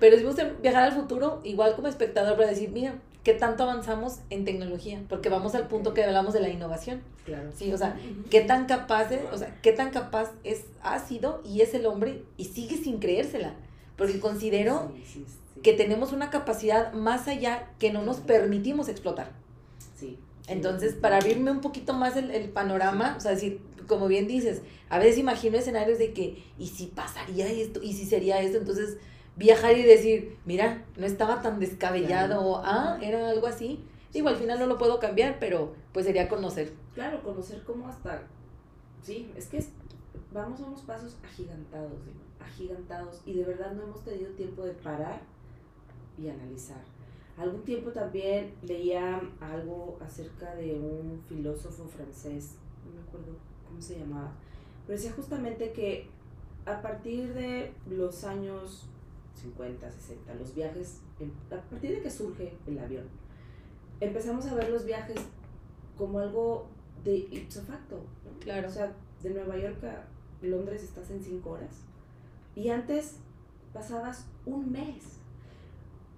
Pero 0.00 0.16
si 0.16 0.24
gusta 0.24 0.52
viajar 0.62 0.84
al 0.84 0.92
futuro, 0.92 1.40
igual 1.44 1.74
como 1.74 1.88
espectador, 1.88 2.36
para 2.36 2.48
decir, 2.48 2.70
mira, 2.70 2.94
¿qué 3.24 3.32
tanto 3.34 3.64
avanzamos 3.64 4.18
en 4.30 4.44
tecnología? 4.44 5.02
Porque 5.08 5.28
vamos 5.28 5.54
al 5.54 5.66
punto 5.66 5.94
que 5.94 6.04
hablamos 6.04 6.34
de 6.34 6.40
la 6.40 6.48
innovación, 6.48 7.02
Claro. 7.24 7.50
¿sí? 7.54 7.72
O 7.72 7.78
sea, 7.78 7.96
¿qué 8.30 8.40
tan 8.40 8.66
capaz 8.66 9.10
es, 9.10 9.20
o 9.32 9.36
sea, 9.36 9.58
qué 9.60 9.72
tan 9.72 9.90
capaz 9.90 10.30
es, 10.44 10.64
ha 10.82 10.98
sido 10.98 11.42
y 11.44 11.60
es 11.62 11.74
el 11.74 11.84
hombre 11.86 12.22
y 12.36 12.44
sigue 12.44 12.76
sin 12.76 12.98
creérsela? 13.00 13.54
Porque 13.98 14.18
considero 14.20 14.90
Sí, 14.94 15.02
sí, 15.04 15.24
sí. 15.26 15.60
que 15.60 15.74
tenemos 15.74 16.12
una 16.12 16.30
capacidad 16.30 16.92
más 16.94 17.28
allá 17.28 17.68
que 17.78 17.92
no 17.92 18.02
nos 18.02 18.18
permitimos 18.18 18.88
explotar. 18.88 19.32
Sí. 19.96 20.18
Entonces, 20.46 20.94
para 20.94 21.16
abrirme 21.18 21.50
un 21.50 21.60
poquito 21.60 21.92
más 21.92 22.16
el, 22.16 22.30
el 22.30 22.48
panorama, 22.48 23.14
o 23.18 23.20
sea, 23.20 23.32
decir, 23.32 23.60
como 23.86 24.06
bien 24.08 24.26
dices, 24.26 24.62
a 24.88 24.98
veces 24.98 25.18
imagino 25.18 25.58
escenarios 25.58 25.98
de 25.98 26.12
que, 26.14 26.42
¿y 26.58 26.68
si 26.68 26.86
pasaría 26.86 27.46
esto? 27.48 27.82
¿Y 27.82 27.92
si 27.92 28.06
sería 28.06 28.40
esto? 28.40 28.56
Entonces, 28.58 28.96
viajar 29.36 29.76
y 29.76 29.82
decir, 29.82 30.36
mira, 30.46 30.84
no 30.96 31.04
estaba 31.06 31.42
tan 31.42 31.58
descabellado, 31.60 32.40
o, 32.42 32.62
ah, 32.64 32.98
era 33.02 33.28
algo 33.28 33.46
así. 33.46 33.84
Digo, 34.12 34.28
al 34.28 34.36
final 34.36 34.58
no 34.58 34.66
lo 34.66 34.78
puedo 34.78 34.98
cambiar, 35.00 35.38
pero 35.38 35.74
pues 35.92 36.06
sería 36.06 36.28
conocer. 36.28 36.72
Claro, 36.94 37.22
conocer 37.22 37.62
cómo 37.64 37.88
hasta. 37.88 38.22
Sí, 39.02 39.30
es 39.36 39.46
que 39.46 39.58
es- 39.58 39.68
vamos 40.32 40.60
a 40.60 40.64
unos 40.64 40.80
pasos 40.82 41.16
agigantados, 41.24 41.92
digo, 42.06 42.18
agigantados, 42.48 43.22
y 43.24 43.34
de 43.34 43.44
verdad 43.44 43.72
no 43.72 43.82
hemos 43.84 44.02
tenido 44.04 44.30
tiempo 44.32 44.62
de 44.64 44.72
parar 44.72 45.20
y 46.18 46.28
analizar. 46.28 46.82
Algún 47.36 47.62
tiempo 47.62 47.90
también 47.90 48.54
leía 48.62 49.20
algo 49.40 49.98
acerca 50.00 50.54
de 50.56 50.74
un 50.74 51.22
filósofo 51.28 51.84
francés, 51.84 52.56
no 52.84 53.00
me 53.00 53.06
acuerdo 53.06 53.36
cómo 53.66 53.80
se 53.80 53.98
llamaba, 54.00 54.32
pero 54.86 54.98
decía 54.98 55.12
justamente 55.12 55.72
que 55.72 56.08
a 56.66 56.82
partir 56.82 57.32
de 57.34 57.72
los 57.88 58.24
años 58.24 58.88
50, 59.34 59.90
60, 59.90 60.34
los 60.34 60.54
viajes, 60.54 61.00
a 61.50 61.60
partir 61.70 61.92
de 61.92 62.02
que 62.02 62.10
surge 62.10 62.54
el 62.66 62.78
avión, 62.78 63.04
empezamos 64.00 64.46
a 64.46 64.54
ver 64.54 64.70
los 64.70 64.84
viajes 64.84 65.20
como 65.96 66.18
algo 66.18 66.66
de 67.04 67.16
ipso 67.16 67.62
facto. 67.62 68.00
Claro. 68.40 68.68
O 68.68 68.70
sea, 68.70 68.92
de 69.22 69.30
Nueva 69.30 69.56
York 69.56 69.82
a 69.84 70.04
Londres 70.42 70.82
estás 70.82 71.10
en 71.10 71.22
cinco 71.22 71.50
horas. 71.50 71.82
Y 72.58 72.70
antes 72.70 73.14
pasabas 73.72 74.26
un 74.44 74.72
mes. 74.72 75.20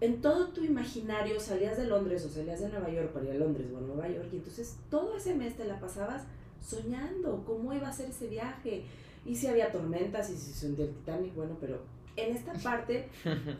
En 0.01 0.22
todo 0.22 0.49
tu 0.49 0.64
imaginario 0.64 1.38
salías 1.38 1.76
de 1.76 1.86
Londres 1.86 2.24
o 2.24 2.30
salías 2.30 2.61
de 2.61 2.70
Nueva 2.70 2.88
York 2.88 3.12
para 3.12 3.26
ir 3.26 3.32
a 3.32 3.34
Londres 3.34 3.66
o 3.74 3.76
a 3.76 3.80
Nueva 3.82 4.09
York 4.09 4.30
y 4.32 4.36
entonces 4.36 4.78
todo 4.88 5.18
ese 5.18 5.34
mes 5.34 5.59
te 5.59 5.66
la 5.66 5.78
pasabas 5.78 6.22
soñando 6.66 7.45
cómo 7.45 7.74
iba 7.74 7.88
a 7.88 7.93
ser 7.93 8.09
ese 8.09 8.28
viaje 8.28 8.84
y 9.26 9.36
si 9.36 9.49
había 9.49 9.70
tormentas 9.70 10.30
y 10.30 10.36
si 10.38 10.55
se 10.55 10.68
el 10.68 10.76
Titanic, 10.76 11.34
bueno, 11.34 11.59
pero 11.61 11.82
en 12.16 12.34
esta 12.34 12.55
parte 12.64 13.11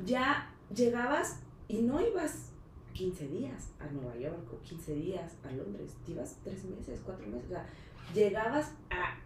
ya 0.07 0.51
llegabas 0.75 1.41
y 1.69 1.83
no 1.83 2.01
ibas 2.01 2.51
15 2.95 3.29
días 3.29 3.73
a 3.79 3.93
Nueva 3.93 4.17
York 4.17 4.51
o 4.55 4.63
15 4.63 4.95
días 4.95 5.35
a 5.45 5.53
Londres, 5.53 5.97
te 6.07 6.13
ibas 6.13 6.39
3 6.45 6.65
meses, 6.65 7.03
4 7.05 7.27
meses, 7.27 7.45
o 7.45 7.49
sea, 7.51 7.67
llegabas 8.15 8.73
a 8.89 9.19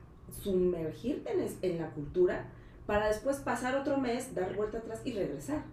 sumergirte 0.43 1.31
en, 1.31 1.47
en 1.63 1.81
la 1.81 1.91
cultura 1.91 2.51
para 2.87 3.09
después 3.09 3.39
pasar 3.39 3.76
otro 3.76 3.99
mes, 3.99 4.35
dar 4.35 4.55
vuelta 4.55 4.78
atrás 4.78 5.01
y 5.05 5.12
regresar. 5.12 5.64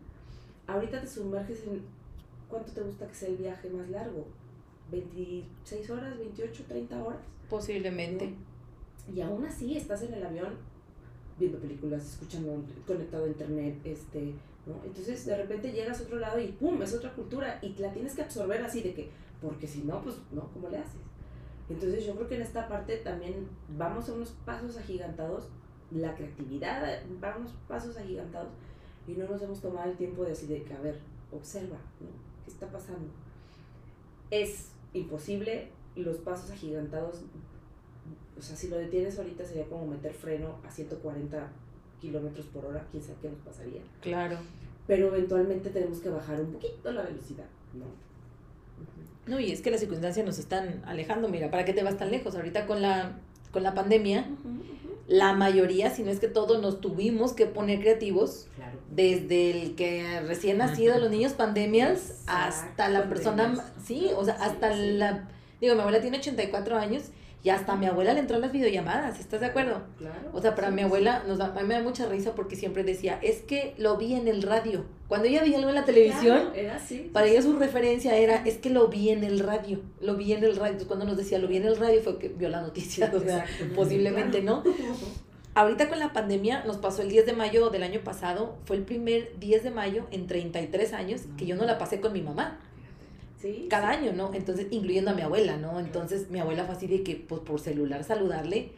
Ahorita 0.68 1.02
te 1.02 1.08
sumerges 1.08 1.64
en 1.66 1.82
cuánto 2.50 2.72
te 2.72 2.82
gusta 2.82 3.08
que 3.08 3.16
sea 3.16 3.30
el 3.30 3.38
viaje 3.38 3.70
más 3.70 3.90
largo, 3.90 4.26
26 4.92 5.90
horas, 5.90 6.18
28, 6.18 6.64
30 6.68 7.04
horas. 7.04 7.20
Posiblemente. 7.50 8.34
Y 9.14 9.22
aún 9.22 9.46
así 9.46 9.76
estás 9.76 10.04
en 10.04 10.14
el 10.14 10.26
avión 10.26 10.54
viendo 11.40 11.58
películas, 11.60 12.06
escuchando, 12.06 12.64
conectado 12.86 13.26
a 13.26 13.28
internet, 13.28 13.76
este, 13.84 14.34
¿no? 14.66 14.76
Entonces 14.86 15.26
de 15.26 15.36
repente 15.36 15.72
llegas 15.72 16.00
a 16.00 16.04
otro 16.04 16.20
lado 16.20 16.40
y 16.40 16.48
¡pum! 16.48 16.82
es 16.82 16.94
otra 16.94 17.14
cultura 17.14 17.60
y 17.62 17.70
la 17.80 17.92
tienes 17.92 18.14
que 18.14 18.22
absorber 18.22 18.62
así 18.64 18.82
de 18.82 18.94
que, 18.94 19.10
porque 19.42 19.68
si 19.68 19.82
no, 19.82 20.02
pues 20.04 20.18
no, 20.32 20.48
¿cómo 20.54 20.70
le 20.70 20.78
haces? 20.78 21.02
Entonces 21.70 22.06
yo 22.06 22.16
creo 22.16 22.28
que 22.28 22.36
en 22.36 22.42
esta 22.44 22.68
parte 22.68 22.98
también 22.98 23.48
vamos 23.78 24.08
a 24.10 24.14
unos 24.14 24.30
pasos 24.46 24.78
agigantados, 24.78 25.48
la 25.92 26.16
creatividad 26.16 27.02
va 27.24 27.34
a 27.34 27.38
unos 27.38 27.52
pasos 27.68 27.98
agigantados 27.98 28.52
y 29.08 29.14
no 29.14 29.28
nos 29.28 29.42
hemos 29.42 29.62
tomado 29.62 29.90
el 29.90 29.98
tiempo 29.98 30.24
de 30.24 30.30
decir 30.30 30.50
de 30.50 30.64
que, 30.64 30.74
a 30.74 30.82
ver, 30.82 31.00
observa, 31.32 31.78
¿no? 32.00 32.08
¿Qué 32.46 32.52
está 32.52 32.68
pasando? 32.68 33.10
Es 34.30 34.70
imposible, 34.94 35.70
los 35.96 36.18
pasos 36.18 36.52
agigantados 36.52 37.24
o 38.42 38.44
sea, 38.44 38.56
si 38.56 38.70
lo 38.70 38.78
detienes 38.78 39.20
ahorita 39.20 39.46
sería 39.46 39.66
como 39.66 39.86
meter 39.86 40.14
freno 40.14 40.56
a 40.68 40.72
140 40.72 41.48
kilómetros 42.00 42.48
por 42.48 42.66
hora, 42.66 42.84
quién 42.90 43.04
sabe 43.04 43.18
qué 43.22 43.30
nos 43.30 43.40
pasaría. 43.42 43.82
Claro. 44.02 44.38
Pero 44.88 45.08
eventualmente 45.10 45.70
tenemos 45.70 46.00
que 46.00 46.10
bajar 46.10 46.42
un 46.42 46.54
poquito 46.54 46.92
la 46.92 47.04
velocidad, 47.04 47.46
¿no? 47.76 47.86
No, 49.32 49.40
y 49.40 49.52
es 49.52 49.62
que 49.62 49.70
las 49.70 49.80
circunstancias 49.80 50.26
nos 50.26 50.40
están 50.40 50.82
alejando. 50.86 51.30
Mira, 51.30 51.52
¿para 51.52 51.66
qué 51.66 51.74
te 51.74 51.84
vas 51.84 51.98
tan 51.98 52.10
lejos? 52.10 52.36
Ahorita 52.36 52.66
con 52.66 52.82
la, 52.82 53.20
con 53.52 53.62
la 53.62 53.76
pandemia, 53.76 54.28
la 55.12 55.34
mayoría, 55.34 55.90
si 55.90 56.04
no 56.04 56.10
es 56.10 56.22
que 56.22 56.30
todos, 56.30 56.62
nos 56.62 56.80
tuvimos 56.80 57.34
que 57.34 57.46
poner 57.46 57.82
creativos. 57.82 58.48
Claro. 58.56 58.80
Desde 58.90 59.52
el 59.52 59.76
que 59.76 60.22
recién 60.22 60.58
nacido, 60.58 60.98
los 61.00 61.12
niños 61.12 61.34
pandemias, 61.34 62.24
hasta 62.28 62.88
la 62.88 63.10
persona, 63.10 63.74
sí, 63.84 64.10
o 64.16 64.24
sea, 64.24 64.36
hasta 64.36 64.74
la... 64.74 65.28
Digo, 65.60 65.76
mi 65.76 65.82
abuela 65.82 66.00
tiene 66.00 66.20
84 66.20 66.78
años 66.78 67.04
y 67.44 67.50
hasta 67.50 67.74
a 67.74 67.76
mi 67.76 67.86
abuela 67.88 68.14
le 68.14 68.20
entró 68.20 68.38
las 68.40 68.52
videollamadas, 68.52 69.20
¿estás 69.20 69.40
de 69.40 69.48
acuerdo? 69.48 69.82
Claro. 69.98 70.30
O 70.34 70.42
sea, 70.42 70.54
para 70.54 70.70
mi 70.70 70.82
abuela, 70.84 71.24
nos 71.28 71.40
da, 71.40 71.48
a 71.48 71.62
mí 71.62 71.68
me 71.68 71.74
da 71.74 71.82
mucha 71.82 72.06
risa 72.08 72.36
porque 72.36 72.56
siempre 72.56 72.84
decía, 72.84 73.18
es 73.22 73.42
que 73.42 73.74
lo 73.78 73.98
vi 73.98 74.14
en 74.14 74.28
el 74.28 74.44
radio. 74.44 74.86
Cuando 75.08 75.28
ella 75.28 75.42
veía 75.42 75.58
algo 75.58 75.70
en 75.70 75.76
la 75.76 75.86
televisión, 75.86 76.38
Claro, 76.38 76.54
era 76.54 76.76
así. 76.76 77.10
para 77.12 77.26
ella 77.28 77.42
su 77.42 77.54
referencia 77.58 78.16
era, 78.16 78.44
es 78.46 78.58
que 78.58 78.70
lo 78.70 78.88
vi 78.90 79.10
en 79.10 79.24
el 79.24 79.40
radio, 79.40 79.82
lo 80.02 80.16
vi 80.16 80.34
en 80.34 80.44
el 80.44 80.52
radio. 80.56 80.74
Entonces, 80.74 80.88
cuando 80.88 81.06
nos 81.06 81.18
decía, 81.18 81.40
lo 81.40 81.48
vi 81.48 81.58
en 81.58 81.66
el 81.66 81.78
radio, 81.78 82.02
fue 82.02 82.18
que 82.20 82.30
vio 82.30 82.50
la 82.50 82.62
noticia, 82.62 83.12
o 83.14 83.20
sea, 83.20 83.46
posiblemente, 83.76 84.42
Claro. 84.42 84.64
¿no? 84.66 84.74
Ahorita 85.54 85.90
con 85.90 86.00
la 86.00 86.14
pandemia, 86.14 86.64
nos 86.66 86.78
pasó 86.78 87.02
el 87.02 87.10
10 87.10 87.26
de 87.26 87.34
mayo 87.34 87.70
del 87.72 87.84
año 87.84 88.00
pasado, 88.06 88.56
fue 88.64 88.78
el 88.78 88.84
primer 88.84 89.38
10 89.40 89.64
de 89.66 89.72
mayo 89.72 90.06
en 90.12 90.26
33 90.26 90.94
años 90.94 91.24
que 91.38 91.46
yo 91.46 91.58
no 91.58 91.66
la 91.66 91.78
pasé 91.78 92.00
con 92.00 92.14
mi 92.14 92.22
mamá 92.22 92.58
Sí. 93.42 93.68
cada 93.70 93.90
año, 93.90 94.14
¿no? 94.14 94.32
Entonces, 94.34 94.68
incluyendo 94.72 95.12
a 95.12 95.14
mi 95.14 95.22
abuela, 95.24 95.58
¿no? 95.58 95.80
Entonces, 95.80 96.30
mi 96.30 96.40
abuela 96.40 96.66
fue 96.66 96.76
así 96.76 96.88
de 96.88 97.02
que, 97.04 97.16
pues, 97.16 97.42
por 97.42 97.60
celular 97.60 98.04
saludarle, 98.04 98.72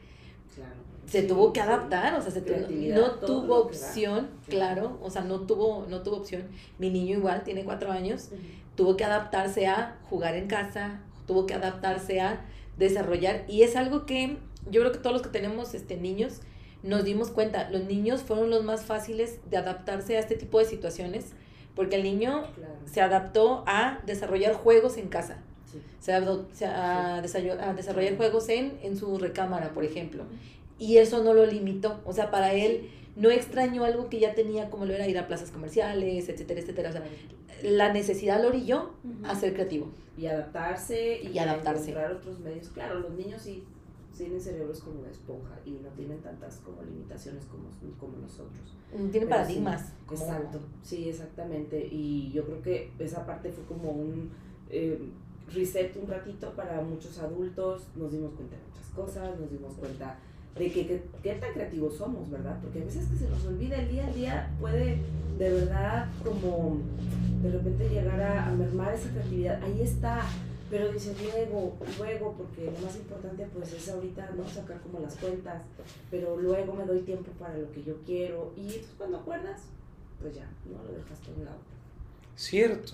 Claro. 0.55 0.71
se 1.05 1.21
Sí, 1.21 1.27
tuvo 1.27 1.51
que 1.51 1.59
adaptar, 1.61 2.13
o 2.15 2.21
sea, 2.21 2.31
se 2.31 2.41
tu- 2.41 2.47
Creatividad, 2.53 2.95
no 2.97 3.11
tuvo 3.15 3.57
opción, 3.57 4.29
claro, 4.47 4.97
o 5.01 5.09
sea, 5.09 5.23
no 5.23 5.41
tuvo, 5.41 5.85
no 5.89 6.01
tuvo 6.01 6.17
opción. 6.17 6.43
Mi 6.79 6.89
niño 6.89 7.17
igual, 7.17 7.43
tiene 7.43 7.63
cuatro 7.65 7.91
años, 7.91 8.29
tuvo 8.75 8.95
que 8.95 9.03
adaptarse 9.03 9.67
a 9.67 9.97
jugar 10.09 10.35
en 10.35 10.47
casa, 10.47 11.01
tuvo 11.27 11.45
que 11.45 11.53
adaptarse 11.53 12.21
a 12.21 12.45
desarrollar, 12.77 13.43
y 13.49 13.63
es 13.63 13.75
algo 13.75 14.05
que 14.05 14.37
yo 14.71 14.79
creo 14.81 14.91
que 14.93 14.99
todos 14.99 15.13
los 15.13 15.21
que 15.21 15.29
tenemos 15.29 15.73
este, 15.73 15.97
niños 15.97 16.39
nos 16.83 17.03
dimos 17.03 17.29
cuenta, 17.31 17.69
los 17.69 17.83
niños 17.85 18.21
fueron 18.23 18.49
los 18.49 18.63
más 18.63 18.83
fáciles 18.85 19.39
de 19.49 19.57
adaptarse 19.57 20.15
a 20.17 20.19
este 20.19 20.35
tipo 20.35 20.59
de 20.59 20.65
situaciones, 20.65 21.33
porque 21.75 21.95
el 21.95 22.03
niño 22.03 22.43
Claro. 22.55 22.73
se 22.85 23.01
adaptó 23.01 23.63
a 23.67 23.99
desarrollar 24.05 24.53
juegos 24.53 24.97
en 24.97 25.07
casa, 25.07 25.37
Sí. 25.71 25.79
se, 25.99 26.13
adaptó- 26.13 26.47
se- 26.53 26.65
a, 26.65 27.15
a 27.17 27.21
desarrollar 27.21 28.15
juegos 28.17 28.49
en, 28.49 28.77
en 28.83 28.95
su 28.97 29.17
recámara, 29.17 29.69
por 29.73 29.83
ejemplo, 29.83 30.23
y 30.77 30.97
eso 30.97 31.23
no 31.23 31.33
lo 31.33 31.45
limitó, 31.45 31.99
o 32.05 32.13
sea, 32.13 32.29
para 32.31 32.53
él 32.53 32.89
no 33.15 33.29
extrañó 33.29 33.83
algo 33.85 34.09
que 34.09 34.19
ya 34.19 34.33
tenía, 34.35 34.69
como 34.69 34.85
lo 34.85 34.93
era 34.93 35.07
ir 35.07 35.17
a 35.19 35.27
plazas 35.27 35.51
comerciales, 35.51 36.29
etcétera, 36.29 36.59
etcétera, 36.59 36.89
o 36.89 36.93
sea, 36.93 37.03
la 37.63 37.93
necesidad 37.93 38.41
lo 38.41 38.49
orilló 38.49 38.91
a 39.23 39.35
ser 39.35 39.53
creativo. 39.53 39.91
y 40.17 40.27
adaptarse 40.27 41.21
y, 41.23 41.27
Y 41.29 41.39
adaptarse. 41.39 41.89
encontrar 41.89 42.11
otros 42.13 42.39
medios. 42.39 42.69
Claro, 42.69 42.99
los 42.99 43.11
niños 43.13 43.41
sí 43.41 43.63
tienen 44.17 44.39
cerebros 44.39 44.79
como 44.81 45.01
de 45.03 45.11
esponja 45.11 45.55
y 45.65 45.71
no 45.71 45.89
tienen 45.89 46.19
tantas 46.19 46.57
como 46.57 46.81
limitaciones 46.83 47.43
como, 47.45 47.63
como 47.99 48.17
nosotros. 48.21 48.75
Tiene 48.91 49.11
Pero 49.11 49.29
paradigmas. 49.29 49.81
sí, 49.81 50.13
Exacto, 50.13 50.59
sí, 50.83 51.09
exactamente. 51.09 51.87
Y 51.91 52.31
yo 52.31 52.45
creo 52.45 52.61
que 52.61 52.91
esa 52.99 53.25
parte 53.25 53.51
fue 53.51 53.63
como 53.65 53.91
un 53.91 54.29
eh, 54.69 54.99
reset 55.53 55.95
un 55.97 56.07
ratito 56.07 56.51
para 56.55 56.81
muchos 56.81 57.17
adultos. 57.19 57.87
Nos 57.95 58.11
dimos 58.11 58.31
cuenta 58.33 58.55
de 58.55 58.61
muchas 58.69 58.87
cosas, 58.95 59.39
nos 59.39 59.49
dimos 59.51 59.73
cuenta 59.73 60.17
de 60.57 60.71
que, 60.71 60.85
que- 60.85 61.03
qué 61.23 61.33
tan 61.35 61.51
creativos 61.53 61.95
somos, 61.97 62.29
¿verdad? 62.29 62.59
Porque 62.61 62.81
a 62.81 62.85
veces 62.85 63.07
que 63.07 63.17
se 63.17 63.27
nos 63.29 63.43
olvida 63.45 63.77
el 63.77 63.89
día 63.89 64.05
al 64.07 64.13
día 64.13 64.51
puede 64.59 64.99
de 65.39 65.49
verdad 65.51 66.07
como 66.23 66.77
de 67.41 67.49
repente 67.51 67.89
llegar 67.89 68.21
a, 68.21 68.47
a 68.49 68.51
mermar 68.51 68.93
esa 68.93 69.09
creatividad. 69.09 69.61
Ahí 69.63 69.81
está, 69.81 70.21
pero 70.73 70.91
dice 70.91 71.15
luego, 71.21 71.77
luego, 71.99 72.33
porque 72.35 72.65
lo 72.65 72.79
más 72.83 72.95
importante 72.95 73.45
pues 73.53 73.73
es 73.73 73.89
ahorita 73.89 74.31
no 74.35 74.49
sacar 74.49 74.81
como 74.81 74.99
las 75.01 75.15
cuentas, 75.17 75.61
pero 76.09 76.35
luego 76.35 76.73
me 76.73 76.83
doy 76.83 77.01
tiempo 77.01 77.29
para 77.33 77.55
lo 77.55 77.71
que 77.71 77.83
yo 77.83 77.93
quiero 78.07 78.51
y 78.57 78.61
entonces 78.61 78.95
cuando 78.97 79.19
acuerdas, 79.19 79.65
pues 80.19 80.33
ya, 80.33 80.49
no 80.65 80.83
lo 80.83 80.97
dejaste 80.97 81.29
a 81.29 81.33
un 81.35 81.45
lado. 81.45 81.57
Cierto. 82.35 82.93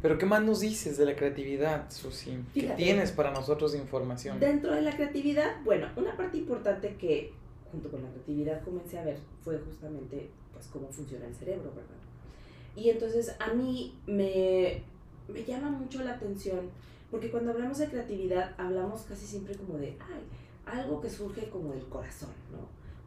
Pero 0.00 0.16
¿qué 0.16 0.24
más 0.24 0.42
nos 0.44 0.60
dices 0.60 0.96
de 0.96 1.04
la 1.04 1.14
creatividad, 1.14 1.90
Susi? 1.90 2.38
¿Qué 2.54 2.62
Fíjate. 2.62 2.82
tienes 2.82 3.12
para 3.12 3.32
nosotros 3.32 3.72
de 3.72 3.80
información? 3.80 4.40
Dentro 4.40 4.72
de 4.74 4.80
la 4.80 4.96
creatividad, 4.96 5.62
bueno, 5.62 5.88
una 5.96 6.16
parte 6.16 6.38
importante 6.38 6.96
que 6.96 7.34
junto 7.70 7.90
con 7.90 8.02
la 8.02 8.08
creatividad 8.08 8.64
comencé 8.64 8.98
a 8.98 9.04
ver 9.04 9.18
fue 9.42 9.58
justamente 9.58 10.30
pues 10.54 10.68
cómo 10.68 10.88
funciona 10.88 11.26
el 11.26 11.34
cerebro, 11.34 11.70
¿verdad? 11.76 12.00
Y 12.74 12.88
entonces 12.88 13.36
a 13.38 13.52
mí 13.52 13.94
me, 14.06 14.82
me 15.28 15.44
llama 15.44 15.68
mucho 15.68 16.02
la 16.02 16.14
atención 16.14 16.70
porque 17.14 17.30
cuando 17.30 17.52
hablamos 17.52 17.78
de 17.78 17.86
creatividad 17.86 18.56
hablamos 18.58 19.02
casi 19.02 19.24
siempre 19.24 19.54
como 19.54 19.78
de, 19.78 19.96
ay, 20.00 20.24
algo 20.66 21.00
que 21.00 21.08
surge 21.08 21.48
como 21.48 21.70
del 21.70 21.84
corazón, 21.84 22.30
¿no? 22.50 22.66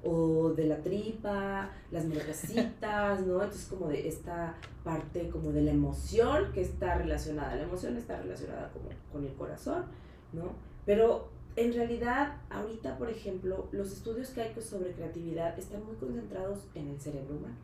O 0.10 0.54
de 0.54 0.66
la 0.66 0.78
tripa, 0.78 1.72
las 1.92 2.06
maripositas, 2.06 3.28
¿no? 3.28 3.44
Entonces 3.44 3.66
como 3.66 3.90
de 3.90 4.08
esta 4.08 4.56
parte 4.86 5.30
como 5.30 5.52
de 5.52 5.62
la 5.64 5.72
emoción 5.72 6.54
que 6.54 6.62
está 6.62 6.98
relacionada, 6.98 7.58
la 7.58 7.64
emoción 7.64 7.98
está 7.98 8.18
relacionada 8.22 8.72
como 8.72 8.88
con 9.12 9.26
el 9.26 9.34
corazón, 9.34 9.84
¿no? 10.32 10.54
Pero 10.86 11.28
en 11.58 11.74
realidad, 11.74 12.38
ahorita, 12.50 12.98
por 12.98 13.10
ejemplo, 13.10 13.68
los 13.74 13.92
estudios 13.92 14.30
que 14.30 14.40
hay 14.40 14.54
pues, 14.54 14.68
sobre 14.68 14.94
creatividad 14.94 15.60
están 15.60 15.86
muy 15.86 15.98
concentrados 15.98 16.60
en 16.76 16.88
el 16.88 17.02
cerebro 17.02 17.36
humano, 17.36 17.58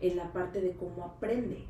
en 0.00 0.16
la 0.16 0.32
parte 0.32 0.62
de 0.62 0.72
cómo 0.72 1.04
aprende, 1.04 1.66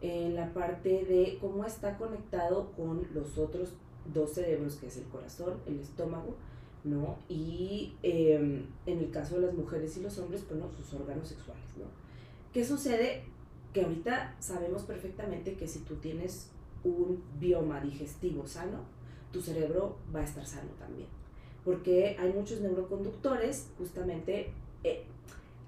en 0.00 0.34
la 0.34 0.52
parte 0.52 1.04
de 1.04 1.38
cómo 1.40 1.64
está 1.64 1.96
conectado 1.96 2.72
con 2.72 3.06
los 3.14 3.38
otros 3.38 3.72
dos 4.12 4.32
cerebros, 4.32 4.76
que 4.76 4.86
es 4.86 4.96
el 4.98 5.04
corazón, 5.04 5.54
el 5.66 5.80
estómago, 5.80 6.36
¿no? 6.84 7.16
Y 7.28 7.94
eh, 8.02 8.64
en 8.86 8.98
el 8.98 9.10
caso 9.10 9.36
de 9.40 9.46
las 9.46 9.54
mujeres 9.54 9.96
y 9.96 10.02
los 10.02 10.18
hombres, 10.18 10.44
pues, 10.46 10.60
¿no? 10.60 10.70
sus 10.72 10.94
órganos 10.94 11.28
sexuales, 11.28 11.64
¿no? 11.76 11.84
¿Qué 12.52 12.64
sucede? 12.64 13.24
Que 13.72 13.82
ahorita 13.82 14.36
sabemos 14.38 14.82
perfectamente 14.84 15.54
que 15.54 15.66
si 15.66 15.80
tú 15.80 15.96
tienes 15.96 16.50
un 16.84 17.22
bioma 17.40 17.80
digestivo 17.80 18.46
sano, 18.46 18.80
tu 19.32 19.40
cerebro 19.42 19.96
va 20.14 20.20
a 20.20 20.24
estar 20.24 20.46
sano 20.46 20.70
también. 20.78 21.08
porque 21.64 22.16
hay 22.20 22.32
muchos 22.32 22.60
neuroconductores, 22.60 23.70
justamente, 23.76 24.52
eh, 24.84 25.04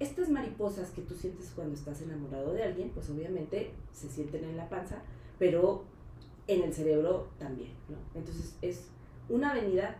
estas 0.00 0.28
mariposas 0.28 0.90
que 0.90 1.02
tú 1.02 1.14
sientes 1.14 1.52
cuando 1.54 1.74
estás 1.74 2.00
enamorado 2.02 2.52
de 2.52 2.62
alguien, 2.62 2.90
pues 2.90 3.10
obviamente 3.10 3.72
se 3.92 4.08
sienten 4.08 4.44
en 4.44 4.56
la 4.56 4.68
panza, 4.68 5.02
pero 5.38 5.84
en 6.46 6.62
el 6.62 6.72
cerebro 6.72 7.28
también, 7.38 7.72
¿no? 7.88 7.96
Entonces 8.14 8.56
es 8.62 8.88
una 9.28 9.50
avenida 9.50 9.98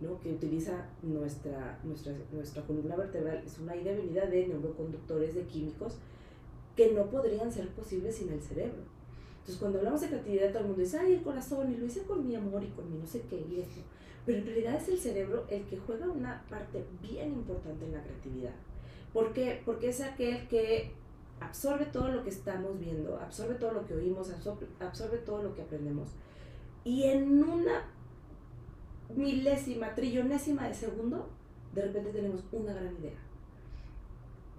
¿no? 0.00 0.18
que 0.20 0.32
utiliza 0.32 0.86
nuestra, 1.02 1.78
nuestra, 1.84 2.62
columna 2.62 2.96
vertebral, 2.96 3.42
es 3.44 3.58
una 3.58 3.72
avenida 3.72 4.26
de 4.26 4.48
neuroconductores, 4.48 5.34
de 5.34 5.42
químicos, 5.42 5.98
que 6.74 6.92
no 6.92 7.06
podrían 7.10 7.52
ser 7.52 7.68
posibles 7.68 8.16
sin 8.16 8.32
el 8.32 8.40
cerebro. 8.40 8.82
Entonces 9.40 9.56
cuando 9.56 9.78
hablamos 9.78 10.00
de 10.00 10.08
creatividad 10.08 10.50
todo 10.50 10.60
el 10.60 10.66
mundo 10.66 10.80
dice, 10.80 10.98
ay, 10.98 11.14
el 11.14 11.22
corazón, 11.22 11.72
y 11.72 11.76
lo 11.76 11.86
hice 11.86 12.02
con 12.04 12.26
mi 12.26 12.34
amor 12.34 12.62
y 12.62 12.68
con 12.68 12.90
mi 12.90 12.98
no 12.98 13.06
sé 13.06 13.22
qué, 13.28 13.36
y 13.36 13.60
esto. 13.60 13.80
Pero 14.24 14.38
en 14.38 14.46
realidad 14.46 14.76
es 14.76 14.88
el 14.88 14.98
cerebro 14.98 15.44
el 15.50 15.64
que 15.64 15.78
juega 15.78 16.06
una 16.06 16.44
parte 16.48 16.84
bien 17.02 17.32
importante 17.32 17.84
en 17.84 17.92
la 17.92 18.02
creatividad. 18.02 18.54
¿Por 19.12 19.32
qué? 19.32 19.62
Porque 19.64 19.88
es 19.88 20.00
aquel 20.00 20.46
que 20.48 20.92
absorbe 21.40 21.86
todo 21.86 22.08
lo 22.08 22.22
que 22.22 22.30
estamos 22.30 22.78
viendo, 22.78 23.18
absorbe 23.18 23.54
todo 23.54 23.72
lo 23.72 23.86
que 23.86 23.94
oímos, 23.94 24.30
absorbe, 24.30 24.66
absorbe 24.78 25.18
todo 25.18 25.42
lo 25.42 25.54
que 25.54 25.62
aprendemos. 25.62 26.10
Y 26.84 27.04
en 27.04 27.42
una 27.42 27.84
milésima, 29.14 29.94
trillonésima 29.94 30.68
de 30.68 30.74
segundo, 30.74 31.28
de 31.74 31.82
repente 31.82 32.10
tenemos 32.10 32.44
una 32.52 32.72
gran 32.72 32.94
idea. 32.96 33.18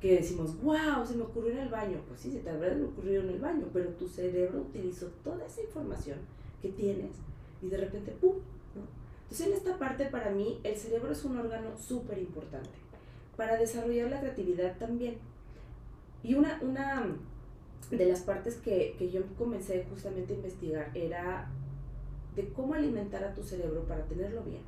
Que 0.02 0.16
decimos, 0.16 0.60
wow, 0.62 1.06
se 1.06 1.16
me 1.16 1.24
ocurrió 1.24 1.52
en 1.52 1.60
el 1.60 1.70
baño. 1.70 2.02
Pues 2.08 2.22
sí, 2.22 2.32
se 2.32 2.40
te 2.40 2.50
habrá 2.50 2.76
ocurrido 2.76 3.22
en 3.22 3.30
el 3.30 3.40
baño, 3.40 3.68
pero 3.72 3.90
tu 3.92 4.08
cerebro 4.08 4.62
utilizó 4.62 5.08
toda 5.24 5.46
esa 5.46 5.62
información 5.62 6.18
que 6.62 6.70
tienes 6.70 7.12
y 7.62 7.70
de 7.70 7.78
repente, 7.78 8.12
¡pum! 8.20 8.36
Entonces 9.24 9.48
en 9.48 9.54
esta 9.54 9.78
parte 9.78 10.06
para 10.06 10.32
mí 10.32 10.60
el 10.64 10.76
cerebro 10.76 11.12
es 11.12 11.24
un 11.24 11.38
órgano 11.38 11.78
súper 11.78 12.18
importante 12.18 12.70
para 13.36 13.58
desarrollar 13.58 14.10
la 14.10 14.20
creatividad 14.20 14.78
también. 14.78 15.18
Y 16.24 16.36
una, 16.36 16.60
una 16.62 17.06
de 17.90 18.06
las 18.06 18.22
partes 18.22 18.56
que, 18.56 18.96
que 18.98 19.10
yo 19.10 19.22
comencé 19.38 19.86
justamente 19.90 20.34
a 20.34 20.36
investigar 20.38 20.92
era 20.94 21.50
de 22.36 22.50
cómo 22.50 22.74
alimentar 22.74 23.24
a 23.24 23.34
tu 23.34 23.44
cerebro 23.44 23.84
para 23.84 24.04
tenerlo 24.06 24.44
bien. 24.44 24.62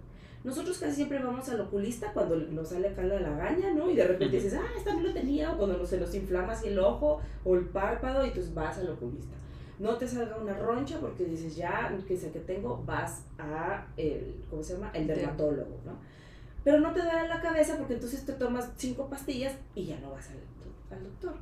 Nosotros 0.43 0.77
casi 0.77 0.95
siempre 0.95 1.23
vamos 1.23 1.47
al 1.47 1.61
oculista 1.61 2.11
cuando 2.11 2.35
nos 2.35 2.67
sale 2.69 2.89
acá 2.89 3.03
la 3.03 3.19
lagaña, 3.21 3.73
¿no? 3.73 3.89
Y 3.89 3.95
de 3.95 4.05
repente 4.05 4.35
dices, 4.35 4.53
ah, 4.53 4.67
esta 4.77 4.93
no 4.93 5.01
lo 5.01 5.13
tenía, 5.13 5.53
o 5.53 5.57
cuando 5.57 5.85
se 5.85 5.97
nos 5.97 6.13
inflama 6.13 6.51
así 6.51 6.67
el 6.67 6.79
ojo 6.79 7.21
o 7.45 7.55
el 7.55 7.65
párpado, 7.65 8.25
y 8.25 8.27
entonces 8.27 8.53
vas 8.53 8.77
al 8.77 8.89
oculista. 8.89 9.35
No 9.79 9.95
te 9.95 10.05
salga 10.05 10.37
una 10.37 10.57
roncha 10.57 10.99
porque 10.99 11.23
dices, 11.23 11.55
ya, 11.55 11.97
que 12.05 12.17
sé 12.17 12.31
que 12.31 12.39
tengo, 12.39 12.83
vas 12.85 13.23
a 13.39 13.87
el, 13.95 14.43
¿cómo 14.49 14.61
se 14.61 14.73
llama? 14.73 14.91
El 14.93 15.07
dermatólogo, 15.07 15.79
¿no? 15.85 15.93
Pero 16.63 16.79
no 16.79 16.93
te 16.93 16.99
da 16.99 17.27
la 17.27 17.41
cabeza 17.41 17.77
porque 17.77 17.95
entonces 17.95 18.25
te 18.25 18.33
tomas 18.33 18.71
cinco 18.77 19.09
pastillas 19.09 19.55
y 19.75 19.85
ya 19.85 19.99
no 19.99 20.11
vas 20.11 20.29
al, 20.29 20.97
al 20.97 21.03
doctor. 21.03 21.35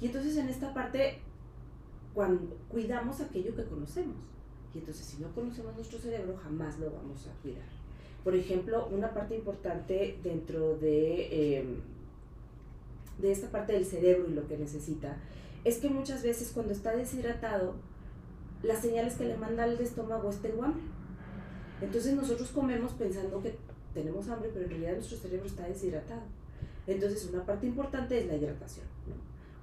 Y 0.00 0.06
entonces 0.06 0.36
en 0.36 0.48
esta 0.48 0.74
parte, 0.74 1.18
cuando 2.14 2.56
cuidamos 2.68 3.20
aquello 3.20 3.54
que 3.54 3.64
conocemos. 3.64 4.16
Y 4.74 4.78
entonces 4.78 5.04
si 5.06 5.22
no 5.22 5.34
conocemos 5.34 5.74
nuestro 5.74 5.98
cerebro, 5.98 6.38
jamás 6.42 6.78
lo 6.78 6.90
vamos 6.90 7.26
a 7.26 7.42
cuidar. 7.42 7.68
Por 8.22 8.34
ejemplo, 8.34 8.86
una 8.88 9.12
parte 9.14 9.34
importante 9.34 10.18
dentro 10.22 10.76
de, 10.76 11.58
em, 11.58 11.76
de 13.18 13.32
esta 13.32 13.50
parte 13.50 13.72
del 13.72 13.86
cerebro 13.86 14.28
y 14.28 14.34
lo 14.34 14.46
que 14.46 14.58
necesita, 14.58 15.16
es 15.64 15.78
que 15.78 15.88
muchas 15.88 16.22
veces 16.22 16.52
cuando 16.52 16.72
está 16.72 16.94
deshidratado, 16.94 17.74
las 18.62 18.80
señales 18.80 19.14
que 19.14 19.24
le 19.24 19.36
manda 19.36 19.64
al 19.64 19.80
estómago 19.80 20.28
es 20.30 20.40
tengo 20.40 20.64
hambre. 20.64 20.82
Entonces 21.80 22.14
nosotros 22.14 22.50
comemos 22.50 22.92
pensando 22.92 23.42
que 23.42 23.56
tenemos 23.94 24.28
hambre, 24.28 24.50
pero 24.52 24.64
en 24.64 24.70
realidad 24.70 24.94
nuestro 24.94 25.18
cerebro 25.18 25.46
está 25.46 25.66
deshidratado. 25.66 26.22
Entonces 26.86 27.28
una 27.32 27.44
parte 27.44 27.66
importante 27.66 28.18
es 28.18 28.26
la 28.26 28.36
hidratación. 28.36 28.86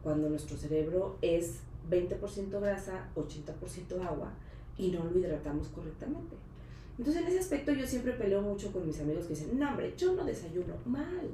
Cuando 0.04 0.30
nuestro 0.30 0.58
cerebro 0.58 1.18
es 1.22 1.60
20% 1.90 2.60
grasa, 2.60 3.10
80% 3.16 4.02
agua, 4.06 4.32
y 4.78 4.92
no 4.92 5.04
lo 5.04 5.18
hidratamos 5.18 5.68
correctamente. 5.70 6.36
Entonces 6.98 7.22
en 7.22 7.28
ese 7.30 7.40
aspecto 7.40 7.72
yo 7.74 7.86
siempre 7.86 8.14
peleo 8.14 8.42
mucho 8.42 8.72
con 8.72 8.86
mis 8.86 9.00
amigos 9.00 9.26
que 9.26 9.34
dicen, 9.34 9.58
no 9.58 9.70
hombre, 9.70 9.94
yo 9.98 10.14
no 10.14 10.24
desayuno 10.24 10.76
mal. 10.86 11.30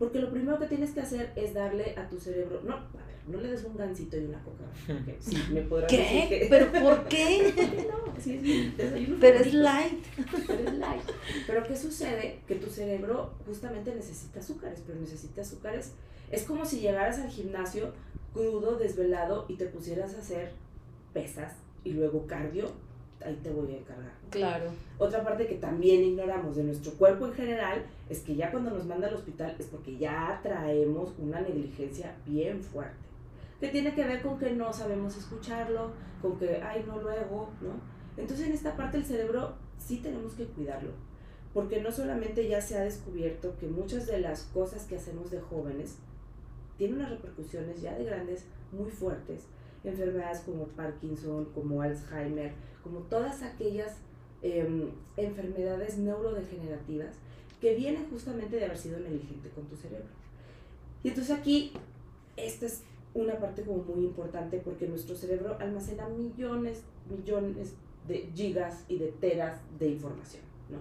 Porque 0.00 0.18
lo 0.18 0.30
primero 0.30 0.58
que 0.58 0.66
tienes 0.66 0.90
que 0.90 1.00
hacer 1.00 1.30
es 1.36 1.54
darle 1.54 1.94
a 1.96 2.08
tu 2.08 2.18
cerebro, 2.18 2.60
no, 2.64 2.72
a 2.72 2.78
ver, 2.78 3.28
no 3.28 3.38
le 3.40 3.48
des 3.50 3.62
un 3.64 3.76
gansito 3.76 4.16
y 4.16 4.24
una 4.24 4.42
coca. 4.42 4.64
Sí, 5.20 5.36
me 5.52 5.60
podrás 5.60 5.90
¿Qué? 5.92 6.26
Decir 6.28 6.46
¿Pero 6.50 6.72
por 6.72 7.04
qué? 7.08 7.86
no, 7.88 8.20
sí, 8.20 8.72
desayuno. 8.76 9.16
Pero 9.20 9.38
es 9.38 9.52
light. 9.54 10.04
Pero 10.46 10.68
es 10.70 10.74
light. 10.74 11.02
Pero 11.46 11.62
¿qué 11.64 11.76
sucede? 11.76 12.40
Que 12.48 12.54
tu 12.56 12.70
cerebro 12.70 13.34
justamente 13.46 13.94
necesita 13.94 14.40
azúcares, 14.40 14.82
pero 14.86 14.98
necesita 14.98 15.42
azúcares. 15.42 15.92
Es 16.30 16.44
como 16.44 16.64
si 16.64 16.80
llegaras 16.80 17.18
al 17.18 17.28
gimnasio 17.28 17.92
crudo, 18.32 18.76
desvelado 18.78 19.44
y 19.48 19.56
te 19.56 19.66
pusieras 19.66 20.14
a 20.14 20.20
hacer 20.20 20.52
pesas 21.12 21.52
y 21.84 21.92
luego 21.92 22.26
cardio, 22.26 22.70
ahí 23.24 23.38
te 23.42 23.50
voy 23.50 23.72
a 23.72 23.78
encargar. 23.78 24.12
Claro. 24.30 24.70
Otra 24.98 25.22
parte 25.22 25.46
que 25.46 25.56
también 25.56 26.02
ignoramos 26.02 26.56
de 26.56 26.64
nuestro 26.64 26.92
cuerpo 26.92 27.26
en 27.26 27.34
general 27.34 27.84
es 28.08 28.20
que 28.20 28.34
ya 28.34 28.50
cuando 28.50 28.70
nos 28.70 28.86
manda 28.86 29.08
al 29.08 29.14
hospital 29.14 29.54
es 29.58 29.66
porque 29.66 29.96
ya 29.96 30.40
traemos 30.42 31.12
una 31.18 31.40
negligencia 31.40 32.14
bien 32.26 32.62
fuerte. 32.62 32.96
Que 33.60 33.68
tiene 33.68 33.94
que 33.94 34.04
ver 34.04 34.22
con 34.22 34.38
que 34.38 34.50
no 34.52 34.72
sabemos 34.72 35.16
escucharlo, 35.16 35.92
con 36.22 36.38
que, 36.38 36.62
ay, 36.62 36.84
no 36.86 37.00
luego, 37.00 37.50
¿no? 37.60 37.72
Entonces 38.16 38.46
en 38.46 38.52
esta 38.52 38.76
parte 38.76 38.96
del 38.96 39.06
cerebro 39.06 39.54
sí 39.78 39.98
tenemos 39.98 40.34
que 40.34 40.46
cuidarlo. 40.46 40.92
Porque 41.52 41.82
no 41.82 41.90
solamente 41.90 42.48
ya 42.48 42.60
se 42.60 42.78
ha 42.78 42.82
descubierto 42.82 43.56
que 43.58 43.66
muchas 43.66 44.06
de 44.06 44.20
las 44.20 44.44
cosas 44.44 44.84
que 44.84 44.96
hacemos 44.96 45.30
de 45.30 45.40
jóvenes 45.40 45.96
tienen 46.78 46.96
unas 46.96 47.10
repercusiones 47.10 47.82
ya 47.82 47.94
de 47.94 48.04
grandes 48.04 48.44
muy 48.72 48.90
fuertes 48.90 49.46
enfermedades 49.84 50.40
como 50.40 50.64
Parkinson, 50.68 51.46
como 51.54 51.82
Alzheimer, 51.82 52.52
como 52.82 53.00
todas 53.00 53.42
aquellas 53.42 53.96
em, 54.42 54.90
enfermedades 55.16 55.98
neurodegenerativas 55.98 57.14
que 57.60 57.74
vienen 57.74 58.08
justamente 58.10 58.56
de 58.56 58.64
haber 58.64 58.78
sido 58.78 58.98
negligente 59.00 59.50
con 59.50 59.64
tu 59.66 59.76
cerebro. 59.76 60.08
Y 61.02 61.08
entonces 61.08 61.36
aquí, 61.36 61.72
esta 62.36 62.66
es 62.66 62.82
una 63.14 63.38
parte 63.38 63.62
como 63.62 63.82
muy 63.82 64.04
importante 64.04 64.58
porque 64.58 64.86
nuestro 64.86 65.14
cerebro 65.14 65.56
almacena 65.58 66.08
millones, 66.08 66.82
millones 67.08 67.74
de 68.06 68.30
gigas 68.34 68.84
y 68.88 68.98
de 68.98 69.08
teras 69.08 69.60
de 69.78 69.88
información, 69.88 70.42
¿no? 70.70 70.78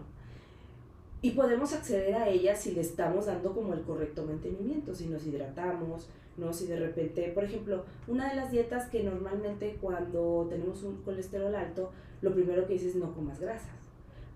Y 1.21 1.31
podemos 1.31 1.73
acceder 1.73 2.15
a 2.15 2.29
ella 2.29 2.55
si 2.55 2.71
le 2.71 2.81
estamos 2.81 3.25
dando 3.25 3.53
como 3.53 3.73
el 3.73 3.81
correcto 3.81 4.23
mantenimiento, 4.23 4.95
si 4.95 5.07
nos 5.07 5.25
hidratamos, 5.25 6.07
¿no? 6.39 6.53
Si 6.53 6.67
de 6.67 6.79
repente, 6.79 7.29
por 7.33 7.43
ejemplo, 7.43 7.85
una 8.07 8.29
de 8.29 8.35
las 8.35 8.51
dietas 8.51 8.87
que 8.89 9.03
normalmente 9.03 9.77
cuando 9.81 10.47
tenemos 10.49 10.83
un 10.83 11.01
colesterol 11.03 11.53
alto, 11.53 11.91
lo 12.21 12.33
primero 12.33 12.65
que 12.65 12.73
dices 12.73 12.89
es 12.89 12.95
no 12.95 13.13
comas 13.13 13.39
grasas. 13.39 13.69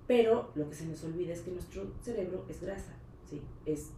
Pero 0.06 0.52
lo 0.56 0.70
que 0.70 0.76
se 0.76 0.86
nos 0.86 1.04
olvida 1.04 1.34
es 1.34 1.42
que 1.42 1.52
nuestro 1.52 1.86
cerebro 2.02 2.46
es 2.50 2.62
grasa, 2.62 2.94
¿sí? 3.30 3.42
Es 3.66 3.92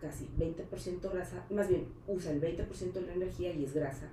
casi 0.00 0.28
20% 0.38 1.12
grasa, 1.12 1.46
más 1.50 1.68
bien 1.68 1.86
usa 2.06 2.32
el 2.32 2.40
20% 2.40 2.92
de 2.92 3.02
la 3.02 3.14
energía 3.14 3.52
y 3.52 3.64
es 3.64 3.72
grasa. 3.72 4.08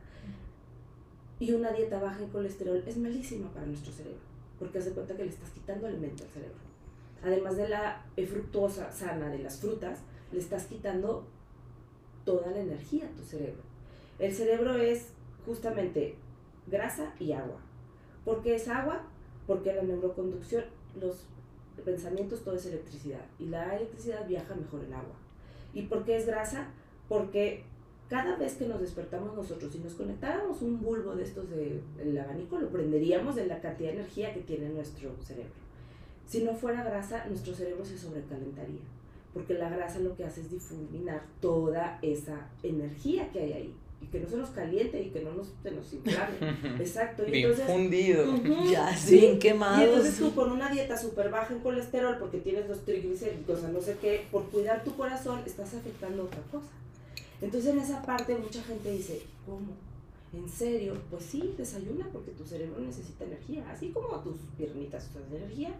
Y 1.39 1.51
una 1.53 1.71
dieta 1.71 1.99
baja 1.99 2.21
en 2.21 2.29
colesterol 2.29 2.83
es 2.85 2.97
malísima 2.97 3.51
para 3.51 3.65
nuestro 3.65 3.91
cerebro, 3.91 4.19
porque 4.59 4.77
hace 4.77 4.91
cuenta 4.91 5.15
que 5.15 5.23
le 5.23 5.29
estás 5.29 5.49
quitando 5.49 5.87
alimento 5.87 6.23
al 6.23 6.29
cerebro. 6.29 6.57
Además 7.23 7.57
de 7.57 7.69
la 7.69 8.05
fructuosa 8.27 8.91
sana 8.91 9.29
de 9.29 9.39
las 9.39 9.59
frutas, 9.59 9.99
le 10.31 10.39
estás 10.39 10.65
quitando 10.67 11.27
toda 12.29 12.51
la 12.51 12.61
energía 12.61 13.05
a 13.07 13.17
tu 13.17 13.23
cerebro. 13.23 13.63
El 14.19 14.31
cerebro 14.31 14.75
es 14.75 15.07
justamente 15.47 16.13
grasa 16.67 17.11
y 17.19 17.31
agua. 17.31 17.59
¿Por 18.23 18.43
qué 18.43 18.53
es 18.53 18.67
agua? 18.67 19.01
Porque 19.47 19.73
la 19.73 19.81
neuroconducción, 19.81 20.63
los 21.01 21.25
pensamientos, 21.83 22.43
todo 22.43 22.53
es 22.53 22.67
electricidad. 22.67 23.25
Y 23.39 23.47
la 23.47 23.75
electricidad 23.75 24.27
viaja 24.27 24.53
mejor 24.53 24.83
en 24.83 24.93
agua. 24.93 25.15
¿Y 25.73 25.83
por 25.87 26.05
qué 26.05 26.17
es 26.17 26.27
grasa? 26.27 26.67
Porque 27.07 27.63
cada 28.09 28.35
vez 28.35 28.57
que 28.57 28.67
nos 28.67 28.79
despertamos 28.79 29.35
nosotros 29.35 29.73
y 29.73 29.79
nos 29.79 29.95
conectáramos 29.95 30.61
un 30.61 30.79
bulbo 30.79 31.15
de 31.15 31.23
estos 31.23 31.49
del 31.49 32.17
abanico, 32.19 32.59
lo 32.59 32.69
prenderíamos 32.69 33.35
de 33.37 33.47
la 33.47 33.59
cantidad 33.59 33.89
de 33.89 34.01
energía 34.01 34.35
que 34.35 34.41
tiene 34.41 34.69
nuestro 34.69 35.15
cerebro. 35.23 35.49
Si 36.27 36.43
no 36.43 36.53
fuera 36.53 36.83
grasa, 36.83 37.25
nuestro 37.25 37.55
cerebro 37.55 37.83
se 37.83 37.97
sobrecalentaría 37.97 38.98
porque 39.33 39.53
la 39.53 39.69
grasa 39.69 39.99
lo 39.99 40.15
que 40.15 40.25
hace 40.25 40.41
es 40.41 40.51
difuminar 40.51 41.23
toda 41.39 41.99
esa 42.01 42.49
energía 42.63 43.31
que 43.31 43.39
hay 43.39 43.53
ahí 43.53 43.75
y 44.01 44.05
que 44.07 44.19
no 44.19 44.29
se 44.29 44.37
nos 44.37 44.49
caliente 44.49 45.01
y 45.01 45.09
que 45.09 45.21
no 45.21 45.33
nos, 45.33 45.47
se 45.61 45.71
nos 45.71 45.91
inflame. 45.93 46.37
Exacto. 46.79 47.27
Y 47.27 47.31
bien 47.31 47.53
fundido. 47.53 48.25
ya, 48.71 48.95
sí, 48.95 49.37
quemado. 49.39 49.81
Y 49.81 49.89
entonces 49.89 50.17
tú 50.17 50.33
con 50.33 50.51
una 50.51 50.71
dieta 50.71 50.97
súper 50.97 51.29
baja 51.29 51.53
en 51.53 51.59
colesterol 51.59 52.17
porque 52.19 52.37
tienes 52.39 52.67
los 52.67 52.85
triglicéridos, 52.85 53.63
no 53.63 53.81
sé 53.81 53.97
qué, 54.01 54.25
por 54.31 54.45
cuidar 54.49 54.83
tu 54.83 54.95
corazón 54.95 55.41
estás 55.45 55.73
afectando 55.73 56.23
otra 56.23 56.41
cosa. 56.51 56.69
Entonces 57.41 57.73
en 57.73 57.79
esa 57.79 58.01
parte 58.01 58.35
mucha 58.37 58.63
gente 58.63 58.91
dice, 58.91 59.21
¿cómo? 59.45 59.73
¿En 60.33 60.47
serio? 60.47 60.95
Pues 61.09 61.23
sí, 61.23 61.53
desayuna 61.57 62.07
porque 62.13 62.31
tu 62.31 62.45
cerebro 62.45 62.79
necesita 62.79 63.25
energía. 63.25 63.69
Así 63.69 63.89
como 63.89 64.07
tus 64.19 64.37
piernitas 64.57 65.09
usan 65.09 65.23
energía, 65.35 65.71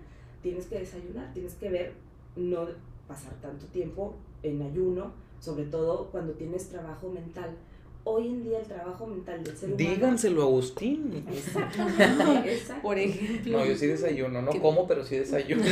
tienes 0.41 0.65
que 0.65 0.79
desayunar, 0.79 1.33
tienes 1.33 1.53
que 1.53 1.69
ver 1.69 1.93
no 2.35 2.67
pasar 3.09 3.33
tanto 3.41 3.65
tiempo 3.65 4.13
en 4.43 4.61
ayuno, 4.61 5.11
sobre 5.41 5.65
todo 5.65 6.05
cuando 6.11 6.33
tienes 6.33 6.69
trabajo 6.69 7.09
mental. 7.09 7.57
Hoy 8.05 8.27
en 8.27 8.43
día 8.43 8.59
el 8.59 8.65
trabajo 8.65 9.05
mental 9.07 9.43
del 9.43 9.57
ser 9.57 9.73
humano... 9.73 9.89
Díganselo 9.89 10.41
a 10.43 10.45
Agustín. 10.45 11.25
Exactamente. 11.29 12.61
Por 12.81 12.97
ejemplo. 12.97 13.57
No, 13.57 13.65
yo 13.65 13.75
sí 13.75 13.87
desayuno, 13.87 14.41
no 14.41 14.51
como, 14.61 14.87
pero 14.87 15.03
sí 15.03 15.17
desayuno. 15.17 15.63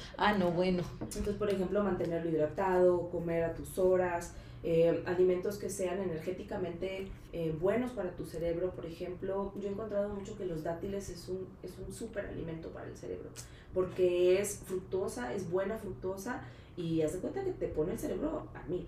ah, 0.16 0.32
no, 0.32 0.52
bueno. 0.52 0.82
Entonces, 1.00 1.34
por 1.34 1.50
ejemplo, 1.50 1.84
mantenerlo 1.84 2.30
hidratado, 2.30 3.10
comer 3.10 3.44
a 3.44 3.54
tus 3.54 3.78
horas, 3.78 4.32
eh, 4.62 5.02
alimentos 5.06 5.58
que 5.58 5.68
sean 5.68 5.98
energéticamente 6.00 7.08
eh, 7.32 7.54
buenos 7.60 7.92
para 7.92 8.10
tu 8.12 8.24
cerebro. 8.24 8.70
Por 8.70 8.86
ejemplo, 8.86 9.52
yo 9.60 9.68
he 9.68 9.72
encontrado 9.72 10.08
mucho 10.08 10.36
que 10.36 10.46
los 10.46 10.64
dátiles 10.64 11.10
es 11.10 11.28
un, 11.28 11.46
es 11.62 11.72
un 11.78 11.92
súper 11.92 12.26
alimento 12.26 12.70
para 12.70 12.86
el 12.86 12.96
cerebro, 12.96 13.28
porque 13.74 14.40
es 14.40 14.62
fructosa, 14.64 15.34
es 15.34 15.50
buena 15.50 15.76
fructosa 15.78 16.42
y 16.76 17.02
haz 17.02 17.14
de 17.14 17.18
cuenta 17.20 17.44
que 17.44 17.52
te 17.52 17.68
pone 17.68 17.92
el 17.92 17.98
cerebro 17.98 18.48
a 18.54 18.62
mí. 18.68 18.86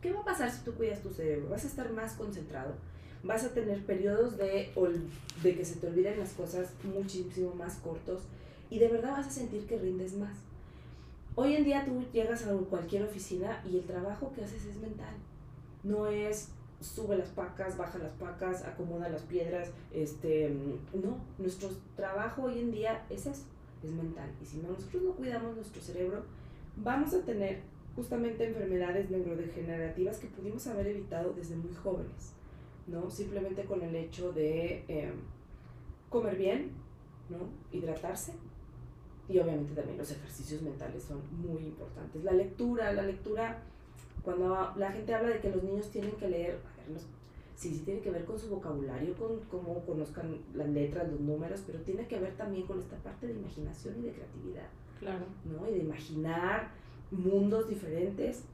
¿Qué 0.00 0.12
va 0.12 0.20
a 0.20 0.24
pasar 0.24 0.50
si 0.50 0.64
tú 0.64 0.72
cuidas 0.74 1.02
tu 1.02 1.10
cerebro? 1.10 1.50
Vas 1.50 1.64
a 1.64 1.68
estar 1.68 1.92
más 1.92 2.14
concentrado, 2.14 2.74
vas 3.22 3.44
a 3.44 3.50
tener 3.50 3.84
periodos 3.84 4.38
de, 4.38 4.72
de 5.42 5.56
que 5.56 5.64
se 5.64 5.76
te 5.76 5.86
olviden 5.86 6.18
las 6.18 6.32
cosas 6.32 6.72
muchísimo 6.84 7.54
más 7.54 7.76
cortos 7.76 8.22
y 8.70 8.78
de 8.78 8.88
verdad 8.88 9.12
vas 9.12 9.26
a 9.26 9.30
sentir 9.30 9.66
que 9.66 9.78
rindes 9.78 10.14
más. 10.14 10.36
Hoy 11.34 11.54
en 11.54 11.64
día 11.64 11.84
tú 11.84 12.04
llegas 12.12 12.46
a 12.46 12.52
cualquier 12.52 13.04
oficina 13.04 13.62
y 13.70 13.76
el 13.76 13.84
trabajo 13.84 14.32
que 14.34 14.44
haces 14.44 14.64
es 14.64 14.76
mental. 14.76 15.14
No 15.82 16.06
es 16.06 16.48
sube 16.80 17.16
las 17.16 17.28
pacas, 17.28 17.76
baja 17.76 17.98
las 17.98 18.12
pacas, 18.12 18.64
acomoda 18.64 19.08
las 19.08 19.22
piedras, 19.22 19.70
este, 19.92 20.50
no, 20.94 21.18
nuestro 21.38 21.68
trabajo 21.94 22.44
hoy 22.44 22.58
en 22.58 22.72
día 22.72 23.04
es 23.10 23.26
eso, 23.26 23.42
es 23.82 23.90
mental. 23.90 24.30
Y 24.42 24.46
si 24.46 24.58
nosotros 24.58 25.02
no 25.02 25.12
cuidamos 25.12 25.56
nuestro 25.56 25.82
cerebro, 25.82 26.24
vamos 26.82 27.14
a 27.14 27.22
tener 27.22 27.60
justamente 27.96 28.46
enfermedades 28.46 29.10
neurodegenerativas 29.10 30.18
que 30.18 30.28
pudimos 30.28 30.66
haber 30.66 30.86
evitado 30.88 31.32
desde 31.32 31.56
muy 31.56 31.74
jóvenes, 31.74 32.34
¿no? 32.86 33.10
Simplemente 33.10 33.64
con 33.64 33.82
el 33.82 33.94
hecho 33.94 34.32
de 34.32 34.84
em, 34.88 35.12
comer 36.08 36.36
bien, 36.36 36.70
¿no? 37.28 37.38
Hidratarse. 37.72 38.32
Y 39.28 39.38
obviamente 39.38 39.74
también 39.74 39.98
los 39.98 40.10
ejercicios 40.10 40.62
mentales 40.62 41.04
son 41.04 41.20
muy 41.30 41.62
importantes. 41.62 42.24
La 42.24 42.32
lectura, 42.32 42.92
la 42.92 43.02
lectura, 43.02 43.62
cuando 44.24 44.72
la 44.76 44.92
gente 44.92 45.14
habla 45.14 45.28
de 45.28 45.40
que 45.40 45.50
los 45.50 45.62
niños 45.62 45.90
tienen 45.90 46.12
que 46.12 46.28
leer, 46.28 46.58
a 46.64 46.90
ver, 46.90 47.00
sí, 47.54 47.74
sí 47.74 47.82
tiene 47.84 48.00
que 48.00 48.10
ver 48.10 48.24
con 48.24 48.38
su 48.38 48.48
vocabulario, 48.48 49.14
con 49.14 49.38
cómo 49.50 49.84
conozcan 49.86 50.38
las 50.54 50.68
letras, 50.68 51.08
los 51.10 51.20
números, 51.20 51.62
pero 51.64 51.78
tiene 51.80 52.08
que 52.08 52.18
ver 52.18 52.36
también 52.36 52.66
con 52.66 52.80
esta 52.80 52.96
parte 52.96 53.28
de 53.28 53.34
imaginación 53.34 54.00
y 54.00 54.06
de 54.06 54.12
creatividad. 54.12 54.68
Claro. 55.00 55.24
¿no? 55.44 55.68
Y 55.68 55.72
de 55.72 55.78
imaginar 55.78 56.70
mundos 57.10 57.68
diferentes, 57.68 58.44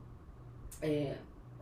eh, 0.80 1.16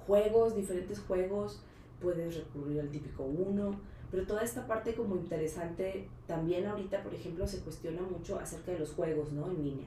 juegos, 0.06 0.54
diferentes 0.54 1.00
juegos, 1.00 1.60
puedes 2.00 2.36
recurrir 2.36 2.80
al 2.80 2.90
típico 2.90 3.24
uno, 3.24 3.74
pero 4.10 4.26
toda 4.26 4.42
esta 4.42 4.66
parte 4.66 4.94
como 4.94 5.16
interesante, 5.16 6.08
también 6.26 6.66
ahorita, 6.66 7.02
por 7.02 7.14
ejemplo, 7.14 7.48
se 7.48 7.60
cuestiona 7.60 8.02
mucho 8.02 8.38
acerca 8.38 8.72
de 8.72 8.78
los 8.78 8.92
juegos, 8.92 9.32
¿no? 9.32 9.50
En 9.50 9.64
línea. 9.64 9.86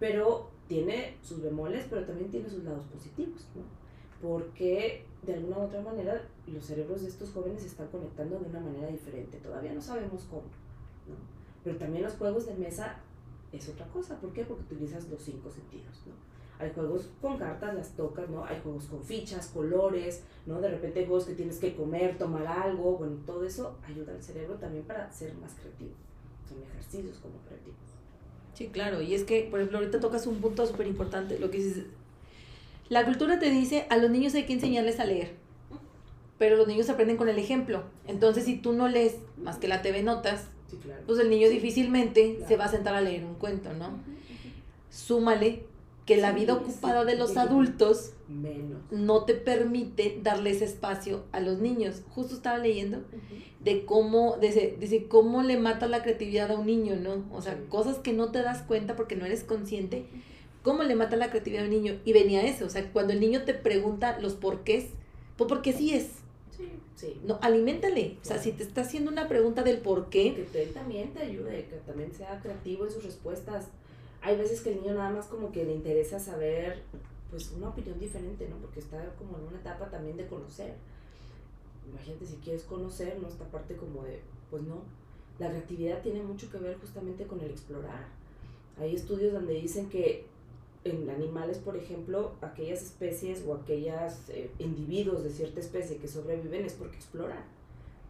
Pero 0.00 0.50
tiene 0.66 1.16
sus 1.22 1.42
bemoles, 1.42 1.86
pero 1.88 2.04
también 2.04 2.30
tiene 2.30 2.48
sus 2.48 2.64
lados 2.64 2.84
positivos, 2.86 3.46
¿no? 3.54 3.62
Porque 4.26 5.04
de 5.22 5.34
alguna 5.34 5.58
u 5.58 5.62
otra 5.62 5.80
manera 5.80 6.22
los 6.46 6.64
cerebros 6.64 7.02
de 7.02 7.08
estos 7.08 7.30
jóvenes 7.30 7.62
se 7.62 7.68
están 7.68 7.88
conectando 7.88 8.38
de 8.38 8.48
una 8.48 8.60
manera 8.60 8.88
diferente. 8.88 9.38
Todavía 9.38 9.72
no 9.74 9.80
sabemos 9.80 10.24
cómo, 10.28 10.42
¿no? 11.06 11.14
Pero 11.62 11.76
también 11.76 12.02
los 12.02 12.14
juegos 12.14 12.46
de 12.46 12.54
mesa 12.54 12.96
es 13.52 13.68
otra 13.68 13.86
cosa. 13.88 14.18
¿Por 14.20 14.32
qué? 14.32 14.44
Porque 14.44 14.74
utilizas 14.74 15.08
los 15.08 15.22
cinco 15.22 15.50
sentidos, 15.50 16.02
¿no? 16.06 16.12
Hay 16.58 16.70
juegos 16.72 17.10
con 17.20 17.38
cartas, 17.38 17.74
las 17.74 17.96
tocas, 17.96 18.28
¿no? 18.30 18.44
Hay 18.44 18.60
juegos 18.62 18.84
con 18.84 19.02
fichas, 19.02 19.48
colores, 19.48 20.22
¿no? 20.46 20.60
De 20.60 20.68
repente 20.68 21.00
hay 21.00 21.06
juegos 21.06 21.24
que 21.24 21.34
tienes 21.34 21.58
que 21.58 21.74
comer, 21.74 22.18
tomar 22.18 22.46
algo, 22.46 22.98
bueno, 22.98 23.16
todo 23.26 23.44
eso 23.44 23.76
ayuda 23.84 24.12
al 24.12 24.22
cerebro 24.22 24.54
también 24.56 24.84
para 24.84 25.10
ser 25.10 25.34
más 25.34 25.54
creativo. 25.54 25.92
Son 26.48 26.62
ejercicios 26.62 27.18
como 27.18 27.38
creativos. 27.48 27.78
Sí, 28.54 28.68
claro, 28.68 29.00
y 29.00 29.14
es 29.14 29.24
que, 29.24 29.48
por 29.50 29.58
ejemplo, 29.58 29.78
ahorita 29.78 29.98
tocas 29.98 30.26
un 30.26 30.36
punto 30.40 30.66
súper 30.66 30.86
importante, 30.86 31.38
lo 31.38 31.50
que 31.50 31.58
dices, 31.58 31.86
la 32.88 33.04
cultura 33.04 33.38
te 33.38 33.50
dice, 33.50 33.86
a 33.88 33.96
los 33.96 34.10
niños 34.10 34.34
hay 34.34 34.44
que 34.44 34.52
enseñarles 34.52 35.00
a 35.00 35.06
leer, 35.06 35.32
pero 36.38 36.56
los 36.56 36.68
niños 36.68 36.90
aprenden 36.90 37.16
con 37.16 37.28
el 37.28 37.38
ejemplo. 37.38 37.84
Entonces, 38.06 38.44
si 38.44 38.58
tú 38.58 38.72
no 38.72 38.88
lees 38.88 39.16
más 39.38 39.56
que 39.56 39.68
la 39.68 39.80
TV 39.80 40.02
Notas, 40.02 40.48
pues 41.06 41.18
el 41.18 41.30
niño 41.30 41.48
difícilmente 41.48 42.40
se 42.46 42.56
va 42.56 42.66
a 42.66 42.68
sentar 42.68 42.94
a 42.94 43.00
leer 43.00 43.24
un 43.24 43.34
cuento, 43.34 43.72
¿no? 43.72 43.98
Súmale 44.90 45.64
que 46.06 46.16
la 46.16 46.32
vida 46.32 46.54
ocupada 46.54 47.04
de 47.04 47.16
los 47.16 47.36
adultos 47.36 48.12
no 48.90 49.24
te 49.24 49.34
permite 49.34 50.18
darle 50.22 50.50
ese 50.50 50.64
espacio 50.64 51.24
a 51.32 51.40
los 51.40 51.58
niños. 51.58 52.02
Justo 52.10 52.34
estaba 52.34 52.58
leyendo 52.58 53.02
de 53.60 53.84
cómo, 53.84 54.36
dice, 54.40 55.06
cómo 55.08 55.42
le 55.42 55.58
mata 55.58 55.86
la 55.86 56.02
creatividad 56.02 56.50
a 56.50 56.58
un 56.58 56.66
niño, 56.66 56.96
¿no? 56.96 57.24
O 57.32 57.40
sea, 57.40 57.58
cosas 57.68 57.98
que 57.98 58.12
no 58.12 58.30
te 58.30 58.42
das 58.42 58.62
cuenta 58.62 58.96
porque 58.96 59.16
no 59.16 59.26
eres 59.26 59.44
consciente, 59.44 60.06
cómo 60.62 60.82
le 60.82 60.96
mata 60.96 61.16
la 61.16 61.30
creatividad 61.30 61.64
a 61.64 61.66
un 61.66 61.72
niño. 61.72 61.98
Y 62.04 62.12
venía 62.12 62.42
eso, 62.42 62.66
o 62.66 62.70
sea, 62.70 62.90
cuando 62.92 63.12
el 63.12 63.20
niño 63.20 63.44
te 63.44 63.54
pregunta 63.54 64.18
los 64.18 64.34
porqués, 64.34 64.86
pues 65.36 65.48
porque 65.48 65.72
sí 65.72 65.94
es. 65.94 66.21
Sí. 67.02 67.20
No, 67.24 67.36
aliméntale. 67.42 68.16
O 68.22 68.24
sea, 68.24 68.38
si 68.38 68.52
te 68.52 68.62
está 68.62 68.82
haciendo 68.82 69.10
una 69.10 69.26
pregunta 69.26 69.64
del 69.64 69.78
por 69.78 70.08
qué. 70.08 70.46
Que 70.52 70.62
él 70.62 70.72
también 70.72 71.12
te 71.12 71.20
ayude, 71.20 71.66
que 71.66 71.76
también 71.84 72.14
sea 72.14 72.40
creativo 72.40 72.86
en 72.86 72.92
sus 72.92 73.02
respuestas. 73.02 73.66
Hay 74.20 74.36
veces 74.36 74.60
que 74.60 74.70
el 74.70 74.82
niño 74.82 74.94
nada 74.94 75.10
más 75.10 75.26
como 75.26 75.50
que 75.50 75.64
le 75.64 75.74
interesa 75.74 76.20
saber, 76.20 76.82
pues, 77.28 77.50
una 77.50 77.70
opinión 77.70 77.98
diferente, 77.98 78.48
¿no? 78.48 78.54
Porque 78.58 78.78
está 78.78 79.04
como 79.18 79.36
en 79.36 79.48
una 79.48 79.58
etapa 79.58 79.90
también 79.90 80.16
de 80.16 80.28
conocer. 80.28 80.74
Imagínate 81.90 82.24
si 82.24 82.36
quieres 82.36 82.62
conocer, 82.62 83.18
¿no? 83.20 83.26
Esta 83.26 83.46
parte 83.46 83.74
como 83.74 84.04
de, 84.04 84.20
pues 84.48 84.62
no. 84.62 84.84
La 85.40 85.50
creatividad 85.50 86.02
tiene 86.02 86.22
mucho 86.22 86.48
que 86.52 86.58
ver 86.58 86.78
justamente 86.78 87.26
con 87.26 87.40
el 87.40 87.50
explorar. 87.50 88.06
Hay 88.78 88.94
estudios 88.94 89.32
donde 89.32 89.54
dicen 89.54 89.88
que 89.88 90.24
en 90.84 91.08
animales, 91.10 91.58
por 91.58 91.76
ejemplo, 91.76 92.32
aquellas 92.40 92.82
especies 92.82 93.44
o 93.46 93.54
aquellos 93.54 94.14
eh, 94.28 94.50
individuos 94.58 95.22
de 95.22 95.30
cierta 95.30 95.60
especie 95.60 95.98
que 95.98 96.08
sobreviven 96.08 96.64
es 96.64 96.72
porque 96.74 96.96
exploran. 96.96 97.44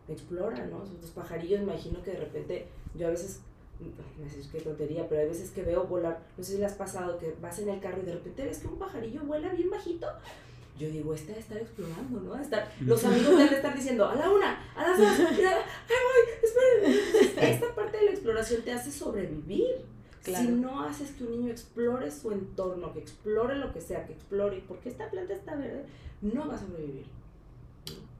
Exploran, 0.09 0.71
¿no? 0.71 0.79
Los 1.01 1.11
pajarillos, 1.11 1.61
imagino 1.61 2.03
que 2.03 2.13
de 2.13 2.19
repente, 2.19 2.67
yo 2.95 3.09
a 3.09 3.11
veces, 3.11 3.41
no 3.81 4.29
sé 4.29 4.49
qué 4.51 4.61
tontería, 4.61 5.07
pero 5.09 5.21
hay 5.21 5.29
veces 5.29 5.51
que 5.51 5.63
veo 5.63 5.85
volar, 5.85 6.23
no 6.37 6.45
sé 6.45 6.53
si 6.53 6.59
le 6.59 6.67
has 6.67 6.75
pasado, 6.75 7.19
que 7.19 7.35
vas 7.43 7.59
en 7.59 7.69
el 7.69 7.81
carro 7.81 8.01
y 8.03 8.07
de 8.07 8.15
repente 8.15 8.45
ves 8.45 8.59
que 8.59 8.69
un 8.69 8.79
pajarillo 8.79 9.23
vuela 9.23 9.53
bien 9.53 9.71
bajito. 9.71 10.07
Yo 10.79 10.89
digo, 10.89 11.13
este 11.13 11.29
debe 11.29 11.41
estar 11.41 11.59
explorando, 11.59 12.21
¿no? 12.21 12.41
Estar, 12.41 12.73
los 12.81 13.05
amigos 13.05 13.37
deben 13.37 13.53
estar 13.53 13.77
diciendo, 13.77 14.07
a 14.07 14.15
la 14.15 14.31
una, 14.31 14.59
a 14.75 14.83
las 14.83 14.99
dos, 14.99 15.09
¡ay, 15.09 15.27
voy! 15.29 16.33
¡Esperen! 16.43 17.53
Esta 17.53 17.75
parte 17.75 17.99
de 17.99 18.05
la 18.07 18.11
exploración 18.13 18.63
te 18.63 18.73
hace 18.73 18.91
sobrevivir 18.91 19.92
si 20.23 20.49
no 20.49 20.83
haces 20.83 21.11
que 21.11 21.25
un 21.25 21.33
niño 21.33 21.51
explore 21.51 22.11
su 22.11 22.31
entorno, 22.31 22.93
que 22.93 23.01
explore 23.01 23.57
lo 23.57 23.73
que 23.73 23.81
sea, 23.81 24.07
que 24.07 24.13
explore, 24.13 24.63
porque 24.69 24.89
esta 24.89 25.11
planta 25.11 25.35
está 25.35 25.57
verde, 25.57 25.85
no 26.21 26.47
va 26.47 26.55
a 26.55 26.59
sobrevivir. 26.59 27.07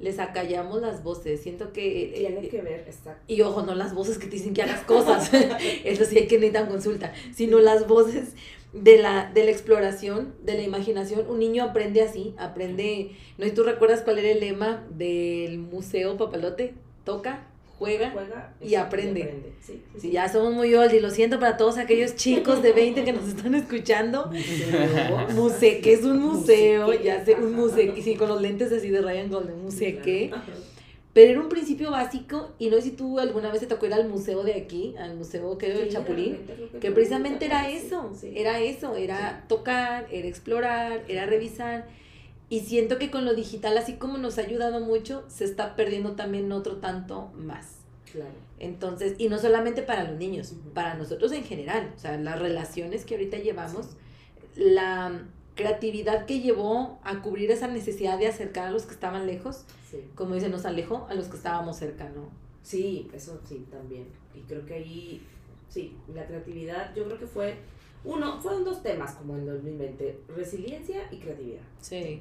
Les 0.01 0.19
acallamos 0.19 0.81
las 0.81 1.05
voces, 1.05 1.41
siento 1.41 1.73
que... 1.73 2.27
Eh, 2.27 2.27
Tiene 2.27 2.49
que 2.49 2.61
ver, 2.61 2.81
exacto. 2.81 3.23
Y 3.29 3.41
ojo, 3.43 3.63
no 3.63 3.77
las 3.77 3.95
voces 3.95 4.19
que 4.19 4.27
te 4.27 4.33
dicen 4.33 4.53
que 4.53 4.63
hagas 4.63 4.83
cosas, 4.83 5.31
eso 5.85 6.05
sí 6.05 6.19
hay 6.19 6.27
que 6.27 6.37
necesitar 6.37 6.69
consulta, 6.69 7.13
sino 7.33 7.61
las 7.61 7.87
voces 7.87 8.35
de 8.73 8.99
la, 8.99 9.31
de 9.33 9.45
la 9.45 9.53
exploración, 9.53 10.35
de 10.43 10.55
la 10.55 10.63
imaginación. 10.63 11.25
Un 11.29 11.39
niño 11.39 11.63
aprende 11.63 12.03
así, 12.03 12.35
aprende... 12.37 13.13
¿No? 13.39 13.47
¿Y 13.47 13.53
tú 13.53 13.63
recuerdas 13.63 14.01
cuál 14.03 14.19
era 14.19 14.31
el 14.31 14.41
lema 14.41 14.85
del 14.91 15.59
Museo 15.59 16.17
Papalote? 16.17 16.75
Toca, 17.05 17.47
juega, 17.83 18.55
y 18.61 18.77
aprende. 18.77 19.55
Sí, 19.99 20.11
ya 20.11 20.29
somos 20.29 20.55
muy 20.55 20.73
old 20.75 20.95
y 20.95 21.01
lo 21.01 21.11
siento 21.11 21.41
para 21.41 21.57
todos 21.57 21.79
aquellos 21.79 22.15
chicos 22.15 22.63
de 22.63 22.73
20 22.73 23.05
que 23.05 23.13
nos 23.13 23.27
están 23.29 23.55
escuchando. 23.57 24.31
Museo, 25.35 25.83
que 25.83 25.93
es 25.93 26.05
un 26.05 26.21
museo, 26.21 26.93
ya 26.93 27.25
sé, 27.25 27.35
un 27.35 27.55
museo, 27.55 27.95
sí, 28.01 28.15
con 28.15 28.29
los 28.29 28.41
lentes 28.41 28.73
así 28.73 28.89
de 28.89 29.03
Ryan 29.03 29.31
Golden, 29.31 29.63
museo 29.63 30.01
que. 30.01 30.31
Pero 31.13 31.31
era 31.33 31.41
un 31.41 31.49
principio 31.49 31.91
básico, 31.91 32.53
y 32.59 32.71
no 32.71 32.77
sé 32.77 32.83
si 32.83 32.91
tú 32.93 33.19
alguna 33.19 33.51
vez 33.51 33.61
te 33.61 33.67
tocó 33.67 33.85
ir 33.87 33.93
al 33.93 34.09
museo 34.09 34.45
de 34.45 34.55
aquí, 34.55 34.95
al 34.99 35.15
museo 35.17 35.59
que 35.59 35.69
del 35.69 35.91
Chapulín, 35.91 36.39
que 36.81 36.91
precisamente 36.91 37.47
era 37.47 37.69
eso, 37.69 38.13
era 38.35 38.61
eso, 38.61 38.97
era 38.97 39.45
tocar, 39.49 40.07
era 40.11 40.29
explorar, 40.29 41.03
era 41.09 41.27
revisar. 41.27 41.87
Y 42.53 42.61
siento 42.61 42.99
que 42.99 43.11
con 43.11 43.25
lo 43.25 43.33
digital, 43.33 43.79
así 43.79 43.95
como 43.95 44.19
nos 44.19 44.37
ha 44.37 44.43
ayudado 44.43 44.79
mucho, 44.81 45.25
se 45.29 45.47
está 45.47 45.75
perdiendo 45.75 46.17
también 46.17 46.53
otro 46.53 46.77
tanto 46.77 47.31
más. 47.35 47.77
Claro. 48.13 48.35
Entonces, 48.59 49.15
y 49.17 49.31
no 49.31 49.39
solamente 49.39 49.81
para 49.81 50.05
los 50.05 50.19
niños, 50.19 50.53
para 50.75 50.93
nosotros 50.93 51.33
en 51.33 51.45
general, 51.45 51.95
o 51.97 51.99
sea, 51.99 52.19
las 52.19 52.39
relaciones 52.39 53.07
que 53.07 53.15
ahorita 53.15 53.39
llevamos, 53.39 53.97
la 54.55 55.31
creatividad 55.55 56.27
que 56.27 56.41
llevó 56.41 57.01
a 57.05 57.23
cubrir 57.23 57.51
esa 57.51 57.69
necesidad 57.69 58.19
de 58.19 58.27
acercar 58.27 58.69
a 58.69 58.71
los 58.71 58.83
que 58.83 58.93
estaban 58.93 59.27
lejos, 59.27 59.65
como 60.15 60.35
dice, 60.35 60.51
nos 60.51 60.67
alejó 60.67 61.07
a 61.09 61.15
los 61.15 61.29
que 61.29 61.39
estábamos 61.39 61.79
cerca, 61.79 62.11
¿no? 62.11 62.29
Sí, 62.63 63.09
eso 63.15 63.41
sí, 63.49 63.67
también. 63.71 64.09
Y 64.35 64.41
creo 64.41 64.67
que 64.67 64.75
ahí, 64.75 65.27
sí, 65.71 65.97
la 66.15 66.27
creatividad, 66.27 66.95
yo 66.95 67.07
creo 67.07 67.19
que 67.19 67.27
fue 67.27 67.57
Uno, 68.05 68.43
fueron 68.43 68.63
dos 68.63 68.83
temas 68.83 69.15
como 69.15 69.39
en 69.39 69.47
2020, 69.47 70.25
resiliencia 70.37 71.09
y 71.11 71.17
creatividad. 71.17 71.63
Sí. 71.81 72.21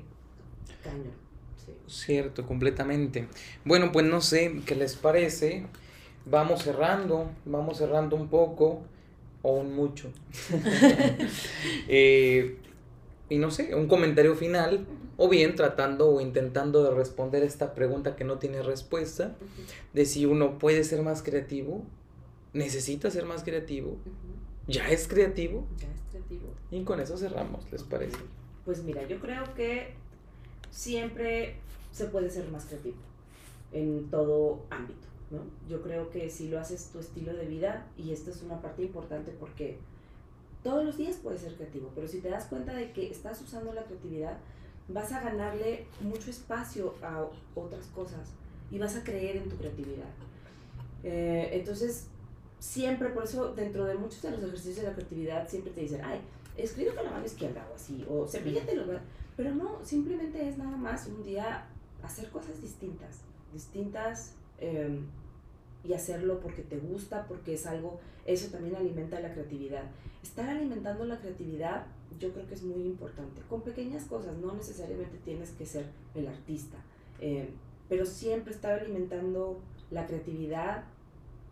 Caño. 0.84 1.12
Sí. 1.66 1.74
Cierto, 1.88 2.46
completamente. 2.46 3.28
Bueno, 3.66 3.92
pues 3.92 4.06
no 4.06 4.22
sé 4.22 4.62
qué 4.66 4.76
les 4.76 4.96
parece. 4.96 5.66
Vamos 6.26 6.64
cerrando, 6.64 7.32
vamos 7.46 7.78
cerrando 7.78 8.16
un 8.16 8.28
poco 8.28 8.84
o 9.42 9.54
un 9.54 9.76
mucho. 9.76 10.12
Eh, 11.88 12.58
y 13.30 13.38
no 13.38 13.50
sé, 13.50 13.76
un 13.76 13.88
comentario 13.88 14.36
final 14.36 14.86
o 15.18 15.30
bien 15.30 15.56
tratando 15.56 16.10
o 16.10 16.20
intentando 16.20 16.84
de 16.84 16.92
responder 16.92 17.44
esta 17.44 17.74
pregunta 17.74 18.16
que 18.16 18.24
no 18.24 18.40
tiene 18.40 18.62
respuesta 18.62 19.36
de 19.94 20.06
si 20.06 20.26
uno 20.26 20.58
puede 20.58 20.84
ser 20.84 21.02
más 21.02 21.22
creativo, 21.22 21.84
necesita 22.54 23.10
ser 23.12 23.26
más 23.26 23.44
creativo, 23.44 23.98
ya 24.68 24.90
es 24.90 25.08
creativo. 25.08 25.66
Ya 25.78 25.88
es 25.94 26.02
creativo. 26.10 26.54
Y 26.72 26.84
con 26.84 27.00
eso 27.00 27.18
cerramos, 27.18 27.72
¿les 27.72 27.84
parece? 27.84 28.18
Pues 28.66 28.84
mira, 28.84 29.08
yo 29.08 29.20
creo 29.20 29.54
que 29.54 29.94
siempre 30.72 31.56
se 31.92 32.06
puede 32.06 32.30
ser 32.30 32.50
más 32.50 32.66
creativo 32.66 32.98
en 33.72 34.10
todo 34.10 34.64
ámbito, 34.70 35.08
¿no? 35.30 35.40
Yo 35.70 35.82
creo 35.82 36.10
que 36.10 36.30
si 36.30 36.50
lo 36.50 36.60
haces 36.60 36.90
tu 36.92 37.00
estilo 37.00 37.34
de 37.34 37.46
vida, 37.46 37.86
y 37.98 38.12
esta 38.12 38.32
es 38.32 38.42
una 38.42 38.62
parte 38.62 38.82
importante 38.82 39.32
porque 39.40 39.78
todos 40.64 40.84
los 40.84 40.98
días 40.98 41.18
puedes 41.22 41.42
ser 41.42 41.56
creativo, 41.56 41.92
pero 41.96 42.08
si 42.08 42.20
te 42.20 42.30
das 42.30 42.46
cuenta 42.46 42.74
de 42.74 42.92
que 42.92 43.10
estás 43.10 43.42
usando 43.42 43.74
la 43.74 43.84
creatividad, 43.84 44.38
vas 44.88 45.12
a 45.12 45.22
ganarle 45.22 45.86
mucho 46.02 46.30
espacio 46.30 46.96
a 47.02 47.28
otras 47.56 47.86
cosas 47.88 48.30
y 48.72 48.78
vas 48.78 48.96
a 48.96 49.04
creer 49.04 49.38
en 49.38 49.50
tu 49.50 49.58
creatividad. 49.58 50.10
Eh, 51.04 51.50
entonces, 51.54 52.08
siempre, 52.60 53.10
por 53.10 53.24
eso, 53.24 53.54
dentro 53.54 53.86
de 53.86 53.96
muchos 53.96 54.22
de 54.22 54.32
los 54.32 54.44
ejercicios 54.44 54.78
de 54.78 54.84
la 54.84 54.94
creatividad, 54.94 55.48
siempre 55.48 55.72
te 55.72 55.82
dicen, 55.82 56.02
ay, 56.04 56.20
escribe 56.58 56.94
con 56.94 57.06
la 57.06 57.12
mano 57.12 57.26
izquierda 57.26 57.68
o 57.72 57.76
así, 57.76 58.06
o 58.10 58.28
cepíllate 58.28 58.76
los 58.76 58.88
Pero 59.42 59.56
no, 59.56 59.84
simplemente 59.84 60.48
es 60.48 60.60
nada 60.60 60.78
más 60.78 61.08
un 61.08 61.24
día 61.24 61.66
hacer 62.04 62.30
cosas 62.30 62.62
distintas, 62.62 63.22
distintas 63.52 64.36
em, 64.60 65.08
y 65.84 65.94
hacerlo 65.94 66.40
porque 66.40 66.62
te 66.62 66.78
gusta, 66.78 67.26
porque 67.28 67.56
es 67.56 67.66
algo, 67.66 68.00
eso 68.28 68.52
también 68.52 68.76
alimenta 68.76 69.20
la 69.20 69.34
creatividad. 69.34 69.86
Estar 70.22 70.48
alimentando 70.48 71.06
la 71.06 71.20
creatividad 71.20 71.88
yo 72.20 72.32
creo 72.34 72.46
que 72.46 72.54
es 72.54 72.62
muy 72.62 72.84
importante, 72.84 73.42
con 73.50 73.64
pequeñas 73.64 74.04
cosas, 74.04 74.38
no 74.38 74.54
necesariamente 74.54 75.18
tienes 75.26 75.50
que 75.50 75.66
ser 75.66 75.88
el 76.14 76.28
artista, 76.28 76.78
eh, 77.20 77.50
pero 77.90 78.06
siempre 78.06 78.54
estar 78.54 78.80
alimentando 78.80 79.60
la 79.90 80.06
creatividad 80.06 80.84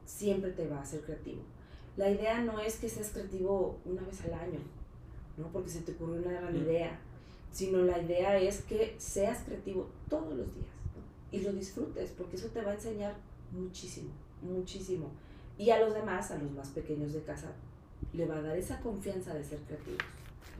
siempre 0.05 0.51
te 0.51 0.67
va 0.67 0.77
a 0.77 0.81
hacer 0.81 1.01
creativo. 1.01 1.41
La 1.97 2.11
idea 2.11 2.39
no 2.43 2.59
es 2.59 2.75
que 2.75 2.87
seas 2.87 3.09
creativo 3.09 3.79
una 3.83 4.03
vez 4.03 4.23
al 4.25 4.35
año, 4.35 4.59
¿no? 5.37 5.47
porque 5.47 5.71
se 5.71 5.81
te 5.81 5.93
ocurrió 5.93 6.21
una 6.21 6.39
gran 6.39 6.55
idea, 6.55 6.99
sino 7.51 7.81
la 7.81 8.01
idea 8.01 8.37
es 8.39 8.61
que 8.61 8.95
seas 8.97 9.43
creativo 9.43 9.89
todos 10.09 10.35
los 10.35 10.53
días 10.55 10.67
y 11.31 11.41
lo 11.41 11.53
disfrutes, 11.53 12.11
porque 12.17 12.35
eso 12.35 12.47
te 12.47 12.61
va 12.61 12.71
a 12.71 12.75
enseñar 12.75 13.15
muchísimo, 13.51 14.09
muchísimo. 14.41 15.11
Y 15.57 15.69
a 15.71 15.79
los 15.79 15.93
demás, 15.93 16.31
a 16.31 16.37
los 16.37 16.51
más 16.51 16.69
pequeños 16.69 17.13
de 17.13 17.21
casa, 17.21 17.51
le 18.13 18.25
va 18.25 18.37
a 18.37 18.41
dar 18.41 18.57
esa 18.57 18.79
confianza 18.79 19.33
de 19.33 19.43
ser 19.43 19.59
creativos. 19.59 19.99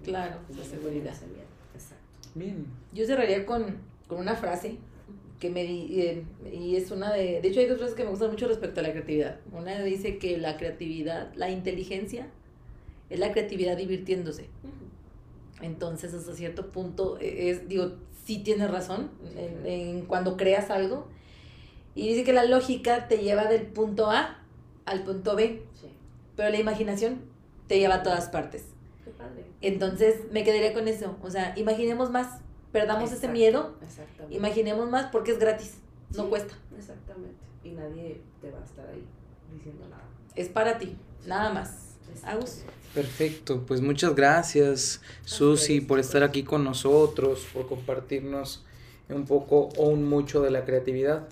Claro, 0.04 0.40
esa 0.50 0.64
seguridad. 0.64 1.14
Exacto. 1.74 2.30
Bien. 2.36 2.66
Yo 2.94 3.06
cerraría 3.06 3.46
con, 3.46 3.78
con 4.08 4.20
una 4.20 4.36
frase 4.36 4.78
que 5.40 5.50
me 5.50 5.64
eh, 5.64 6.26
y 6.52 6.76
es 6.76 6.92
una 6.92 7.14
de 7.14 7.40
de 7.42 7.48
hecho 7.48 7.62
hay 7.62 7.68
dos 7.68 7.78
frases 7.78 7.96
que 7.96 8.04
me 8.04 8.10
gustan 8.10 8.30
mucho 8.30 8.48
respecto 8.48 8.82
a 8.82 8.84
la 8.84 8.92
creatividad 8.92 9.40
una 9.54 9.82
dice 9.82 10.18
que 10.18 10.38
la 10.38 10.58
creatividad 10.58 11.34
la 11.36 11.50
inteligencia 11.50 12.28
es 13.10 13.20
la 13.20 13.32
creatividad 13.32 13.78
divirtiéndose 13.78 14.50
entonces 15.62 16.14
hasta 16.14 16.34
cierto 16.36 16.70
punto 16.70 17.18
e, 17.20 17.50
es 17.50 17.68
digo 17.68 17.94
sí 18.26 18.40
tienes 18.40 18.70
razón 18.70 19.12
en, 19.36 19.66
en, 19.66 20.06
cuando 20.06 20.38
creas 20.38 20.70
algo 20.70 21.08
y 21.96 22.08
dice 22.08 22.24
que 22.24 22.34
la 22.34 22.46
lógica 22.46 23.08
te 23.08 23.18
lleva 23.18 23.46
del 23.46 23.68
punto 23.68 24.10
A 24.10 24.40
al 24.86 25.04
punto 25.04 25.36
B 25.36 25.64
sí. 25.80 25.88
pero 26.36 26.50
la 26.50 26.60
imaginación 26.60 27.22
te 27.68 27.80
lleva 27.80 27.96
a 27.96 28.04
todas 28.04 28.30
partes 28.30 28.66
Qué 29.04 29.12
padre. 29.12 29.46
entonces 29.62 30.32
me 30.32 30.44
quedaría 30.44 30.74
con 30.74 30.88
eso 30.88 31.18
o 31.22 31.30
sea 31.30 31.54
imaginemos 31.58 32.12
más 32.12 32.42
perdamos 32.72 33.12
ese 33.12 33.28
miedo, 33.28 33.76
imaginemos 34.30 34.90
más 34.90 35.08
porque 35.12 35.32
es 35.32 35.40
gratis, 35.40 35.78
no 36.16 36.30
cuesta. 36.30 36.54
Exactamente. 36.78 37.38
Y 37.64 37.72
nadie 37.72 38.22
te 38.42 38.52
va 38.52 38.60
a 38.60 38.64
estar 38.64 38.88
ahí 38.88 39.06
diciendo 39.52 39.88
nada. 39.90 40.04
Es 40.36 40.50
para 40.50 40.78
ti, 40.78 40.96
nada 41.26 41.52
más. 41.52 41.89
Agus. 42.24 42.64
Perfecto, 42.94 43.64
pues 43.68 43.82
muchas 43.82 44.16
gracias 44.16 45.02
Susi 45.24 45.80
por 45.80 46.00
estar 46.00 46.24
aquí 46.24 46.44
con 46.44 46.64
nosotros, 46.64 47.46
por 47.54 47.68
compartirnos 47.68 48.66
un 49.10 49.26
poco 49.26 49.70
o 49.78 49.90
un 49.90 50.08
mucho 50.08 50.42
de 50.42 50.52
la 50.52 50.66
creatividad. 50.66 51.28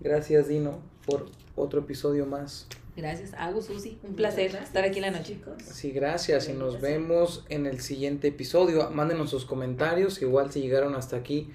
Gracias 0.00 0.48
Dino 0.48 0.78
por 1.06 1.26
otro 1.56 1.80
episodio 1.80 2.26
más. 2.26 2.66
Gracias, 2.94 3.32
Agus, 3.34 3.66
Susi. 3.66 3.98
Un 4.02 4.14
placer 4.14 4.54
estar 4.56 4.84
aquí 4.84 4.98
en 4.98 5.02
la 5.02 5.10
noche. 5.12 5.38
Sí, 5.64 5.92
gracias 5.92 6.48
y 6.48 6.52
nos 6.52 6.80
vemos 6.80 7.44
en 7.48 7.66
el 7.66 7.80
siguiente 7.80 8.28
episodio. 8.28 8.90
Mándenos 8.90 9.30
sus 9.30 9.46
comentarios, 9.46 10.20
igual 10.20 10.52
si 10.52 10.60
llegaron 10.60 10.94
hasta 10.94 11.16
aquí, 11.16 11.48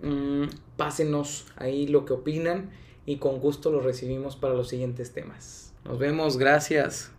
mmm, 0.00 0.44
pásenos 0.76 1.46
ahí 1.56 1.88
lo 1.88 2.04
que 2.04 2.12
opinan 2.12 2.70
y 3.04 3.16
con 3.16 3.40
gusto 3.40 3.72
los 3.72 3.82
recibimos 3.82 4.36
para 4.36 4.54
los 4.54 4.68
siguientes 4.68 5.12
temas. 5.12 5.72
Nos 5.84 5.98
vemos, 5.98 6.38
gracias. 6.38 7.10